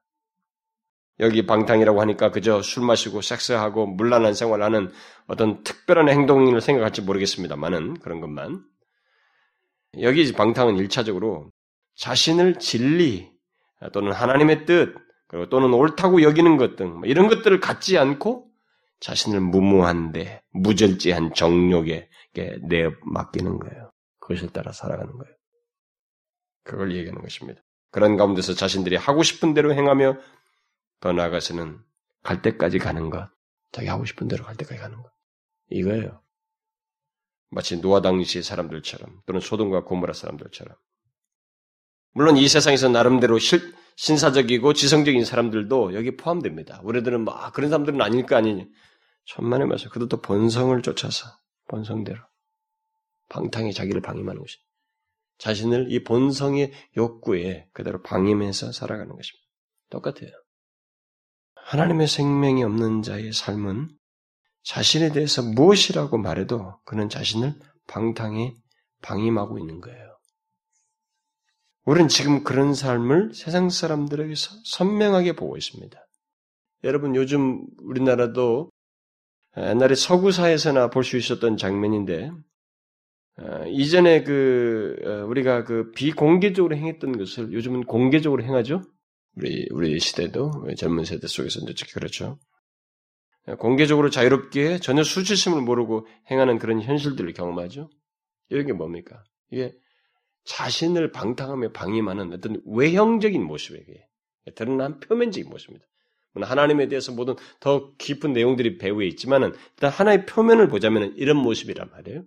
여기 1.19 1.45
방탕이라고 1.45 1.99
하니까 2.01 2.31
그저 2.31 2.61
술 2.61 2.85
마시고 2.85 3.21
섹스하고 3.21 3.87
물란한 3.87 4.33
생활하는 4.33 4.91
어떤 5.27 5.63
특별한 5.63 6.07
행동을 6.07 6.61
생각할지 6.61 7.01
모르겠습니다만은 7.01 7.99
그런 7.99 8.21
것만. 8.21 8.63
여기 10.01 10.31
방탕은 10.31 10.77
일차적으로 10.77 11.51
자신을 11.95 12.55
진리 12.59 13.31
또는 13.91 14.13
하나님의 14.13 14.65
뜻 14.65 14.95
그리고 15.27 15.49
또는 15.49 15.73
옳다고 15.73 16.21
여기는 16.23 16.57
것등뭐 16.57 17.01
이런 17.05 17.27
것들을 17.27 17.59
갖지 17.59 17.97
않고 17.97 18.47
자신을 18.99 19.41
무모한데 19.41 20.41
무절제한 20.51 21.33
정욕에 21.33 22.09
내 22.33 22.89
맡기는 23.01 23.59
거예요. 23.59 23.91
그것을 24.19 24.49
따라 24.49 24.71
살아가는 24.71 25.11
거예요. 25.11 25.35
그걸 26.63 26.95
얘기하는 26.95 27.21
것입니다. 27.21 27.61
그런 27.91 28.17
가운데서 28.17 28.53
자신들이 28.53 28.95
하고 28.95 29.23
싶은 29.23 29.53
대로 29.53 29.73
행하며 29.73 30.17
더 30.99 31.11
나아가서는 31.13 31.79
갈 32.23 32.41
때까지 32.41 32.77
가는 32.77 33.09
것, 33.09 33.29
자기 33.71 33.87
하고 33.87 34.05
싶은 34.05 34.27
대로 34.27 34.43
갈 34.43 34.55
때까지 34.55 34.79
가는 34.79 35.01
것. 35.01 35.11
이거예요. 35.69 36.21
마치 37.49 37.81
노아 37.81 38.01
당시의 38.01 38.43
사람들처럼 38.43 39.21
또는 39.25 39.41
소돔과 39.41 39.85
고모라 39.85 40.13
사람들처럼. 40.13 40.75
물론 42.11 42.37
이 42.37 42.47
세상에서 42.47 42.89
나름대로 42.89 43.39
실, 43.39 43.73
신사적이고 43.95 44.73
지성적인 44.73 45.25
사람들도 45.25 45.93
여기 45.93 46.15
포함됩니다. 46.15 46.81
우리들은 46.83 47.23
막 47.23 47.39
뭐, 47.39 47.51
그런 47.51 47.69
사람들은 47.69 48.01
아닐까 48.01 48.37
아니니 48.37 48.67
천만에 49.25 49.65
말씀 49.65 49.89
그들도 49.89 50.21
본성을 50.21 50.79
쫓아서 50.81 51.27
본성대로 51.69 52.19
방탕에 53.29 53.71
자기를 53.71 54.01
방임하는 54.01 54.41
것이 54.41 54.57
자신을 55.37 55.91
이 55.91 56.03
본성의 56.03 56.73
욕구에 56.97 57.69
그대로 57.71 58.01
방임해서 58.01 58.73
살아가는 58.73 59.15
것입니다. 59.15 59.47
똑같아요. 59.89 60.31
하나님의 61.55 62.07
생명이 62.07 62.63
없는 62.63 63.01
자의 63.03 63.31
삶은 63.31 63.89
자신에 64.63 65.11
대해서 65.11 65.41
무엇이라고 65.41 66.17
말해도 66.17 66.79
그는 66.83 67.07
자신을 67.09 67.53
방탕에 67.87 68.53
방임하고 69.01 69.57
있는 69.57 69.79
거예요. 69.79 70.17
우리는 71.85 72.07
지금 72.07 72.43
그런 72.43 72.73
삶을 72.73 73.33
세상 73.33 73.69
사람들에게서 73.69 74.51
선명하게 74.65 75.35
보고 75.35 75.57
있습니다. 75.57 75.97
여러분 76.83 77.15
요즘 77.15 77.65
우리나라도 77.77 78.69
옛날에 79.57 79.95
서구사에서나 79.95 80.89
볼 80.89 81.03
수 81.03 81.17
있었던 81.17 81.57
장면인데 81.57 82.31
어, 83.37 83.65
이전에 83.67 84.23
그 84.23 84.95
어, 85.05 85.25
우리가 85.27 85.63
그 85.63 85.91
비공개적으로 85.91 86.75
행했던 86.75 87.17
것을 87.17 87.53
요즘은 87.53 87.85
공개적으로 87.85 88.43
행하죠. 88.43 88.81
우리 89.35 89.67
우리 89.71 89.99
시대도 89.99 90.67
젊은 90.77 91.05
세대 91.05 91.27
속에서 91.27 91.61
특히 91.65 91.93
그렇죠. 91.93 92.37
공개적으로 93.57 94.09
자유롭게 94.09 94.79
전혀 94.79 95.03
수치심을 95.03 95.61
모르고 95.61 96.05
행하는 96.29 96.59
그런 96.59 96.81
현실들을 96.81 97.33
경험하죠. 97.33 97.89
이런 98.49 98.67
게 98.67 98.73
뭡니까? 98.73 99.23
이게 99.51 99.73
자신을 100.43 101.11
방탕하며 101.11 101.71
방임하는 101.71 102.33
어떤 102.33 102.61
외형적인 102.65 103.43
모습에게 103.43 104.05
드러난 104.55 104.99
표면적인 104.99 105.49
모습입니다. 105.49 105.88
하나님에 106.35 106.87
대해서 106.87 107.11
모든 107.11 107.35
더 107.59 107.93
깊은 107.97 108.33
내용들이 108.33 108.77
배후에 108.77 109.07
있지만은 109.07 109.53
일단 109.75 109.91
하나의 109.91 110.25
표면을 110.25 110.67
보자면 110.67 111.13
이런 111.17 111.37
모습이란 111.37 111.89
말이에요. 111.89 112.23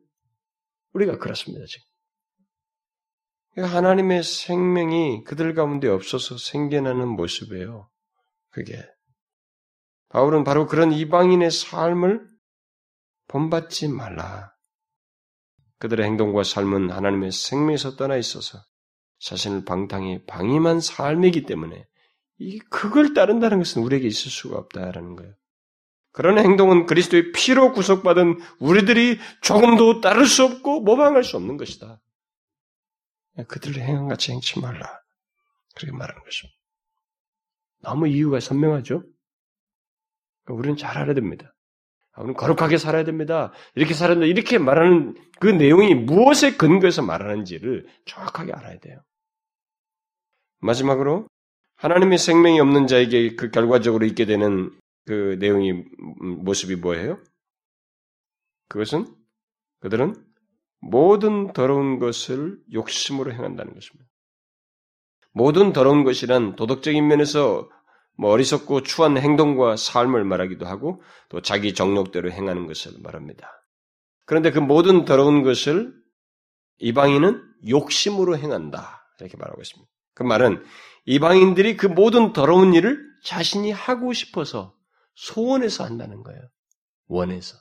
우리가 0.92 1.18
그렇습니다 1.18 1.64
지금. 1.66 1.84
그러니까 3.55 3.76
하나님의 3.76 4.22
생명이 4.22 5.24
그들 5.24 5.55
가운데 5.55 5.88
없어서 5.88 6.38
생겨나는 6.38 7.09
모습이에요. 7.09 7.88
그게 8.50 8.82
바울은 10.09 10.44
바로 10.44 10.66
그런 10.66 10.92
이방인의 10.92 11.50
삶을 11.50 12.26
본받지 13.28 13.88
말라. 13.88 14.53
그들의 15.78 16.05
행동과 16.07 16.44
삶은 16.44 16.90
하나님의 16.90 17.32
생명에서 17.32 17.96
떠나 17.96 18.16
있어서 18.16 18.59
자신을 19.20 19.64
방탕히 19.64 20.24
방임한 20.26 20.80
삶이기 20.80 21.44
때문에 21.44 21.86
이 22.38 22.58
그걸 22.58 23.14
따른다는 23.14 23.58
것은 23.58 23.82
우리에게 23.82 24.06
있을 24.06 24.30
수가 24.30 24.58
없다라는 24.58 25.16
거예요. 25.16 25.34
그런 26.12 26.38
행동은 26.38 26.86
그리스도의 26.86 27.32
피로 27.32 27.72
구속받은 27.72 28.38
우리들이 28.58 29.18
조금도 29.40 30.00
따를 30.00 30.26
수 30.26 30.44
없고 30.44 30.80
모방할 30.80 31.24
수 31.24 31.36
없는 31.36 31.56
것이다. 31.56 32.00
그들의 33.48 33.82
행한 33.82 34.08
같이 34.08 34.30
행치 34.30 34.60
말라. 34.60 35.00
그렇게 35.74 35.96
말하는 35.96 36.22
것입니다. 36.22 36.58
너무 37.80 38.08
이유가 38.08 38.40
선명하죠? 38.40 39.04
우리는 40.48 40.76
잘 40.76 40.98
알아야 40.98 41.14
됩니다. 41.14 41.54
우리는 42.16 42.34
거룩하게 42.34 42.76
살아야 42.76 43.04
됩니다. 43.04 43.52
이렇게 43.74 43.94
살아야 43.94 44.16
된다. 44.16 44.26
이렇게 44.26 44.58
말하는 44.58 45.16
그 45.40 45.46
내용이 45.46 45.94
무엇에 45.94 46.56
근거해서 46.56 47.00
말하는지를 47.02 47.86
정확하게 48.04 48.52
알아야 48.52 48.78
돼요. 48.78 49.02
마지막으로 50.58 51.26
하나님의 51.82 52.16
생명이 52.16 52.60
없는 52.60 52.86
자에게 52.86 53.34
그 53.34 53.50
결과적으로 53.50 54.06
있게 54.06 54.24
되는 54.24 54.70
그 55.04 55.36
내용이 55.40 55.72
음, 55.72 56.44
모습이 56.44 56.76
뭐예요? 56.76 57.18
그것은 58.68 59.12
그들은 59.80 60.14
모든 60.80 61.52
더러운 61.52 61.98
것을 61.98 62.60
욕심으로 62.72 63.32
행한다는 63.32 63.74
것입니다. 63.74 64.08
모든 65.32 65.72
더러운 65.72 66.04
것이란 66.04 66.54
도덕적인 66.54 67.04
면에서 67.04 67.68
뭐 68.16 68.30
어리석고 68.30 68.84
추한 68.84 69.18
행동과 69.18 69.76
삶을 69.76 70.22
말하기도 70.22 70.66
하고 70.66 71.02
또 71.30 71.42
자기 71.42 71.74
정욕대로 71.74 72.30
행하는 72.30 72.68
것을 72.68 72.92
말합니다. 73.02 73.50
그런데 74.24 74.52
그 74.52 74.60
모든 74.60 75.04
더러운 75.04 75.42
것을 75.42 75.92
이방인은 76.78 77.42
욕심으로 77.68 78.38
행한다. 78.38 79.04
이렇게 79.18 79.36
말하고 79.36 79.60
있습니다. 79.60 79.91
그 80.14 80.22
말은 80.22 80.64
이방인들이 81.06 81.76
그 81.76 81.86
모든 81.86 82.32
더러운 82.32 82.74
일을 82.74 83.00
자신이 83.24 83.70
하고 83.70 84.12
싶어서 84.12 84.74
소원해서 85.14 85.84
한다는 85.84 86.22
거예요. 86.22 86.40
원해서. 87.06 87.56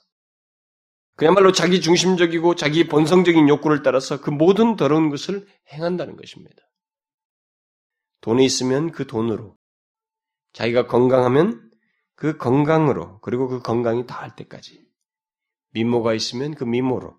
그야말로 1.15 1.51
자기 1.51 1.81
중심적이고 1.81 2.55
자기 2.55 2.87
본성적인 2.87 3.47
욕구를 3.47 3.83
따라서 3.83 4.21
그 4.21 4.29
모든 4.29 4.75
더러운 4.75 5.09
것을 5.09 5.47
행한다는 5.71 6.15
것입니다. 6.15 6.63
돈이 8.21 8.45
있으면 8.45 8.91
그 8.91 9.07
돈으로, 9.07 9.57
자기가 10.53 10.87
건강하면 10.87 11.71
그 12.15 12.37
건강으로, 12.37 13.19
그리고 13.21 13.47
그 13.47 13.61
건강이 13.61 14.05
다할 14.05 14.35
때까지, 14.35 14.83
미모가 15.71 16.13
있으면 16.13 16.53
그 16.53 16.63
미모로, 16.63 17.17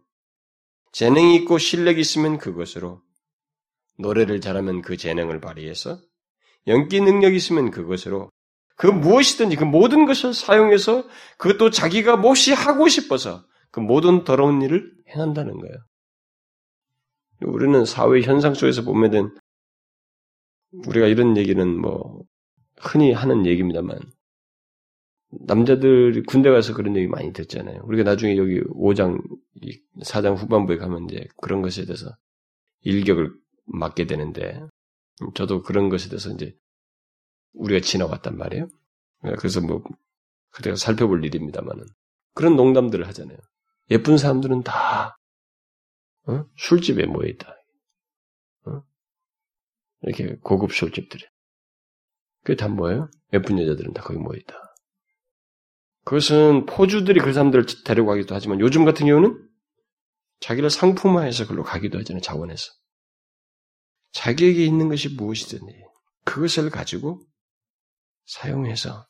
재능이 0.93 1.37
있고 1.37 1.59
실력이 1.59 2.01
있으면 2.01 2.39
그것으로, 2.39 3.03
노래를 4.03 4.41
잘하면 4.41 4.83
그 4.83 4.97
재능을 4.97 5.41
발휘해서, 5.41 5.99
연기 6.67 7.01
능력이 7.01 7.37
있으면 7.37 7.71
그것으로, 7.71 8.31
그 8.77 8.87
무엇이든지 8.87 9.57
그 9.57 9.65
모든 9.65 10.07
것을 10.07 10.35
사용해서 10.35 11.07
그것도 11.39 11.71
자기가 11.71 12.17
몹시 12.17 12.53
하고 12.53 12.89
싶어서 12.89 13.45
그 13.71 13.81
모든 13.81 14.25
더러운 14.25 14.61
일을 14.61 14.93
행한다는 15.09 15.59
거예요. 15.59 15.77
우리는 17.45 17.85
사회 17.85 18.21
현상 18.21 18.55
속에서 18.55 18.83
보면은 18.83 19.35
우리가 20.87 21.07
이런 21.07 21.37
얘기는 21.37 21.81
뭐 21.81 22.23
흔히 22.81 23.13
하는 23.13 23.47
얘기입니다만 23.47 23.99
남자들 25.47 26.23
군대 26.27 26.51
가서 26.51 26.75
그런 26.75 26.97
얘기 26.97 27.07
많이 27.07 27.33
듣잖아요. 27.33 27.83
우리가 27.85 28.05
나중에 28.05 28.37
여기 28.37 28.61
5장, 28.61 29.23
4장 30.03 30.37
후반부에 30.37 30.77
가면 30.77 31.05
이제 31.09 31.27
그런 31.41 31.63
것에 31.63 31.85
대해서 31.85 32.15
일격을 32.83 33.33
맞게 33.65 34.07
되는데 34.07 34.61
저도 35.35 35.63
그런 35.63 35.89
것에 35.89 36.09
대해서 36.09 36.31
이제 36.31 36.55
우리가 37.55 37.81
지나왔단 37.81 38.37
말이에요. 38.37 38.69
그래서 39.39 39.61
뭐 39.61 39.83
그때가 40.51 40.77
살펴볼 40.77 41.25
일입니다만은 41.25 41.85
그런 42.35 42.57
농담들을 42.57 43.07
하잖아요. 43.09 43.39
예쁜 43.91 44.19
사람들은 44.19 44.63
다 44.63 45.17
어? 46.27 46.45
술집에 46.57 47.07
모여 47.07 47.29
있다. 47.29 47.55
어? 48.67 48.83
이렇게 50.03 50.37
고급 50.37 50.73
술집들에. 50.73 51.27
그게 52.45 52.57
다 52.57 52.69
뭐예요? 52.69 53.09
예쁜 53.33 53.59
여자들은 53.59 53.93
다 53.93 54.03
거기 54.03 54.19
모여 54.19 54.39
있다. 54.39 54.55
그것은 56.05 56.67
포주들이 56.67 57.21
그 57.21 57.33
사람들을 57.33 57.67
데려가기도 57.85 58.35
하지만 58.35 58.61
요즘 58.61 58.85
같은 58.85 59.07
경우는 59.07 59.49
자기를 60.41 60.71
상품화해서 60.71 61.45
그걸로 61.45 61.63
가기도 61.63 61.99
하잖아요. 62.01 62.21
자원해서. 62.21 62.73
자기에게 64.13 64.65
있는 64.65 64.89
것이 64.89 65.09
무엇이든지 65.09 65.85
그것을 66.25 66.71
가지고 66.71 67.21
사용해서 68.27 69.07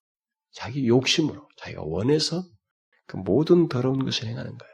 자기 0.51 0.87
욕심으로 0.87 1.49
자기가 1.57 1.83
원해서 1.83 2.45
그 3.07 3.17
모든 3.17 3.69
더러운 3.69 4.05
것을 4.05 4.29
행하는 4.29 4.57
거예요. 4.57 4.73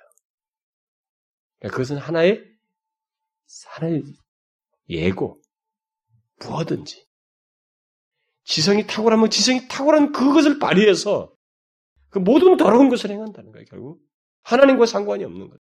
그러니까 1.59 1.77
그것은 1.77 1.99
하나의 1.99 2.45
하나의 3.67 4.03
예고 4.91 5.41
무엇든지 6.41 7.07
지성이 8.45 8.87
탁월하면 8.87 9.31
지성이 9.31 9.67
탁월한 9.69 10.13
그것을 10.13 10.59
발휘해서 10.59 11.35
그 12.11 12.19
모든 12.19 12.57
더러운 12.57 12.89
것을 12.89 13.11
행한다는 13.11 13.53
거예요. 13.53 13.67
결국 13.69 14.01
하나님과 14.43 14.87
상관이 14.87 15.25
없는 15.25 15.51
것. 15.51 15.59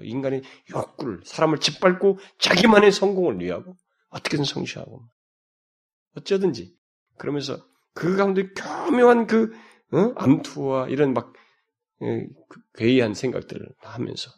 그 0.00 0.06
인간의 0.06 0.42
욕구를 0.74 1.20
사람을 1.24 1.58
짓밟고 1.58 2.18
자기만의 2.38 2.90
성공을 2.92 3.40
위하고 3.40 3.76
어떻게든 4.08 4.44
성취하고 4.44 5.02
어쩌든지 6.16 6.74
그러면서 7.18 7.58
그 7.94 8.16
가운데 8.16 8.48
교묘한 8.54 9.26
그 9.26 9.52
어? 9.92 10.12
암투와 10.16 10.88
이런 10.88 11.12
막 11.14 11.32
예, 12.02 12.26
그 12.48 12.60
괴이한 12.74 13.14
생각들을 13.14 13.68
하면서 13.78 14.30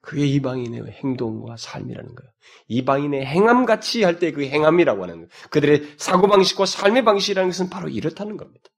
그게 0.00 0.24
이방인의 0.24 0.84
행동과 0.84 1.56
삶이라는 1.56 2.14
거예요. 2.14 2.32
이방인의 2.68 3.26
행함 3.26 3.66
같이 3.66 4.04
할 4.04 4.18
때 4.20 4.30
그 4.32 4.44
행함이라고 4.44 5.02
하는 5.02 5.14
거예요. 5.16 5.28
그들의 5.50 5.96
사고 5.98 6.28
방식과 6.28 6.64
삶의 6.64 7.04
방식이라는 7.04 7.50
것은 7.50 7.68
바로 7.70 7.88
이렇다는 7.88 8.36
겁니다. 8.36 8.70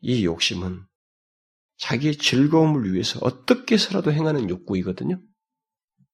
이 0.00 0.24
욕심은 0.24 0.80
자기의 1.78 2.16
즐거움을 2.16 2.92
위해서 2.92 3.18
어떻게 3.22 3.74
해서라도 3.74 4.12
행하는 4.12 4.50
욕구이거든요. 4.50 5.20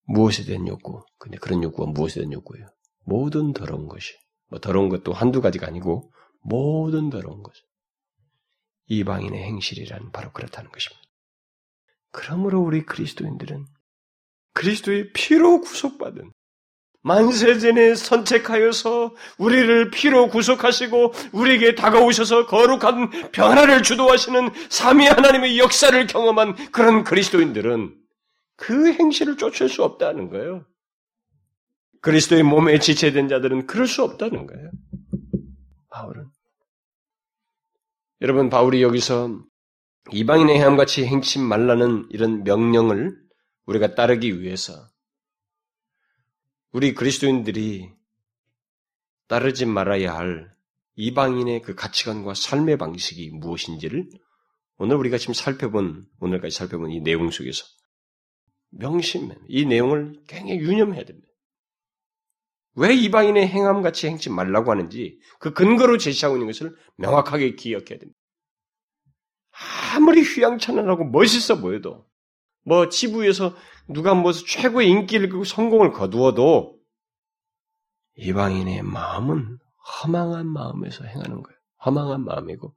무엇에 0.06 0.44
대한 0.44 0.68
욕구? 0.68 1.04
근데 1.18 1.38
그런 1.38 1.62
욕구가 1.62 1.90
무엇에 1.90 2.20
대한 2.20 2.32
욕구예요? 2.32 2.66
모든 3.00 3.52
더러운 3.52 3.88
것이. 3.88 4.14
뭐 4.48 4.60
더러운 4.60 4.88
것도 4.90 5.12
한두 5.12 5.40
가지가 5.40 5.66
아니고 5.66 6.12
모든 6.42 7.08
더러운 7.08 7.42
것. 7.42 7.52
이방인의 8.86 9.42
행실이란 9.42 10.12
바로 10.12 10.32
그렇다는 10.32 10.70
것입니다. 10.70 11.02
그러므로 12.10 12.60
우리 12.60 12.84
그리스도인들은 12.84 13.66
그리스도의 14.52 15.12
피로 15.12 15.60
구속받은 15.62 16.30
만세전에 17.04 17.94
선택하여서 17.94 19.14
우리를 19.36 19.90
피로 19.90 20.28
구속하시고 20.28 21.12
우리에게 21.32 21.74
다가오셔서 21.74 22.46
거룩한 22.46 23.30
변화를 23.30 23.82
주도하시는 23.82 24.50
삼위 24.70 25.06
하나님의 25.06 25.58
역사를 25.58 26.06
경험한 26.06 26.72
그런 26.72 27.04
그리스도인들은 27.04 27.94
그 28.56 28.92
행실을 28.92 29.36
쫓을 29.36 29.68
수 29.68 29.84
없다는 29.84 30.30
거예요. 30.30 30.64
그리스도의 32.00 32.42
몸에 32.42 32.78
지체된 32.78 33.28
자들은 33.28 33.66
그럴 33.66 33.86
수 33.86 34.02
없다는 34.02 34.46
거예요. 34.46 34.70
바울은 35.90 36.26
여러분 38.22 38.48
바울이 38.48 38.82
여기서 38.82 39.42
이방인의 40.10 40.56
행함같이 40.56 41.04
행치 41.04 41.38
말라는 41.38 42.06
이런 42.10 42.44
명령을 42.44 43.14
우리가 43.66 43.94
따르기 43.94 44.40
위해서 44.40 44.93
우리 46.74 46.92
그리스도인들이 46.92 47.88
따르지 49.28 49.64
말아야 49.64 50.12
할 50.12 50.52
이방인의 50.96 51.62
그 51.62 51.76
가치관과 51.76 52.34
삶의 52.34 52.78
방식이 52.78 53.30
무엇인지를 53.30 54.08
오늘 54.78 54.96
우리가 54.96 55.16
지금 55.16 55.34
살펴본 55.34 56.04
오늘까지 56.18 56.56
살펴본 56.56 56.90
이 56.90 57.00
내용 57.00 57.30
속에서 57.30 57.64
명심, 58.70 59.30
이 59.46 59.66
내용을 59.66 60.20
굉장히 60.26 60.58
유념해야 60.58 61.04
됩니다. 61.04 61.28
왜 62.74 62.92
이방인의 62.92 63.46
행함같이 63.46 64.08
행치 64.08 64.28
말라고 64.28 64.72
하는지 64.72 65.20
그 65.38 65.52
근거로 65.52 65.96
제시하고 65.96 66.34
있는 66.34 66.48
것을 66.48 66.74
명확하게 66.96 67.54
기억해야 67.54 68.00
됩니다. 68.00 68.18
아무리 69.94 70.22
휘황찬란하고 70.22 71.04
멋있어 71.04 71.60
보여도 71.60 72.04
뭐 72.64 72.88
지부에서 72.88 73.54
누가 73.88 74.14
뭐 74.14 74.32
최고의 74.32 74.88
인기를 74.88 75.28
끌고 75.28 75.44
성공을 75.44 75.92
거두어도 75.92 76.78
이방인의 78.16 78.82
마음은 78.82 79.58
허망한 80.02 80.46
마음에서 80.46 81.04
행하는 81.04 81.42
거예요. 81.42 81.58
허망한 81.84 82.24
마음이고 82.24 82.74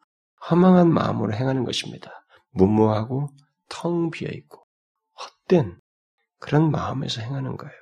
허망한 0.50 0.92
마음으로 0.92 1.34
행하는 1.34 1.64
것입니다. 1.64 2.12
무모하고 2.52 3.30
텅 3.70 4.10
비어 4.10 4.30
있고 4.30 4.66
헛된 5.48 5.80
그런 6.40 6.72
마음에서 6.72 7.22
행하는 7.22 7.58
거예요. 7.58 7.76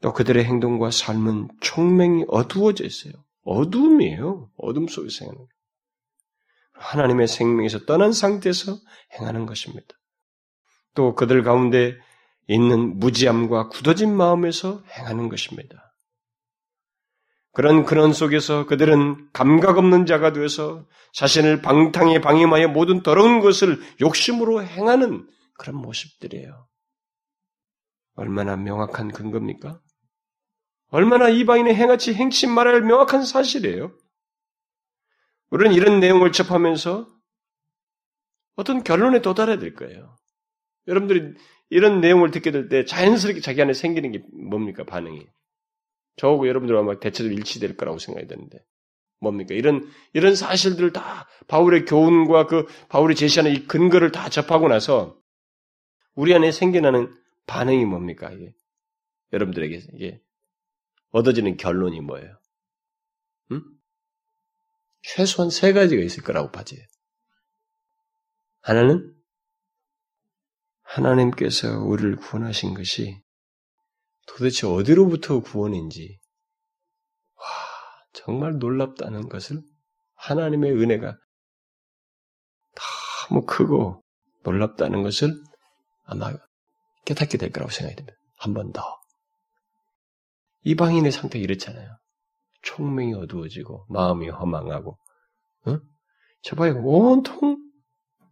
또 0.00 0.12
그들의 0.12 0.44
행동과 0.44 0.90
삶은 0.90 1.48
총명이 1.60 2.26
어두워져 2.28 2.84
있어요. 2.84 3.12
어둠이에요. 3.44 4.50
어둠 4.58 4.86
속에서 4.86 5.24
행하는 5.24 5.38
거예요. 5.38 5.48
하나님의 6.74 7.26
생명에서 7.26 7.84
떠난 7.86 8.12
상태에서 8.12 8.78
행하는 9.18 9.46
것입니다. 9.46 9.97
또 10.98 11.14
그들 11.14 11.44
가운데 11.44 11.96
있는 12.48 12.98
무지함과 12.98 13.68
굳어진 13.68 14.16
마음에서 14.16 14.82
행하는 14.98 15.28
것입니다. 15.28 15.94
그런 17.52 17.84
근원 17.84 18.12
속에서 18.12 18.66
그들은 18.66 19.28
감각 19.32 19.78
없는 19.78 20.06
자가 20.06 20.32
되어서 20.32 20.88
자신을 21.12 21.62
방탕에 21.62 22.20
방임하여 22.20 22.66
모든 22.66 23.04
더러운 23.04 23.38
것을 23.38 23.80
욕심으로 24.00 24.64
행하는 24.64 25.24
그런 25.56 25.76
모습들이에요. 25.76 26.66
얼마나 28.16 28.56
명확한 28.56 29.12
근거입니까? 29.12 29.80
얼마나 30.88 31.28
이방인의 31.28 31.76
행하치 31.76 32.12
행치 32.14 32.48
말할 32.48 32.80
명확한 32.80 33.24
사실이에요. 33.24 33.92
우리는 35.50 35.76
이런 35.76 36.00
내용을 36.00 36.32
접하면서 36.32 37.06
어떤 38.56 38.82
결론에 38.82 39.22
도달해야 39.22 39.60
될 39.60 39.74
거예요. 39.74 40.18
여러분들이 40.88 41.34
이런 41.70 42.00
내용을 42.00 42.30
듣게 42.30 42.50
될 42.50 42.68
때 42.68 42.84
자연스럽게 42.84 43.40
자기 43.40 43.62
안에 43.62 43.74
생기는 43.74 44.10
게 44.10 44.22
뭡니까 44.32 44.84
반응이? 44.84 45.26
저하고 46.16 46.48
여러분들과 46.48 46.80
아마 46.80 46.98
대체로 46.98 47.30
일치될 47.30 47.76
거라고 47.76 47.98
생각이 47.98 48.26
되는데 48.26 48.58
뭡니까? 49.20 49.54
이런 49.54 49.88
이런 50.14 50.34
사실들을 50.34 50.92
다 50.92 51.28
바울의 51.46 51.84
교훈과 51.84 52.46
그 52.46 52.66
바울이 52.88 53.14
제시하는 53.14 53.52
이 53.52 53.66
근거를 53.66 54.10
다 54.12 54.28
접하고 54.28 54.68
나서 54.68 55.20
우리 56.14 56.34
안에 56.34 56.50
생겨나는 56.50 57.14
반응이 57.46 57.84
뭡니까? 57.84 58.30
이게 58.32 58.52
여러분들에게 59.32 59.82
이게 59.94 60.20
얻어지는 61.10 61.56
결론이 61.56 62.00
뭐예요? 62.00 62.38
음? 63.52 63.62
최소한 65.02 65.50
세 65.50 65.72
가지가 65.72 66.02
있을 66.02 66.22
거라고 66.22 66.50
봐져요. 66.50 66.80
하나는 68.62 69.14
하나님께서 70.88 71.80
우리를 71.80 72.16
구원하신 72.16 72.74
것이 72.74 73.20
도대체 74.26 74.66
어디로부터 74.66 75.40
구원인지, 75.40 76.18
와, 77.36 77.44
정말 78.12 78.58
놀랍다는 78.58 79.28
것을 79.28 79.62
하나님의 80.16 80.72
은혜가 80.72 81.16
너무 83.28 83.44
크고 83.46 84.02
놀랍다는 84.44 85.02
것을 85.02 85.32
아마 86.04 86.32
깨닫게 87.04 87.38
될 87.38 87.50
거라고 87.52 87.70
생각이 87.70 87.96
됩니다. 87.96 88.16
한 88.38 88.54
번 88.54 88.72
더. 88.72 88.82
이방인의 90.62 91.12
상태가 91.12 91.42
이렇잖아요. 91.42 91.98
총명이 92.62 93.14
어두워지고 93.14 93.86
마음이 93.88 94.28
허망하고 94.28 94.98
어? 95.66 95.78
저봐요 96.42 96.82
온통 96.84 97.56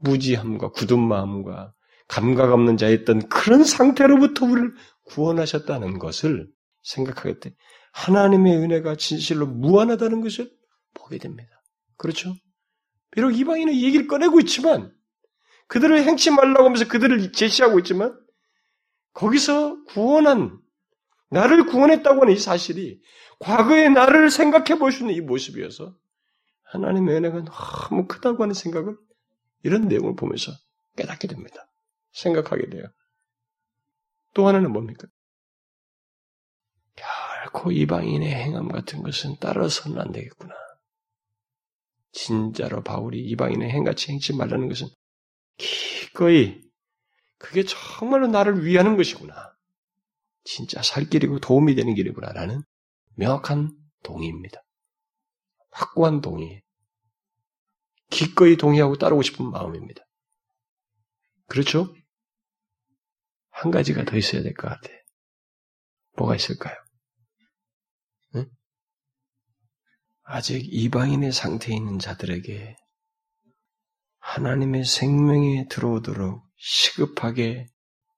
무지함과 0.01 0.71
굳은 0.71 0.99
마음과 1.01 1.73
감각 2.09 2.53
없는 2.53 2.77
자였던 2.77 3.29
그런 3.29 3.65
상태로부터 3.65 4.47
우리를 4.47 4.75
구원하셨다는 5.05 5.99
것을 5.99 6.49
생각하게 6.83 7.39
돼 7.41 7.55
하나님의 7.93 8.57
은혜가 8.59 8.97
진실로 8.97 9.47
무한하다는 9.47 10.21
것을 10.21 10.51
보게 10.95 11.19
됩니다. 11.19 11.51
그렇죠? 11.97 12.35
비록 13.11 13.31
이방인은 13.31 13.75
얘기를 13.75 14.07
꺼내고 14.07 14.41
있지만 14.41 14.93
그들을 15.69 16.03
행치 16.05 16.31
말라고 16.31 16.65
하면서 16.65 16.87
그들을 16.87 17.33
제시하고 17.33 17.79
있지만 17.81 18.17
거기서 19.15 19.83
구원한 19.85 20.61
나를 21.31 21.67
구원했다고 21.67 22.23
하는 22.23 22.35
이 22.35 22.39
사실이 22.39 23.01
과거의 23.41 23.91
나를 23.91 24.31
생각해 24.31 24.79
볼 24.79 24.93
수 24.93 25.03
있는 25.03 25.15
이 25.15 25.21
모습이어서 25.21 25.97
하나님의 26.65 27.17
은혜가 27.17 27.45
너무 27.45 28.07
크다고 28.07 28.43
하는 28.43 28.55
생각을 28.55 28.97
이런 29.63 29.89
내용을 29.89 30.15
보면서 30.15 30.53
깨닫게 30.97 31.29
됩니다. 31.29 31.67
생각하게 32.17 32.69
돼요. 32.71 32.85
또 34.35 34.47
하나는 34.49 34.73
뭡니까? 34.73 35.07
결코 36.95 37.71
이방인의 37.71 38.35
행함 38.35 38.69
같은 38.69 39.03
것은 39.03 39.37
따라서는 39.39 40.01
안 40.01 40.13
되겠구나. 40.13 40.55
진짜로 42.13 42.83
바울이 42.83 43.21
이방인의 43.21 43.71
행같이 43.71 44.11
행치 44.11 44.35
말라는 44.35 44.69
것은 44.69 44.89
기꺼이 45.57 46.61
그게 47.39 47.65
정말로 47.65 48.27
나를 48.27 48.65
위하는 48.65 48.97
것이구나. 48.97 49.55
진짜 50.45 50.83
살 50.83 51.05
길이고 51.05 51.41
도움이 51.41 51.75
되는 51.75 51.95
길이구나라는 51.95 52.63
명확한 53.17 53.77
동의입니다. 54.03 54.63
확고한 55.71 56.21
동의. 56.23 56.63
기꺼이 58.09 58.57
동의하고 58.57 58.97
따르고 58.97 59.23
싶은 59.23 59.51
마음입니다. 59.51 60.03
그렇죠? 61.49 61.95
한 63.57 63.71
가지가 63.71 64.05
더 64.05 64.17
있어야 64.17 64.43
될 64.43 64.53
것 64.55 64.69
같아. 64.69 64.89
뭐가 66.17 66.37
있을까요? 66.37 66.75
응? 68.35 68.47
아직 70.25 70.63
이방인의 70.67 71.33
상태에 71.33 71.75
있는 71.75 71.99
자들에게 71.99 72.77
하나님의 74.19 74.85
생명에 74.85 75.69
들어오도록 75.69 76.43
시급하게 76.57 77.67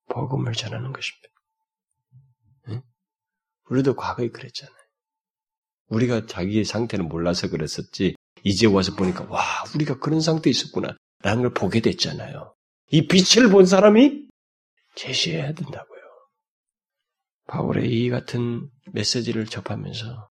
복음을 0.08 0.52
전하는 0.54 0.92
것입니다. 0.92 1.28
응? 2.68 2.82
우리도 3.70 3.94
과거에 3.94 4.28
그랬잖아요. 4.30 4.76
우리가 5.88 6.26
자기의 6.26 6.64
상태를 6.64 7.04
몰라서 7.04 7.48
그랬었지, 7.48 8.14
이제 8.44 8.66
와서 8.66 8.94
보니까, 8.94 9.24
와, 9.30 9.42
우리가 9.74 9.98
그런 9.98 10.20
상태에 10.20 10.50
있었구나. 10.50 10.96
라는 11.22 11.42
걸 11.42 11.54
보게 11.54 11.80
됐잖아요. 11.80 12.54
이 12.90 13.06
빛을 13.08 13.50
본 13.50 13.66
사람이 13.66 14.27
제시해야 14.98 15.52
된다고요. 15.52 16.00
바울의 17.46 17.90
이 17.90 18.10
같은 18.10 18.68
메시지를 18.92 19.46
접하면서 19.46 20.28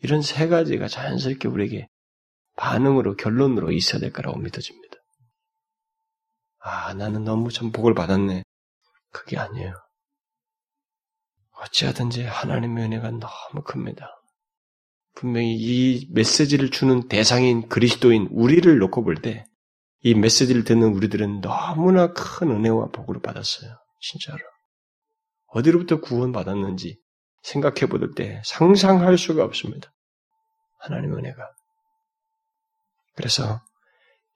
이런 0.00 0.22
세 0.22 0.48
가지가 0.48 0.86
자연스럽게 0.86 1.48
우리에게 1.48 1.88
반응으로, 2.56 3.16
결론으로 3.16 3.72
있어야 3.72 4.00
될 4.00 4.12
거라고 4.12 4.38
믿어집니다. 4.38 4.96
아, 6.58 6.94
나는 6.94 7.24
너무 7.24 7.50
참 7.50 7.72
복을 7.72 7.94
받았네. 7.94 8.44
그게 9.10 9.38
아니에요. 9.38 9.74
어찌하든지 11.62 12.24
하나님의 12.24 12.84
은혜가 12.84 13.10
너무 13.10 13.62
큽니다. 13.64 14.08
분명히 15.14 15.54
이 15.56 16.08
메시지를 16.12 16.70
주는 16.70 17.08
대상인 17.08 17.68
그리스도인 17.68 18.28
우리를 18.30 18.78
놓고 18.78 19.04
볼 19.04 19.16
때, 19.16 19.44
이 20.00 20.14
메시지를 20.14 20.64
듣는 20.64 20.94
우리들은 20.94 21.40
너무나 21.40 22.12
큰 22.12 22.50
은혜와 22.50 22.88
복을 22.88 23.20
받았어요. 23.20 23.81
진짜로. 24.02 24.40
어디로부터 25.46 26.00
구원받았는지 26.00 27.00
생각해 27.42 27.86
볼 27.86 28.14
때 28.14 28.42
상상할 28.44 29.16
수가 29.18 29.44
없습니다. 29.44 29.92
하나님의 30.80 31.18
은혜가. 31.18 31.50
그래서 33.14 33.60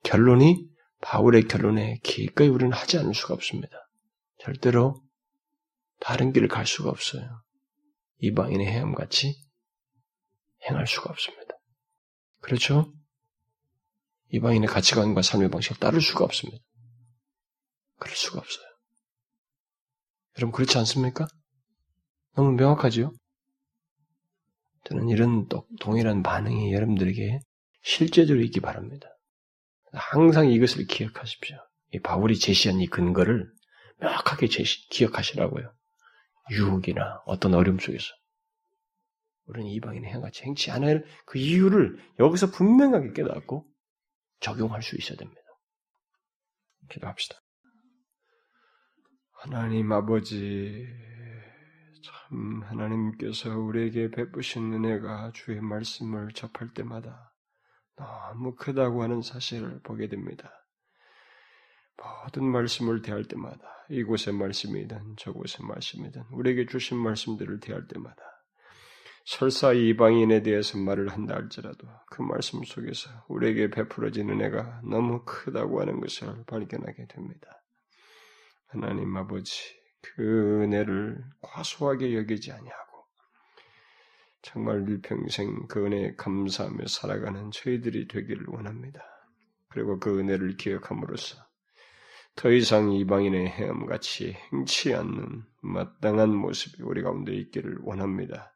결론이 0.03 0.67
바울의 1.01 1.47
결론에 1.47 1.99
기꺼이 2.03 2.47
우리는 2.47 2.71
하지 2.73 2.97
않을 2.97 3.13
수가 3.13 3.33
없습니다. 3.33 3.77
절대로 4.39 5.01
다른 5.99 6.31
길을 6.31 6.47
갈 6.47 6.65
수가 6.65 6.89
없어요. 6.89 7.43
이방인의 8.19 8.67
행함같이 8.67 9.35
행할 10.69 10.87
수가 10.87 11.09
없습니다. 11.11 11.55
그렇죠? 12.41 12.93
이방인의 14.29 14.69
가치관과 14.69 15.21
삶의 15.21 15.49
방식을 15.49 15.77
따를 15.77 16.01
수가 16.01 16.23
없습니다. 16.25 16.63
그럴 17.99 18.15
수가 18.15 18.39
없어요. 18.39 18.66
여러분 20.37 20.51
그렇지 20.51 20.77
않습니까? 20.77 21.27
너무 22.35 22.51
명확하지요? 22.51 23.11
저는 24.85 25.09
이런 25.09 25.47
동일한 25.79 26.23
반응이 26.23 26.71
여러분들에게 26.73 27.39
실제적으로 27.81 28.43
있기 28.45 28.59
바랍니다. 28.59 29.07
항상 29.91 30.49
이것을 30.49 30.85
기억하십시오. 30.85 31.57
이 31.93 31.99
바울이 31.99 32.37
제시한 32.37 32.79
이 32.79 32.87
근거를 32.87 33.51
명확하게 33.99 34.47
제시, 34.47 34.87
기억하시라고요. 34.89 35.73
유혹이나 36.51 37.21
어떤 37.25 37.53
어려움 37.55 37.79
속에서. 37.79 38.05
우리는 39.45 39.69
이방인의 39.69 40.11
행같이 40.11 40.43
행치 40.43 40.71
않을 40.71 41.05
그 41.25 41.39
이유를 41.39 41.97
여기서 42.19 42.51
분명하게 42.51 43.13
깨닫고 43.13 43.65
적용할 44.39 44.83
수 44.83 44.95
있어야 44.97 45.17
됩니다. 45.17 45.41
기도합시다. 46.91 47.39
하나님 49.39 49.91
아버지, 49.91 50.87
참 52.01 52.63
하나님께서 52.63 53.55
우리에게 53.55 54.09
베푸신 54.09 54.73
은혜가 54.73 55.31
주의 55.35 55.61
말씀을 55.61 56.29
접할 56.33 56.73
때마다 56.73 57.35
너무 57.95 58.55
크다고 58.55 59.03
하는 59.03 59.21
사실을 59.21 59.79
보게 59.83 60.07
됩니다. 60.07 60.51
모든 61.97 62.45
말씀을 62.45 63.03
대할 63.03 63.25
때마다 63.25 63.59
이곳의 63.89 64.33
말씀이든 64.33 65.17
저곳의 65.17 65.67
말씀이든 65.67 66.23
우리에게 66.31 66.65
주신 66.65 66.97
말씀들을 66.97 67.59
대할 67.59 67.87
때마다 67.87 68.23
설사 69.25 69.71
이방인에 69.71 70.41
대해서 70.41 70.79
말을 70.79 71.09
한다 71.09 71.35
할지라도 71.35 71.87
그 72.09 72.23
말씀 72.23 72.63
속에서 72.63 73.11
우리에게 73.27 73.69
베풀어진 73.69 74.31
은혜가 74.31 74.81
너무 74.83 75.23
크다고 75.25 75.79
하는 75.79 75.99
것을 75.99 76.43
발견하게 76.47 77.05
됩니다. 77.05 77.61
하나님 78.67 79.15
아버지 79.15 79.77
그 80.01 80.61
은혜를 80.63 81.23
과소하게 81.41 82.15
여기지 82.15 82.51
아니하고 82.51 83.05
정말 84.41 84.87
일평생 84.87 85.67
그 85.67 85.85
은혜에 85.85 86.15
감사하며 86.15 86.87
살아가는 86.87 87.51
저희들이 87.51 88.07
되기를 88.07 88.45
원합니다. 88.47 89.01
그리고 89.69 89.99
그 89.99 90.19
은혜를 90.19 90.57
기억함으로써 90.57 91.37
더 92.35 92.51
이상 92.51 92.91
이방인의 92.91 93.47
헤엄같이 93.47 94.37
행치 94.51 94.93
않는 94.93 95.43
마땅한 95.61 96.29
모습이 96.35 96.83
우리 96.83 97.01
가운데 97.01 97.33
있기를 97.33 97.79
원합니다. 97.81 98.53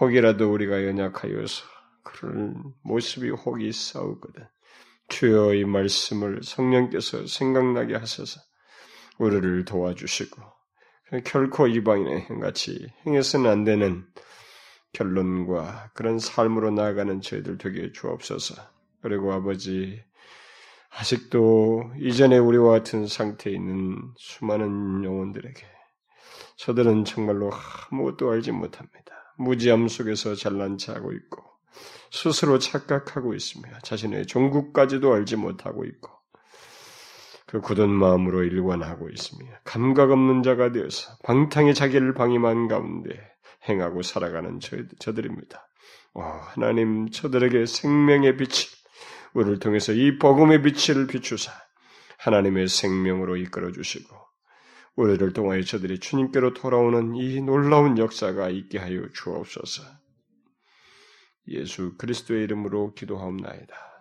혹이라도 0.00 0.52
우리가 0.52 0.84
연약하여서 0.84 1.64
그런 2.04 2.74
모습이 2.82 3.30
혹이 3.30 3.72
싸우거든. 3.72 4.46
주여 5.08 5.54
이 5.54 5.64
말씀을 5.64 6.42
성령께서 6.42 7.26
생각나게 7.26 7.96
하셔서 7.96 8.40
우리를 9.18 9.64
도와주시고 9.64 10.42
결코 11.24 11.66
이방인의 11.66 12.22
행같이 12.22 12.90
행해서는 13.06 13.50
안 13.50 13.64
되는 13.64 14.06
결론과 14.92 15.90
그런 15.94 16.18
삶으로 16.18 16.70
나아가는 16.70 17.20
저희들 17.20 17.58
되게 17.58 17.92
주옵소서. 17.92 18.54
그리고 19.02 19.32
아버지, 19.32 20.02
아직도 20.90 21.92
이전에 21.98 22.38
우리와 22.38 22.70
같은 22.70 23.06
상태에 23.06 23.52
있는 23.52 23.98
수많은 24.16 25.04
영혼들에게 25.04 25.66
저들은 26.56 27.04
정말로 27.04 27.50
아무것도 27.90 28.30
알지 28.30 28.52
못합니다. 28.52 29.34
무지함 29.38 29.88
속에서 29.88 30.34
잘난 30.34 30.78
체하고 30.78 31.12
있고 31.12 31.42
스스로 32.10 32.58
착각하고 32.58 33.34
있으며 33.34 33.68
자신의 33.82 34.26
종국까지도 34.26 35.12
알지 35.12 35.36
못하고 35.36 35.84
있고 35.84 36.10
그 37.52 37.60
굳은 37.60 37.90
마음으로 37.90 38.44
일관하고 38.44 39.10
있습니다. 39.10 39.60
감각 39.64 40.10
없는 40.10 40.42
자가 40.42 40.72
되어서 40.72 41.18
방탕의 41.22 41.74
자기를 41.74 42.14
방임한 42.14 42.66
가운데 42.66 43.10
행하고 43.68 44.00
살아가는 44.00 44.58
저, 44.58 44.78
저들입니다. 44.98 45.68
오, 46.14 46.22
하나님 46.22 47.10
저들에게 47.10 47.66
생명의 47.66 48.38
빛을 48.38 48.70
우리를 49.34 49.58
통해서 49.58 49.92
이 49.92 50.18
복음의 50.18 50.62
빛을 50.62 51.06
비추사 51.06 51.52
하나님의 52.16 52.68
생명으로 52.68 53.36
이끌어 53.36 53.70
주시고 53.70 54.16
우리를 54.96 55.34
통하여 55.34 55.60
저들이 55.60 55.98
주님께로 55.98 56.54
돌아오는 56.54 57.14
이 57.16 57.42
놀라운 57.42 57.98
역사가 57.98 58.48
있게 58.48 58.78
하여 58.78 59.06
주옵소서. 59.12 59.82
예수 61.48 61.98
그리스도의 61.98 62.44
이름으로 62.44 62.94
기도하옵나이다. 62.94 63.91